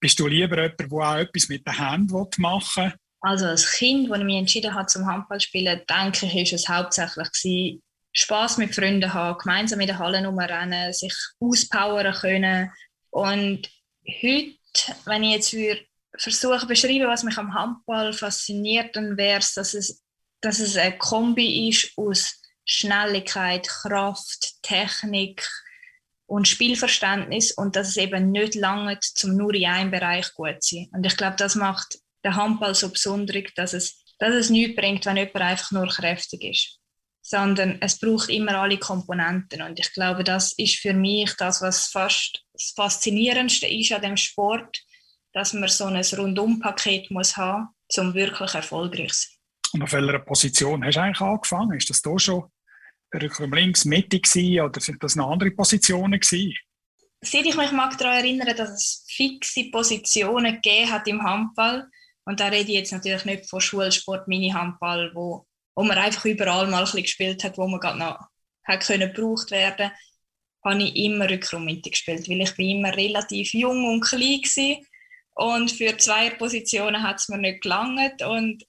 bist 0.00 0.18
du 0.18 0.26
lieber 0.26 0.62
jemand, 0.62 0.80
der 0.80 0.92
auch 0.92 1.16
etwas 1.16 1.48
mit 1.48 1.66
den 1.66 1.76
Händen 1.76 2.26
machen 2.38 2.84
will? 2.84 2.94
Also 3.20 3.46
als 3.46 3.72
Kind, 3.72 4.10
als 4.10 4.20
ich 4.20 4.26
mich 4.26 4.36
entschieden 4.36 4.74
habe 4.74 4.86
zum 4.86 5.06
Handball 5.06 5.40
spielen, 5.40 5.80
denke 5.88 6.26
ich, 6.26 6.52
ist 6.52 6.52
es 6.52 6.68
hauptsächlich 6.68 7.28
gewesen, 7.32 7.82
Spaß 8.12 8.58
mit 8.58 8.74
Freunden 8.74 9.12
haben, 9.12 9.38
gemeinsam 9.38 9.80
in 9.80 9.86
der 9.86 9.98
Halle 9.98 10.24
rumrennen, 10.24 10.92
sich 10.92 11.14
auspowern 11.40 12.14
können, 12.14 12.70
und 13.18 13.68
heute, 14.22 14.54
wenn 15.04 15.24
ich 15.24 15.32
jetzt 15.32 15.52
würde 15.52 15.84
versuche 16.16 16.60
zu 16.60 16.66
beschreiben, 16.68 17.08
was 17.08 17.24
mich 17.24 17.36
am 17.36 17.52
Handball 17.52 18.12
fasziniert, 18.12 18.94
dann 18.94 19.16
wäre 19.16 19.40
es, 19.40 19.54
dass 19.54 19.74
es, 19.74 20.04
dass 20.40 20.76
eine 20.76 20.96
Kombi 20.98 21.68
ist 21.68 21.92
aus 21.96 22.40
Schnelligkeit, 22.64 23.66
Kraft, 23.66 24.62
Technik 24.62 25.48
und 26.26 26.46
Spielverständnis 26.46 27.50
und 27.50 27.74
dass 27.74 27.88
es 27.88 27.96
eben 27.96 28.30
nicht 28.30 28.54
lange 28.54 29.00
zum 29.00 29.36
nur 29.36 29.52
in 29.54 29.66
einem 29.66 29.90
Bereich 29.90 30.32
gut 30.34 30.62
sein. 30.62 30.88
Und 30.92 31.04
ich 31.04 31.16
glaube, 31.16 31.36
das 31.36 31.56
macht 31.56 31.98
den 32.24 32.36
Handball 32.36 32.74
so 32.76 32.88
besonders, 32.88 33.42
dass 33.56 33.72
es, 33.72 34.04
dass 34.20 34.34
es 34.34 34.50
nichts 34.50 34.76
bringt, 34.76 35.06
wenn 35.06 35.16
jemand 35.16 35.40
einfach 35.40 35.72
nur 35.72 35.88
kräftig 35.88 36.44
ist 36.44 36.78
sondern 37.28 37.76
es 37.82 37.98
braucht 37.98 38.30
immer 38.30 38.54
alle 38.54 38.78
Komponenten. 38.78 39.60
Und 39.60 39.78
ich 39.78 39.92
glaube, 39.92 40.24
das 40.24 40.54
ist 40.54 40.76
für 40.76 40.94
mich 40.94 41.34
das, 41.36 41.60
was 41.60 41.88
fast 41.88 42.42
das 42.58 42.72
Faszinierendste 42.74 43.66
ist 43.66 43.92
an 43.92 44.02
dem 44.02 44.16
Sport, 44.16 44.82
dass 45.32 45.52
man 45.52 45.68
so 45.68 45.84
ein 45.84 46.02
Rundumpaket 46.02 47.10
muss 47.10 47.36
haben, 47.36 47.68
um 47.96 48.14
wirklich 48.14 48.54
erfolgreich 48.54 49.12
zu 49.12 49.28
sein. 49.28 49.34
Und 49.74 49.82
auf 49.82 49.92
welcher 49.92 50.18
Position 50.20 50.84
hast 50.84 50.96
du 50.96 51.00
eigentlich 51.00 51.20
angefangen? 51.20 51.76
Ist 51.76 51.90
das 51.90 52.02
da 52.02 52.18
schon 52.18 52.50
links, 53.12 53.84
Mitte 53.84 54.20
gewesen, 54.20 54.60
oder 54.60 54.80
sind 54.80 55.02
das 55.02 55.16
noch 55.16 55.30
andere 55.30 55.50
Positionen 55.50 56.18
gewesen? 56.18 56.54
Seit 57.20 57.46
ich 57.46 57.56
mich 57.56 57.72
mag 57.72 57.96
daran 57.98 58.18
erinnere, 58.18 58.54
dass 58.54 58.70
es 58.70 59.04
fixe 59.08 59.70
Positionen 59.70 60.54
gegeben 60.54 60.90
hat 60.90 61.06
im 61.06 61.22
Handball, 61.22 61.88
und 62.24 62.40
da 62.40 62.48
rede 62.48 62.70
ich 62.70 62.78
jetzt 62.78 62.92
natürlich 62.92 63.24
nicht 63.24 63.48
von 63.48 63.60
Schulsport, 63.60 64.28
Mini-Handball, 64.28 65.12
wo 65.14 65.46
wo 65.78 65.84
man 65.84 65.96
einfach 65.96 66.24
überall 66.24 66.66
mal 66.66 66.78
ein 66.78 66.84
bisschen 66.86 67.02
gespielt 67.02 67.44
hat, 67.44 67.56
wo 67.56 67.68
man 67.68 67.78
gerade 67.78 68.00
noch 68.00 68.18
hat 68.64 68.80
können 68.80 69.12
gebraucht 69.14 69.52
werden, 69.52 69.92
habe 70.68 70.82
ich 70.82 70.96
immer 70.96 71.28
Rückraummitte 71.28 71.90
gespielt, 71.90 72.28
weil 72.28 72.40
ich 72.40 72.54
bin 72.56 72.78
immer 72.78 72.96
relativ 72.96 73.52
jung 73.54 73.86
und 73.86 74.00
klein 74.00 74.42
war. 74.42 75.56
und 75.56 75.70
für 75.70 75.96
zwei 75.98 76.30
Positionen 76.30 77.02
hat 77.02 77.18
es 77.18 77.28
mir 77.28 77.38
nicht 77.38 77.62
gelangt 77.62 78.22
und 78.22 78.64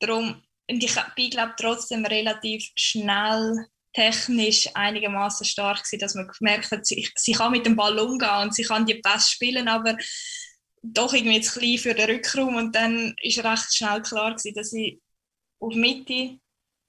darum 0.00 0.42
und 0.68 0.82
ich 0.82 0.96
bin 1.14 1.30
glaube 1.30 1.54
trotzdem 1.56 2.04
relativ 2.04 2.70
schnell 2.74 3.66
technisch 3.92 4.68
einigermaßen 4.74 5.46
stark 5.46 5.78
gewesen, 5.78 6.00
dass 6.00 6.14
man 6.14 6.28
gemerkt 6.28 6.70
hat, 6.70 6.84
sie, 6.84 7.08
sie 7.14 7.32
kann 7.32 7.52
mit 7.52 7.64
dem 7.64 7.76
Ball 7.76 7.98
umgehen 7.98 8.42
und 8.42 8.54
sie 8.54 8.64
kann 8.64 8.84
die 8.84 8.96
Pass 8.96 9.30
spielen, 9.30 9.68
aber 9.68 9.96
doch 10.82 11.14
irgendwie 11.14 11.40
zu 11.40 11.58
klein 11.58 11.78
für 11.78 11.94
den 11.94 12.10
Rückraum 12.10 12.56
und 12.56 12.74
dann 12.74 13.14
ist 13.22 13.42
recht 13.42 13.74
schnell 13.74 14.02
klar 14.02 14.32
gewesen, 14.32 14.54
dass 14.54 14.72
ich 14.72 15.00
auf 15.60 15.74
Mitte 15.74 16.38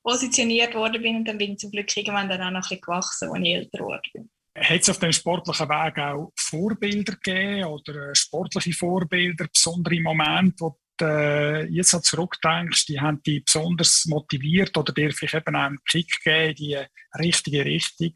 positioniert 0.04 0.76
worden 0.76 1.02
bin 1.02 1.16
und 1.18 1.26
dann 1.26 1.38
bin 1.38 1.54
ich 1.54 1.60
zum 1.60 1.72
Glück 1.72 1.96
irgendwann 1.96 2.30
dann 2.30 2.42
auch 2.42 2.52
noch 2.52 2.58
ein 2.58 2.62
bisschen 2.62 2.82
gewachsen, 2.82 3.30
als 3.30 3.44
ich 3.44 3.54
älter 3.54 3.78
geworden 3.78 4.30
Hat 4.60 4.82
es 4.82 4.90
auf 4.90 4.98
dem 4.98 5.12
sportlichen 5.12 5.70
Weg 5.70 6.00
auch 6.00 6.32
Vorbilder 6.36 7.14
gegeben 7.14 7.66
oder 7.66 8.10
äh, 8.10 8.16
sportliche 8.16 8.74
Vorbilder, 8.74 9.48
besondere 9.54 10.02
Momente, 10.02 10.56
wo 10.60 10.80
du 10.98 11.06
äh, 11.06 11.66
jetzt 11.68 11.92
so 11.92 12.00
zurückdenkst, 12.00 12.88
die 12.88 13.00
haben 13.00 13.22
dich 13.22 13.46
besonders 13.46 14.06
motiviert 14.08 14.76
oder 14.76 14.92
dir 14.94 15.12
vielleicht 15.12 15.36
eben 15.36 15.56
einen 15.56 15.78
Kick 15.88 16.10
gegeben 16.24 16.50
in 16.50 16.56
die 16.56 16.86
richtige 17.20 17.66
Richtung? 17.66 18.14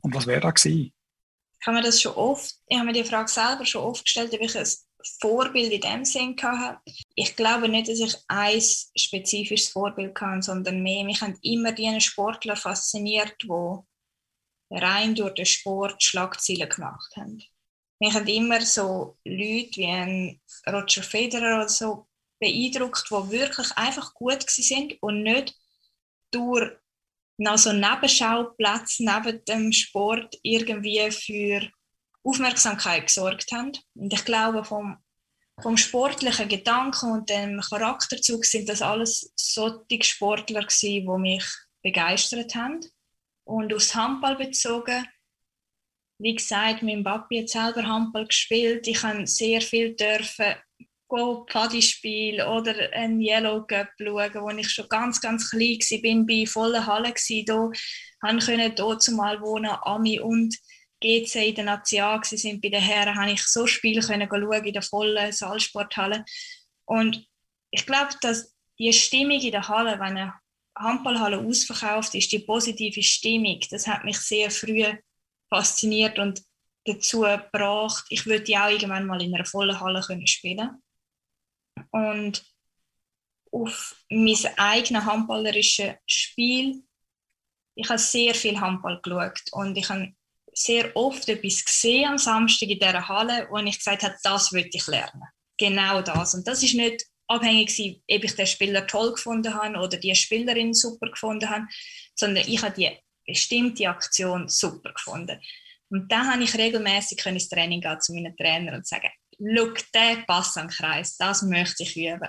Und 0.00 0.14
was 0.14 0.26
wäre 0.26 0.40
da 0.40 0.50
gewesen? 0.50 0.92
Ich 1.60 1.66
habe 1.66 1.76
mir 1.76 1.82
das 1.82 2.00
schon 2.00 2.12
oft, 2.12 2.54
ich 2.66 2.76
habe 2.76 2.86
mir 2.86 2.92
die 2.92 3.04
Frage 3.04 3.28
selber 3.28 3.66
schon 3.66 3.82
oft 3.82 4.04
gestellt, 4.04 4.32
ob 4.32 4.40
ich 4.40 4.56
ein 4.56 4.66
Vorbild 5.20 5.72
in 5.72 5.80
dem 5.80 6.04
Sinn 6.04 6.36
hatte. 6.42 6.78
Ich 7.14 7.36
glaube 7.36 7.68
nicht, 7.68 7.88
dass 7.88 8.00
ich 8.00 8.14
ein 8.28 8.62
spezifisches 8.96 9.70
Vorbild 9.70 10.18
hatte, 10.20 10.42
sondern 10.42 10.82
mehr, 10.82 11.04
mich 11.04 11.20
haben 11.20 11.38
immer 11.42 11.72
die 11.72 12.00
Sportler 12.00 12.56
fasziniert, 12.56 13.34
die 13.42 13.48
rein 14.74 15.14
durch 15.14 15.34
den 15.34 15.46
Sport 15.46 16.02
Schlagzeilen 16.02 16.68
gemacht 16.68 17.16
haben. 17.16 17.42
Mich 18.00 18.14
haben 18.14 18.26
immer 18.26 18.60
so 18.60 19.16
Leute 19.24 19.76
wie 19.76 19.86
ein 19.86 20.40
Roger 20.66 21.02
Federer 21.02 21.56
oder 21.56 21.68
so 21.68 22.06
beeindruckt, 22.40 23.06
die 23.08 23.30
wirklich 23.30 23.70
einfach 23.76 24.14
gut 24.14 24.44
sind 24.48 25.00
und 25.00 25.22
nicht 25.22 25.54
durch 26.30 26.72
noch 27.38 27.58
so 27.58 27.72
Nebenschauplätze 27.72 29.04
neben 29.04 29.44
dem 29.44 29.72
Sport 29.72 30.38
irgendwie 30.42 31.10
für 31.10 31.68
Aufmerksamkeit 32.22 33.06
gesorgt 33.06 33.50
haben. 33.52 33.72
Und 33.94 34.12
ich 34.12 34.24
glaube, 34.24 34.64
vom, 34.64 34.98
vom 35.60 35.76
sportlichen 35.76 36.48
Gedanken 36.48 37.12
und 37.12 37.30
dem 37.30 37.60
Charakterzug 37.60 38.44
sind 38.44 38.68
das 38.68 38.82
alles 38.82 39.32
solche 39.36 40.02
Sportler 40.02 40.62
gewesen, 40.62 41.06
die 41.06 41.18
mich 41.20 41.44
begeistert 41.82 42.54
haben. 42.54 42.80
Und 43.44 43.72
aufs 43.74 43.94
Handball 43.94 44.36
bezogen, 44.36 45.06
wie 46.18 46.34
gesagt, 46.34 46.82
mein 46.82 47.04
Papi 47.04 47.40
hat 47.40 47.48
selber 47.48 47.86
Handball 47.86 48.26
gespielt. 48.26 48.86
Ich 48.86 49.02
habe 49.02 49.26
sehr 49.26 49.60
viel 49.60 49.94
dürfen 49.94 50.54
Paddy-Spiel 51.46 52.42
oder 52.42 52.74
ein 52.92 53.20
Yellow 53.20 53.62
Cup 53.66 53.88
schauen, 53.98 54.34
wo 54.34 54.50
ich 54.50 54.70
schon 54.70 54.88
ganz, 54.88 55.20
ganz 55.20 55.50
klein 55.50 55.78
war, 55.78 56.00
bin 56.00 56.26
bei 56.26 56.46
voller 56.46 56.86
Halle 56.86 57.10
war. 57.10 57.72
Hier 57.74 58.38
konnte 58.38 58.70
dort 58.70 59.02
zumal 59.02 59.40
wohnen, 59.40 59.70
Ami 59.82 60.18
und 60.18 60.56
GC 61.00 61.48
in 61.48 61.54
der 61.54 61.64
National 61.64 62.24
sind 62.24 62.62
bei 62.62 62.70
den 62.70 62.80
Herren, 62.80 63.14
habe 63.14 63.32
ich 63.32 63.42
so 63.42 63.66
Spiele 63.66 64.00
können 64.00 64.28
schauen 64.28 64.64
in 64.64 64.72
der 64.72 64.82
vollen 64.82 65.32
Saalsporthalle. 65.32 66.24
Und 66.86 67.26
ich 67.70 67.86
glaube, 67.86 68.14
dass 68.22 68.54
die 68.78 68.92
Stimmung 68.92 69.40
in 69.40 69.52
der 69.52 69.68
Halle, 69.68 70.00
wenn 70.00 70.16
eine 70.16 70.34
Handballhalle 70.76 71.38
ausverkauft 71.38 72.14
ist, 72.14 72.32
die 72.32 72.40
positive 72.40 73.02
Stimmung, 73.02 73.60
das 73.70 73.86
hat 73.86 74.04
mich 74.04 74.18
sehr 74.18 74.50
früh 74.50 74.84
fasziniert 75.48 76.18
und 76.18 76.42
dazu 76.84 77.20
gebracht, 77.20 78.04
ich 78.08 78.26
würde 78.26 78.50
ja 78.50 78.66
auch 78.66 78.70
irgendwann 78.70 79.06
mal 79.06 79.22
in 79.22 79.34
einer 79.34 79.44
vollen 79.44 79.78
Halle 79.78 80.02
können 80.02 80.26
spielen 80.26 80.82
Und 81.90 82.44
auf 83.52 83.96
mein 84.10 84.36
eigenes 84.56 85.04
handballerisches 85.04 85.94
Spiel 86.06 86.82
ich 87.74 87.88
habe 87.88 87.98
sehr 87.98 88.34
viel 88.34 88.60
Handball 88.60 89.00
geschaut 89.02 89.42
und 89.52 89.76
ich 89.76 89.88
habe 89.88 90.12
sehr 90.52 90.96
oft 90.96 91.28
etwas 91.28 91.64
gesehen 91.64 92.10
am 92.10 92.18
Samstag 92.18 92.68
in 92.68 92.78
dieser 92.78 93.08
Halle, 93.08 93.48
wo 93.50 93.58
ich 93.58 93.78
gesagt 93.78 94.04
habe, 94.04 94.14
das 94.22 94.52
würde 94.52 94.70
ich 94.72 94.86
lernen. 94.86 95.24
Genau 95.56 96.00
das. 96.00 96.34
Und 96.34 96.46
das 96.46 96.62
ist 96.62 96.74
nicht 96.74 97.04
abhängig 97.26 97.68
gewesen, 97.68 98.02
ob 98.10 98.24
ich 98.24 98.34
den 98.34 98.46
Spieler 98.46 98.86
toll 98.86 99.12
gefunden 99.12 99.54
habe 99.54 99.78
oder 99.78 99.96
die 99.96 100.14
Spielerin 100.14 100.74
super 100.74 101.10
gefunden 101.10 101.48
habe, 101.48 101.66
sondern 102.14 102.44
ich 102.46 102.62
habe 102.62 102.74
die 102.74 102.90
bestimmte 103.26 103.88
Aktion 103.88 104.48
super 104.48 104.92
gefunden. 104.92 105.40
Und 105.90 106.10
dann 106.10 106.30
habe 106.32 106.42
ich 106.42 106.56
regelmäßig 106.56 107.24
ins 107.26 107.48
Training 107.48 107.80
gehen 107.80 108.00
zu 108.00 108.14
meinen 108.14 108.36
Trainern 108.36 108.76
und 108.76 108.86
sagen, 108.86 109.10
«Look, 109.38 109.80
der 109.92 110.24
Pass 110.26 110.56
am 110.56 110.68
Kreis, 110.68 111.16
das 111.16 111.42
möchte 111.42 111.82
ich 111.82 111.96
üben.» 111.96 112.28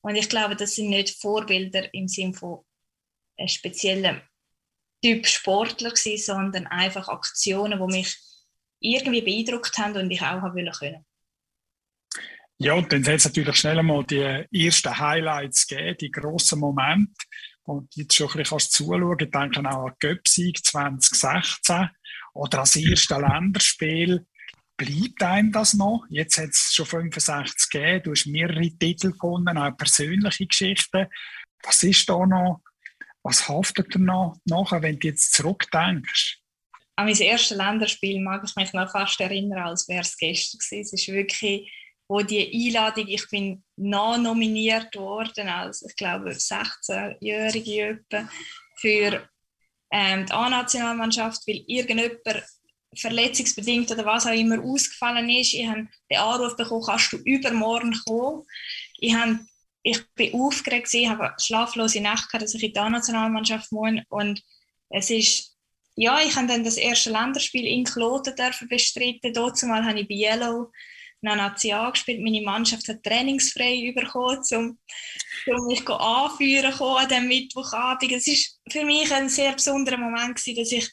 Und 0.00 0.16
ich 0.16 0.28
glaube, 0.28 0.56
das 0.56 0.74
sind 0.74 0.90
nicht 0.90 1.20
Vorbilder 1.20 1.92
im 1.92 2.08
Sinne 2.08 2.34
von 2.34 2.64
einem 3.36 3.48
speziellen 3.48 4.22
Typ 5.02 5.26
Sportler 5.26 5.90
gewesen, 5.90 6.24
sondern 6.24 6.66
einfach 6.66 7.08
Aktionen, 7.08 7.78
die 7.78 7.96
mich 7.96 8.16
irgendwie 8.80 9.22
beeindruckt 9.22 9.76
haben 9.78 9.96
und 9.96 10.10
ich 10.10 10.20
auch 10.20 10.42
haben 10.42 10.70
können. 10.72 11.04
Ja, 12.58 12.74
und 12.74 12.92
dann 12.92 13.04
soll 13.04 13.14
es 13.14 13.24
natürlich 13.24 13.56
schnell 13.56 13.78
einmal 13.78 14.04
die 14.04 14.44
ersten 14.52 14.98
Highlights 14.98 15.66
geben, 15.66 15.96
die 16.00 16.10
grossen 16.10 16.60
Momente. 16.60 17.12
Und 17.62 17.94
jetzt 17.96 18.14
schon 18.14 18.30
ein 18.30 18.38
bisschen 18.38 18.58
zuschauen. 18.58 19.16
Ich 19.20 19.30
denke 19.30 19.60
auch 19.60 19.86
an 19.86 19.94
Göpsig 20.00 20.64
2016 20.64 21.90
oder 22.34 22.58
das 22.58 22.76
erste 22.76 23.14
Länderspiel. 23.14 24.26
Bleibt 24.76 25.22
einem 25.22 25.52
das 25.52 25.74
noch? 25.74 26.04
Jetzt 26.08 26.38
hat 26.38 26.50
es 26.50 26.72
schon 26.72 26.86
65 26.86 27.70
gegeben. 27.70 28.02
Du 28.04 28.10
hast 28.12 28.26
mehrere 28.26 28.70
Titel 28.70 29.12
gewonnen, 29.12 29.58
auch 29.58 29.76
persönliche 29.76 30.46
Geschichten. 30.46 31.06
Was 31.62 31.82
ist 31.82 32.08
da 32.08 32.24
noch 32.24 32.62
was 33.22 33.48
haftet 33.48 33.94
dir 33.94 33.98
noch 33.98 34.36
nachher, 34.44 34.82
wenn 34.82 34.98
du 34.98 35.08
jetzt 35.08 35.34
zurückdenkst? 35.34 36.40
An 36.96 37.06
mein 37.06 37.16
erstes 37.16 37.56
Länderspiel 37.56 38.20
mag 38.20 38.42
ich 38.44 38.56
mich 38.56 38.72
noch 38.72 38.90
fast 38.90 39.20
erinnern, 39.20 39.64
als 39.64 39.86
wäre 39.88 40.00
es 40.00 40.16
gestern 40.16 40.58
gewesen. 40.58 40.80
Es 40.80 40.92
ist 40.92 41.08
wirklich, 41.08 41.70
wo 42.08 42.22
die 42.22 42.66
Einladung, 42.66 43.06
ich 43.06 43.28
bin 43.28 43.62
nominiert 43.76 44.96
worden, 44.96 45.48
als 45.48 45.82
ich 45.82 45.94
glaube 45.94 46.30
16-Jährige 46.30 48.00
für 48.76 49.28
ähm, 49.92 50.26
die 50.26 50.32
A-Nationalmannschaft, 50.32 51.46
weil 51.46 51.62
irgendjemand 51.66 52.44
verletzungsbedingt 52.94 53.90
oder 53.90 54.04
was 54.06 54.26
auch 54.26 54.32
immer 54.32 54.62
ausgefallen 54.62 55.28
ist. 55.28 55.54
Ich 55.54 55.66
habe 55.66 55.88
den 56.10 56.18
Anruf 56.18 56.56
bekommen, 56.56 56.84
kannst 56.84 57.12
du 57.12 57.18
übermorgen 57.18 57.94
kommen. 58.06 58.44
Ich 58.98 59.14
habe 59.14 59.40
ich 59.82 60.06
bin 60.14 60.34
aufgeregt, 60.34 60.92
ich 60.92 61.08
habe 61.08 61.32
schlaflose 61.40 62.00
Nacht 62.00 62.28
gehabt, 62.28 62.42
dass 62.42 62.54
ich 62.54 62.62
in 62.62 62.72
die 62.72 62.78
Nationalmannschaft 62.78 63.72
muss. 63.72 64.00
Und 64.08 64.42
es 64.90 65.10
ist, 65.10 65.56
ja, 65.94 66.20
ich 66.20 66.34
habe 66.36 66.46
dann 66.46 66.64
das 66.64 66.76
erste 66.76 67.10
Länderspiel 67.10 67.64
in 67.64 67.84
Kloten 67.84 68.34
dürfen 68.34 68.68
bestreiten. 68.68 69.32
Mal 69.68 69.84
habe 69.84 70.00
ich 70.00 70.08
bei 70.08 70.14
Yellow 70.14 70.70
eine 71.22 71.36
Nazi 71.36 71.74
gespielt. 71.92 72.20
Meine 72.20 72.42
Mannschaft 72.42 72.88
hat 72.88 73.02
trainingsfrei 73.02 73.92
bekommen, 73.94 74.78
um, 75.46 75.66
mich 75.66 75.88
anführen 75.88 76.72
an 76.72 77.08
diesem 77.08 77.28
Mittwochabend. 77.28 78.12
Es 78.12 78.26
war 78.26 78.72
für 78.72 78.84
mich 78.84 79.12
ein 79.12 79.28
sehr 79.28 79.52
besonderer 79.52 79.98
Moment 79.98 80.36
gewesen, 80.36 80.56
dass 80.56 80.72
ich 80.72 80.88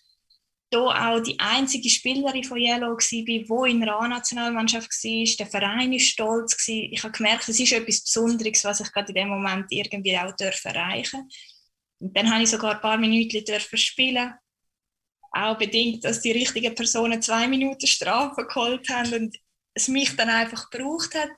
da 0.72 0.80
auch 1.14 1.20
die 1.22 1.40
einzige 1.40 1.90
Spielerin 1.90 2.44
von 2.44 2.58
Yellow 2.58 2.98
war, 2.98 2.98
die 2.98 3.72
in 3.72 3.82
der 3.82 3.96
A-Nationalmannschaft 3.96 4.90
war. 4.90 5.36
Der 5.38 5.48
Verein 5.48 5.92
war 5.92 6.00
stolz. 6.00 6.68
Ich 6.68 7.04
habe 7.04 7.14
gemerkt, 7.14 7.48
es 7.48 7.60
ist 7.60 7.72
etwas 7.72 8.04
Besonderes, 8.04 8.64
was 8.64 8.82
ich 8.82 8.92
gerade 8.92 9.10
in 9.10 9.16
dem 9.16 9.30
Moment 9.30 9.66
irgendwie 9.70 10.18
auch 10.18 10.34
erreichen 10.64 11.22
durfte. 11.22 11.38
Und 12.00 12.18
dann 12.18 12.32
habe 12.32 12.44
ich 12.44 12.50
sogar 12.50 12.76
ein 12.76 12.82
paar 12.82 12.98
Minuten 12.98 13.44
spielen. 13.78 14.34
Auch 15.32 15.58
bedingt, 15.58 16.04
dass 16.04 16.22
die 16.22 16.32
richtigen 16.32 16.74
Personen 16.74 17.22
zwei 17.22 17.48
Minuten 17.48 17.88
Strafe 17.88 18.46
geholt 18.46 18.88
haben 18.90 19.14
und 19.14 19.38
es 19.76 19.88
mich 19.88 20.16
dann 20.16 20.30
einfach 20.30 20.70
gebraucht 20.70 21.14
hat. 21.14 21.30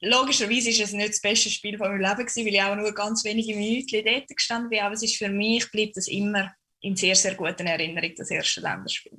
Logischerweise 0.00 0.68
ist 0.70 0.80
es 0.80 0.92
nicht 0.92 1.08
das 1.08 1.20
beste 1.22 1.48
Spiel 1.48 1.78
von 1.78 1.88
meinem 1.88 2.00
Leben 2.00 2.26
gewesen, 2.26 2.44
weil 2.44 2.54
ich 2.54 2.62
auch 2.62 2.76
nur 2.76 2.92
ganz 2.92 3.24
wenige 3.24 3.56
Minuten 3.56 4.04
dort 4.04 4.28
gestanden 4.28 4.68
bin. 4.68 4.80
Aber 4.80 4.94
es 4.94 5.02
ist 5.02 5.16
für 5.16 5.30
mich 5.30 5.70
bleibt 5.70 5.96
es 5.96 6.08
immer 6.08 6.52
in 6.80 6.96
sehr, 6.96 7.16
sehr 7.16 7.34
guten 7.34 7.66
Erinnerung, 7.66 8.12
das 8.14 8.30
erste 8.30 8.60
Länderspiel. 8.60 9.18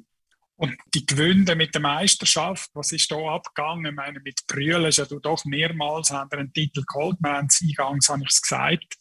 Und 0.56 0.76
die 0.94 1.06
Gewinne 1.06 1.56
mit 1.56 1.74
der 1.74 1.82
Meisterschaft, 1.82 2.70
was 2.74 2.92
ist 2.92 3.12
da 3.12 3.18
abgegangen? 3.18 3.86
Ich 3.86 3.94
meine, 3.94 4.20
mit 4.20 4.42
Brühl 4.48 4.86
ist 4.86 4.98
ja 4.98 5.06
du 5.06 5.20
doch 5.20 5.46
mehrmals 5.46 6.12
einen 6.12 6.52
Titel 6.52 6.84
geholt. 6.84 7.18
Wir 7.20 7.34
haben 7.34 7.48
eingangs, 7.62 8.10
habe 8.10 8.24
ich 8.24 8.30
es 8.30 8.42
gesagt, 8.42 8.96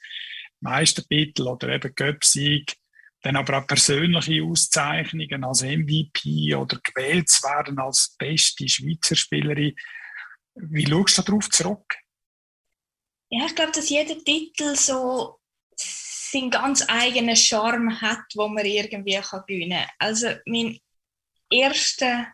Meistertitel 0.61 1.49
oder 1.49 1.68
eben 1.70 1.95
Göpsieg. 1.95 2.77
Dann 3.27 3.35
aber 3.35 3.59
auch 3.59 3.66
persönliche 3.66 4.41
Auszeichnungen 4.45 5.43
als 5.43 5.62
MVP 5.62 6.55
oder 6.55 6.79
gewählt 6.79 7.29
zu 7.29 7.43
werden 7.43 7.77
als 7.81 8.14
beste 8.16 8.68
Schweizer 8.68 9.16
Spielerin. 9.16 9.74
Wie 10.55 10.87
schaust 10.87 11.18
du 11.18 11.22
darauf 11.22 11.51
zurück? 11.51 11.97
Ja, 13.29 13.47
ich 13.47 13.57
glaube, 13.57 13.72
dass 13.72 13.89
jeder 13.89 14.16
Titel 14.22 14.77
so 14.77 15.41
seinen 15.74 16.51
ganz 16.51 16.85
eigenen 16.87 17.35
Charme 17.35 18.01
hat, 18.01 18.22
wo 18.37 18.47
man 18.47 18.64
irgendwie 18.64 19.14
gewinnen 19.14 19.70
kann. 19.81 19.91
Also 19.99 20.29
mein 20.47 20.79
erster 21.51 22.29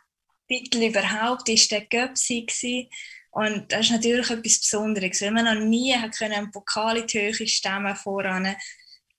Titel 0.47 0.83
überhaupt 0.83 1.49
war 1.49 1.57
der 1.71 1.87
Göpsi 1.87 2.91
und 3.31 3.73
das 3.73 3.87
ist 3.87 3.93
natürlich 3.93 4.29
etwas 4.29 4.61
Besonderes, 4.61 5.23
weil 5.23 5.31
man 5.31 5.47
noch 5.47 5.67
nie 5.67 5.95
einen 5.95 6.51
Pokal 6.51 6.99
in 6.99 7.07
die 7.07 7.19
Höhe 7.19 7.49
stemmen 7.49 7.97
voran. 7.97 8.55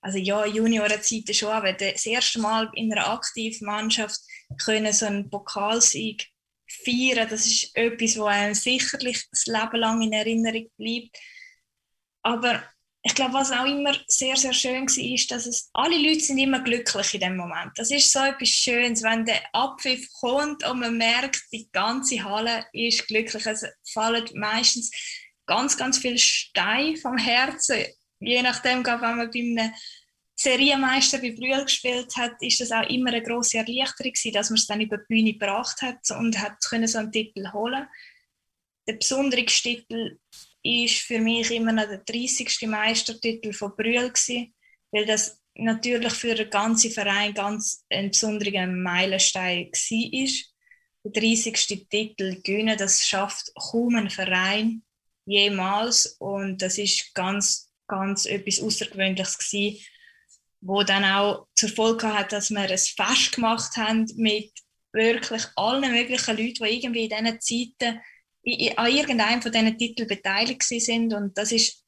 Also 0.04 0.18
ja, 0.18 0.44
Juniorenzeiten 0.44 1.34
schon, 1.34 1.48
aber 1.48 1.72
das 1.72 2.04
erste 2.04 2.38
Mal 2.38 2.70
in 2.74 2.92
einer 2.92 3.08
aktiven 3.08 3.66
Mannschaft 3.66 4.20
können 4.62 4.92
so 4.92 5.06
einen 5.06 5.30
Pokalsieg 5.30 6.28
feiern, 6.84 7.26
das 7.30 7.46
ist 7.46 7.74
etwas, 7.74 8.18
was 8.18 8.28
einem 8.28 8.54
sicherlich 8.54 9.24
das 9.30 9.46
Leben 9.46 9.76
lang 9.76 10.02
in 10.02 10.12
Erinnerung 10.12 10.70
bleibt. 10.76 11.16
Aber 12.22 12.62
ich 13.02 13.14
glaube, 13.14 13.32
was 13.32 13.50
auch 13.50 13.64
immer 13.64 13.96
sehr, 14.06 14.36
sehr 14.36 14.52
schön 14.52 14.86
war, 14.86 15.14
ist, 15.14 15.30
dass 15.30 15.46
es, 15.46 15.70
alle 15.72 15.96
Leute 15.96 16.20
sind 16.20 16.36
immer 16.36 16.60
glücklich 16.60 17.14
in 17.14 17.20
dem 17.20 17.38
Moment. 17.38 17.72
Das 17.76 17.90
ist 17.90 18.12
so 18.12 18.18
etwas 18.18 18.48
Schönes, 18.50 19.02
wenn 19.02 19.24
der 19.24 19.40
Abpfiff 19.54 20.06
kommt 20.20 20.68
und 20.68 20.80
man 20.80 20.98
merkt, 20.98 21.40
die 21.50 21.66
ganze 21.72 22.22
Halle 22.22 22.66
ist 22.74 23.06
glücklich. 23.08 23.46
Es 23.46 23.64
fallen 23.90 24.28
meistens 24.34 24.90
ganz, 25.46 25.78
ganz 25.78 25.96
viele 25.96 26.18
Steine 26.18 26.98
vom 26.98 27.16
Herzen. 27.16 27.86
Je 28.20 28.42
nachdem, 28.42 28.84
wenn 28.84 29.00
man 29.00 29.30
bei 29.30 29.40
einem 29.40 29.72
Serienmeister 30.36 31.18
bei 31.18 31.32
Brühl 31.32 31.62
gespielt 31.64 32.16
hat, 32.16 32.34
ist 32.40 32.60
das 32.60 32.72
auch 32.72 32.88
immer 32.88 33.10
eine 33.10 33.22
grosse 33.22 33.58
Erleichterung 33.58 34.12
gewesen, 34.12 34.32
dass 34.32 34.50
man 34.50 34.58
es 34.58 34.66
dann 34.66 34.80
über 34.80 34.98
die 34.98 35.04
Bühne 35.08 35.32
gebracht 35.32 35.80
hat 35.82 36.10
und 36.18 36.38
hat 36.40 36.62
so 36.62 36.76
einen 36.76 37.12
Titel 37.12 37.52
holen. 37.52 37.86
Der 38.86 38.94
besondere 38.94 39.44
Titel 39.46 40.18
ist 40.62 40.96
für 40.96 41.20
mich 41.20 41.50
immer 41.50 41.72
noch 41.72 41.86
der 41.86 41.98
30. 41.98 42.66
Meistertitel 42.66 43.52
von 43.52 43.76
Brühl 43.76 44.10
gewesen, 44.10 44.54
weil 44.90 45.06
das 45.06 45.40
natürlich 45.54 46.12
für 46.14 46.34
den 46.34 46.50
ganzen 46.50 46.90
Verein 46.90 47.34
ganz 47.34 47.84
ein 47.90 48.10
besonderer 48.10 48.66
Meilenstein 48.66 49.70
war. 49.70 50.28
Der 51.04 51.22
30. 51.22 51.88
Titel 51.88 52.40
gewinnen, 52.42 52.78
das 52.78 53.06
schafft 53.06 53.52
kaum 53.54 53.96
ein 53.96 54.10
Verein 54.10 54.82
jemals 55.26 56.16
und 56.18 56.60
das 56.60 56.78
ist 56.78 57.14
ganz, 57.14 57.70
ganz 57.86 58.26
etwas 58.26 58.60
Außergewöhnliches 58.60 59.38
gewesen, 59.38 59.84
wo 60.60 60.82
dann 60.82 61.04
auch 61.04 61.46
zur 61.54 61.68
Folge 61.68 62.12
hat, 62.12 62.32
dass 62.32 62.50
wir 62.50 62.60
ein 62.60 62.78
Fest 62.78 63.32
gemacht 63.34 63.76
haben 63.76 64.06
mit 64.16 64.50
wirklich 64.92 65.44
allen 65.56 65.90
möglichen 65.90 66.36
Leuten, 66.36 66.64
die 66.64 66.76
irgendwie 66.76 67.04
in 67.04 67.24
diesen 67.24 67.40
Zeiten 67.40 68.00
an 68.76 68.90
irgendeinem 68.90 69.42
von 69.42 69.52
diesen 69.52 69.78
Titeln 69.78 70.08
beteiligt 70.08 70.62
sind 70.62 71.12
und 71.14 71.36
das 71.36 71.52
ist 71.52 71.82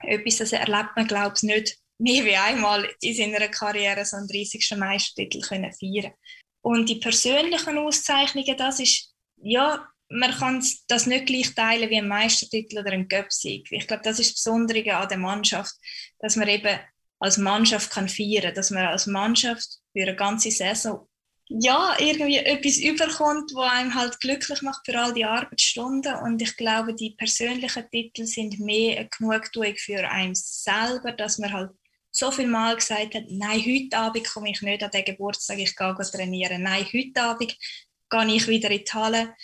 etwas, 0.00 0.38
das 0.38 0.52
erlebt 0.52 0.90
man, 0.96 1.06
glaube 1.06 1.34
ich, 1.36 1.42
nicht 1.42 1.78
mehr 1.98 2.24
wie 2.24 2.36
einmal 2.36 2.88
in 3.00 3.14
seiner 3.14 3.48
Karriere 3.48 4.04
so 4.04 4.16
einen 4.16 4.28
30. 4.28 4.74
Meistertitel 4.76 5.40
können 5.40 5.72
feiern 5.72 6.12
Und 6.60 6.88
die 6.88 6.96
persönlichen 6.96 7.78
Auszeichnungen, 7.78 8.56
das 8.56 8.80
ist, 8.80 9.14
ja, 9.36 9.88
man 10.08 10.30
kann 10.32 10.64
das 10.88 11.06
nicht 11.06 11.26
gleich 11.26 11.54
teilen 11.54 11.90
wie 11.90 11.98
ein 11.98 12.08
Meistertitel 12.08 12.78
oder 12.78 12.92
ein 12.92 13.08
Göpsieg. 13.08 13.66
Ich 13.70 13.86
glaube, 13.86 14.02
das 14.04 14.18
ist 14.18 14.30
das 14.36 14.44
Besondere 14.44 14.96
an 14.96 15.08
der 15.08 15.18
Mannschaft, 15.18 15.74
dass 16.20 16.36
man 16.36 16.48
eben 16.48 16.78
als 17.18 17.38
Mannschaft 17.38 17.90
kann 17.90 18.08
feiern 18.08 18.44
kann, 18.44 18.54
dass 18.54 18.70
man 18.70 18.86
als 18.86 19.06
Mannschaft 19.06 19.80
für 19.92 20.02
eine 20.02 20.16
ganze 20.16 20.50
Saison 20.50 21.08
ja, 21.48 21.94
irgendwie 22.00 22.38
etwas 22.38 22.78
überkommt, 22.78 23.52
was 23.54 23.72
einem 23.72 23.94
halt 23.94 24.18
glücklich 24.20 24.62
macht 24.62 24.84
für 24.84 24.98
all 24.98 25.14
die 25.14 25.24
Arbeitsstunden. 25.24 26.14
Und 26.16 26.42
ich 26.42 26.56
glaube, 26.56 26.94
die 26.94 27.14
persönlichen 27.16 27.88
Titel 27.90 28.24
sind 28.24 28.58
mehr 28.58 28.98
eine 28.98 29.08
Genugtuung 29.08 29.76
für 29.76 30.08
einen 30.08 30.34
selber, 30.34 31.12
dass 31.12 31.38
man 31.38 31.52
halt 31.52 31.70
so 32.10 32.30
viel 32.30 32.48
Mal 32.48 32.74
gesagt 32.74 33.14
hat, 33.14 33.24
nein, 33.28 33.60
heute 33.60 33.96
Abend 33.96 34.28
komme 34.28 34.50
ich 34.50 34.60
nicht 34.62 34.82
an 34.82 34.90
den 34.90 35.04
Geburtstag, 35.04 35.58
ich 35.58 35.76
gehe 35.76 35.94
trainieren. 35.94 36.62
Nein, 36.62 36.86
heute 36.92 37.22
Abend 37.22 37.56
gehe 38.10 38.34
ich 38.34 38.48
wieder 38.48 38.70
in 38.70 38.84
die 38.84 38.92
Halle. 38.92 39.34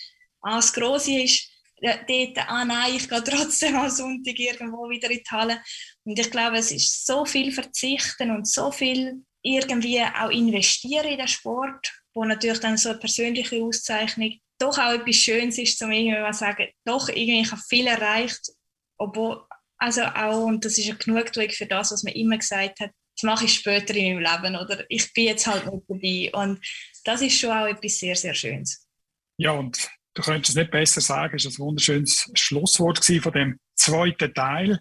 Ah, 0.42 0.56
das 0.56 0.72
Grosse 0.72 1.22
ist, 1.22 1.48
dort, 1.80 2.38
ah 2.48 2.64
nein, 2.64 2.96
ich 2.96 3.08
gehe 3.08 3.24
trotzdem 3.24 3.76
am 3.76 3.90
Sonntag 3.90 4.38
irgendwo 4.38 4.88
wieder 4.88 5.10
in 5.10 5.18
die 5.18 5.30
Halle. 5.30 5.62
Und 6.04 6.18
ich 6.18 6.30
glaube, 6.30 6.58
es 6.58 6.70
ist 6.70 7.06
so 7.06 7.24
viel 7.24 7.52
Verzichten 7.52 8.30
und 8.30 8.46
so 8.46 8.70
viel 8.70 9.24
irgendwie 9.42 10.02
auch 10.02 10.30
investiere 10.30 11.08
in 11.08 11.18
den 11.18 11.28
Sport, 11.28 11.92
wo 12.14 12.24
natürlich 12.24 12.60
dann 12.60 12.76
so 12.76 12.90
eine 12.90 12.98
persönliche 12.98 13.62
Auszeichnung 13.62 14.38
doch 14.58 14.78
auch 14.78 14.92
etwas 14.92 15.16
Schönes 15.16 15.58
ist, 15.58 15.78
zum 15.78 15.90
irgendwie 15.90 16.32
sagen, 16.32 16.68
doch 16.84 17.08
irgendwie 17.08 17.40
ich 17.40 17.50
habe 17.50 17.62
viel 17.68 17.86
erreicht, 17.86 18.52
obwohl 18.96 19.44
also 19.78 20.02
auch 20.02 20.44
und 20.44 20.64
das 20.64 20.78
ist 20.78 20.88
eine 20.88 20.98
Genugtuung 20.98 21.50
für 21.50 21.66
das, 21.66 21.90
was 21.90 22.04
man 22.04 22.12
immer 22.12 22.38
gesagt 22.38 22.78
hat, 22.78 22.92
das 23.16 23.24
mache 23.24 23.46
ich 23.46 23.54
später 23.54 23.94
in 23.94 24.20
meinem 24.20 24.32
Leben 24.42 24.56
oder 24.56 24.84
ich 24.88 25.12
bin 25.12 25.24
jetzt 25.24 25.46
halt 25.48 25.66
nicht 25.66 25.84
dabei 25.88 26.44
und 26.44 26.64
das 27.04 27.20
ist 27.22 27.38
schon 27.38 27.50
auch 27.50 27.66
etwas 27.66 27.98
sehr 27.98 28.14
sehr 28.14 28.34
Schönes. 28.34 28.86
Ja 29.38 29.50
und 29.50 29.90
du 30.14 30.22
könntest 30.22 30.50
es 30.50 30.56
nicht 30.56 30.70
besser 30.70 31.00
sagen, 31.00 31.36
es 31.36 31.44
ist 31.44 31.58
ein 31.58 31.64
wunderschönes 31.64 32.30
Schlusswort 32.34 33.04
von 33.04 33.32
dem 33.32 33.58
zweiten 33.74 34.32
Teil, 34.34 34.80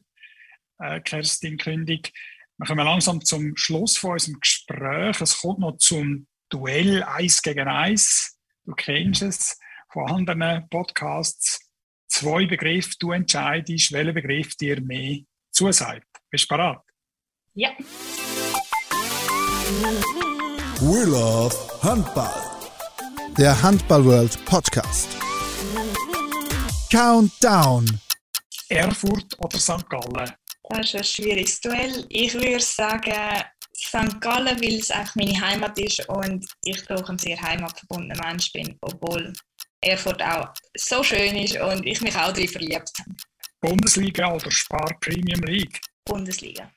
äh, 0.80 1.00
Kerstin 1.02 1.58
Kündig. 1.58 2.12
Wir 2.58 2.68
kommen 2.68 2.86
langsam 2.86 3.24
zum 3.24 3.56
Schluss 3.56 3.98
von 3.98 4.12
unserem 4.12 4.40
Gespräch. 4.40 5.22
Es 5.22 5.40
kommt 5.40 5.60
noch 5.60 5.78
zum 5.78 6.28
Duell 6.50 7.02
eins 7.04 7.42
gegen 7.42 7.68
eins. 7.68 8.38
Du 8.66 8.74
kennst 8.74 9.22
es 9.22 9.58
von 9.92 10.10
anderen 10.12 10.68
Podcasts. 10.70 11.60
Zwei 12.08 12.46
Begriffe, 12.46 12.92
du 13.00 13.14
entscheidest, 13.14 13.94
welcher 13.94 14.12
Begriff 14.12 14.56
dir 14.58 14.82
mehr 14.82 15.20
zusagt. 15.52 16.06
Bist 16.30 16.52
du 16.52 16.56
bereit? 16.56 16.82
Ja. 17.54 17.70
We 20.82 21.06
love 21.06 21.56
Handball. 21.82 22.52
Der 23.38 23.60
Handball 23.62 24.04
World 24.04 24.46
Podcast. 24.46 25.21
Countdown. 26.92 27.86
Erfurt 28.68 29.38
oder 29.40 29.58
St. 29.58 29.90
Gallen? 29.90 30.30
Das 30.70 30.88
ist 30.88 30.96
ein 30.96 31.04
schwieriges 31.06 31.62
Duell. 31.62 32.06
Ich 32.10 32.34
würde 32.34 32.60
sagen 32.60 33.14
St. 33.74 34.20
Gallen, 34.20 34.60
weil 34.62 34.80
es 34.80 34.92
einfach 34.92 35.16
meine 35.16 35.40
Heimat 35.40 35.80
ist 35.80 36.06
und 36.10 36.46
ich 36.66 36.86
doch 36.88 37.08
ein 37.08 37.18
sehr 37.18 37.42
heimatverbundener 37.42 38.22
Mensch 38.26 38.52
bin, 38.52 38.78
obwohl 38.82 39.32
Erfurt 39.80 40.22
auch 40.22 40.50
so 40.76 41.02
schön 41.02 41.38
ist 41.38 41.58
und 41.62 41.86
ich 41.86 42.02
mich 42.02 42.14
auch 42.14 42.34
darin 42.34 42.50
verliebt 42.50 42.92
habe. 43.00 43.16
Bundesliga 43.62 44.34
oder 44.34 44.52
Spar 44.52 44.94
Premium 45.00 45.44
League? 45.44 45.80
Bundesliga. 46.04 46.70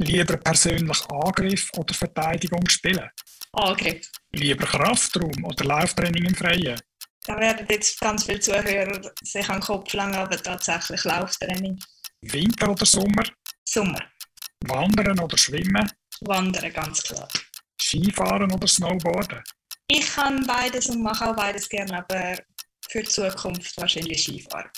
Lieber 0.00 0.36
persönlich 0.38 0.98
Angriff 1.10 1.70
oder 1.76 1.94
Verteidigung 1.94 2.68
spielen? 2.68 3.08
Angriff. 3.52 4.10
Lieber 4.32 4.66
Kraftraum 4.66 5.44
oder 5.44 5.64
Lauftraining 5.64 6.24
im 6.24 6.34
Freien? 6.34 6.80
Da 7.26 7.38
werden 7.38 7.66
jetzt 7.68 8.00
ganz 8.00 8.24
viele 8.24 8.40
Zuhörer 8.40 9.12
sich 9.22 9.48
an 9.48 9.56
den 9.56 9.62
Kopf 9.62 9.92
langen, 9.92 10.14
aber 10.14 10.42
tatsächlich 10.42 11.04
Lauftraining. 11.04 11.78
Winter 12.22 12.70
oder 12.70 12.86
Sommer? 12.86 13.24
Sommer. 13.64 14.00
Wandern 14.66 15.18
oder 15.20 15.36
Schwimmen? 15.36 15.90
Wandern, 16.22 16.72
ganz 16.72 17.02
klar. 17.02 17.28
Skifahren 17.80 18.50
oder 18.52 18.66
Snowboarden? 18.66 19.42
Ich 19.88 20.06
kann 20.14 20.46
beides 20.46 20.88
und 20.88 21.02
mache 21.02 21.30
auch 21.30 21.36
beides 21.36 21.68
gerne, 21.68 21.98
aber 21.98 22.38
für 22.88 23.02
die 23.02 23.08
Zukunft 23.08 23.76
wahrscheinlich 23.76 24.22
Skifahren. 24.22 24.70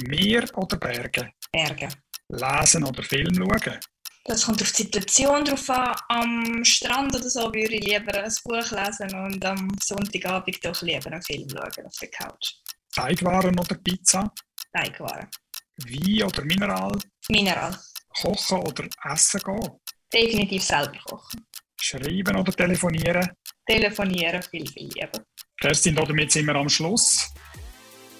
Meer 0.00 0.44
oder 0.56 0.76
Berge? 0.76 1.30
Berge. 1.52 1.88
Lesen 2.28 2.84
oder 2.84 3.02
Film 3.02 3.34
schauen? 3.34 3.80
Das 4.28 4.44
kommt 4.44 4.60
auf 4.60 4.72
die 4.72 4.82
Situation 4.82 5.44
drauf 5.44 5.70
an. 5.70 5.94
Am 6.08 6.64
Strand 6.64 7.14
oder 7.14 7.30
so 7.30 7.42
würde 7.54 7.76
ich 7.76 7.84
lieber 7.84 8.12
ein 8.12 8.32
Buch 8.44 8.70
lesen 8.72 9.14
und 9.14 9.44
am 9.44 9.68
Sonntagabend 9.80 10.64
doch 10.64 10.82
lieber 10.82 11.06
einen 11.06 11.22
Film 11.22 11.48
schauen 11.48 11.86
auf 11.86 11.96
der 12.00 12.10
Couch. 12.10 12.54
Teigwaren 12.92 13.56
oder 13.56 13.76
Pizza? 13.76 14.32
Teigwaren. 14.72 15.28
Wein 15.76 16.22
oder 16.24 16.44
Mineral? 16.44 16.98
Mineral. 17.28 17.78
Kochen 18.20 18.58
oder 18.58 18.88
essen 19.04 19.40
gehen? 19.44 19.70
Definitiv 20.12 20.62
selber 20.64 20.98
kochen. 21.04 21.46
Schreiben 21.80 22.36
oder 22.36 22.52
telefonieren? 22.52 23.30
Telefonieren 23.64 24.42
viel, 24.42 24.66
viel 24.66 24.88
lieber. 24.88 25.24
Kerstin, 25.60 25.94
damit 25.94 26.32
sind 26.32 26.46
wir 26.46 26.56
am 26.56 26.68
Schluss. 26.68 27.32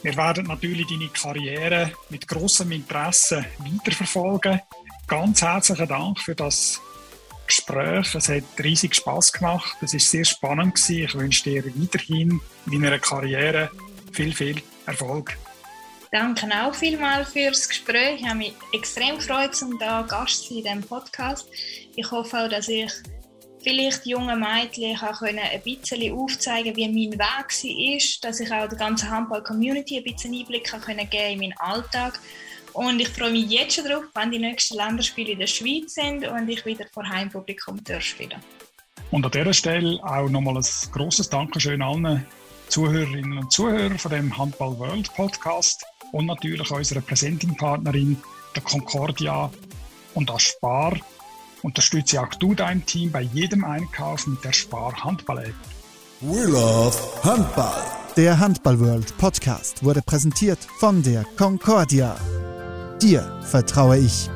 Wir 0.02 0.16
werden 0.16 0.46
natürlich 0.46 0.86
deine 0.86 1.08
Karriere 1.08 1.92
mit 2.10 2.28
großem 2.28 2.70
Interesse 2.70 3.44
weiterverfolgen. 3.58 4.60
Ganz 5.08 5.40
herzlichen 5.40 5.86
Dank 5.86 6.18
für 6.18 6.34
das 6.34 6.80
Gespräch. 7.46 8.12
Es 8.16 8.28
hat 8.28 8.42
riesig 8.58 8.96
Spaß 8.96 9.32
gemacht. 9.32 9.76
Es 9.80 9.94
ist 9.94 10.10
sehr 10.10 10.24
spannend 10.24 10.74
gewesen. 10.74 11.04
Ich 11.04 11.14
wünsche 11.14 11.44
dir 11.44 11.64
weiterhin 11.64 12.40
in 12.70 12.82
deiner 12.82 12.98
Karriere 12.98 13.70
viel, 14.12 14.34
viel 14.34 14.60
Erfolg. 14.84 15.38
Danke 16.10 16.48
auch 16.60 16.74
vielmals 16.74 17.30
fürs 17.30 17.68
Gespräch. 17.68 18.20
Ich 18.20 18.26
habe 18.26 18.38
mich 18.38 18.54
extrem 18.72 19.16
gefreut, 19.16 19.50
um 19.62 19.78
da 19.78 20.02
Gast 20.02 20.48
zu 20.48 20.54
sein 20.54 20.58
in 20.58 20.64
diesem 20.64 20.82
Podcast. 20.82 21.46
Ich 21.94 22.10
hoffe 22.10 22.38
auch, 22.38 22.48
dass 22.48 22.66
ich 22.66 22.90
vielleicht 23.62 24.06
jungen 24.06 24.40
Mädchen 24.40 24.96
ein 25.00 25.62
bisschen 25.62 26.18
aufzeigen 26.18 26.74
wie 26.74 26.88
mein 26.88 27.18
Weg 27.18 27.18
war, 27.18 28.28
dass 28.28 28.40
ich 28.40 28.52
auch 28.52 28.68
der 28.68 28.78
ganzen 28.78 29.10
Handball-Community 29.10 29.98
ein 29.98 30.04
bisschen 30.04 30.34
Einblick 30.34 30.64
geben 31.10 31.32
in 31.32 31.38
meinen 31.38 31.58
Alltag. 31.58 32.18
Und 32.76 33.00
ich 33.00 33.08
freue 33.08 33.32
mich 33.32 33.48
jetzt 33.48 33.76
schon 33.76 33.84
darauf, 33.88 34.04
wenn 34.14 34.30
die 34.30 34.38
nächsten 34.38 34.76
Länderspiele 34.76 35.32
in 35.32 35.38
der 35.38 35.46
Schweiz 35.46 35.94
sind 35.94 36.28
und 36.28 36.46
ich 36.46 36.62
wieder 36.66 36.84
vor 36.92 37.08
Heimpublikum 37.08 37.80
spielen 38.00 38.34
Und 39.10 39.24
an 39.24 39.30
dieser 39.30 39.54
Stelle 39.54 39.98
auch 40.02 40.28
nochmal 40.28 40.58
ein 40.58 40.64
grosses 40.92 41.30
Dankeschön 41.30 41.80
allen 41.80 42.26
Zuhörerinnen 42.68 43.38
und 43.38 43.50
Zuhörern 43.50 43.98
von 43.98 44.10
dem 44.10 44.36
Handball 44.36 44.78
World 44.78 45.10
Podcast 45.14 45.86
und 46.12 46.26
natürlich 46.26 46.70
unserer 46.70 47.00
Presenting-Partnerin, 47.00 48.22
der 48.54 48.62
Concordia 48.62 49.50
und 50.12 50.28
der 50.28 50.38
Spar. 50.38 50.98
Unterstütze 51.62 52.20
auch 52.20 52.34
du 52.34 52.54
dein 52.54 52.84
Team 52.84 53.10
bei 53.10 53.22
jedem 53.22 53.64
Einkauf 53.64 54.26
mit 54.26 54.44
der 54.44 54.52
Spar 54.52 54.92
Handball-App. 55.02 55.54
We 56.20 56.44
love 56.44 56.94
Handball. 57.22 57.84
Der 58.18 58.38
Handball 58.38 58.78
World 58.78 59.16
Podcast 59.16 59.82
wurde 59.82 60.02
präsentiert 60.02 60.58
von 60.78 61.02
der 61.02 61.24
Concordia. 61.38 62.18
Dir 63.06 63.22
vertraue 63.40 63.98
ich. 63.98 64.28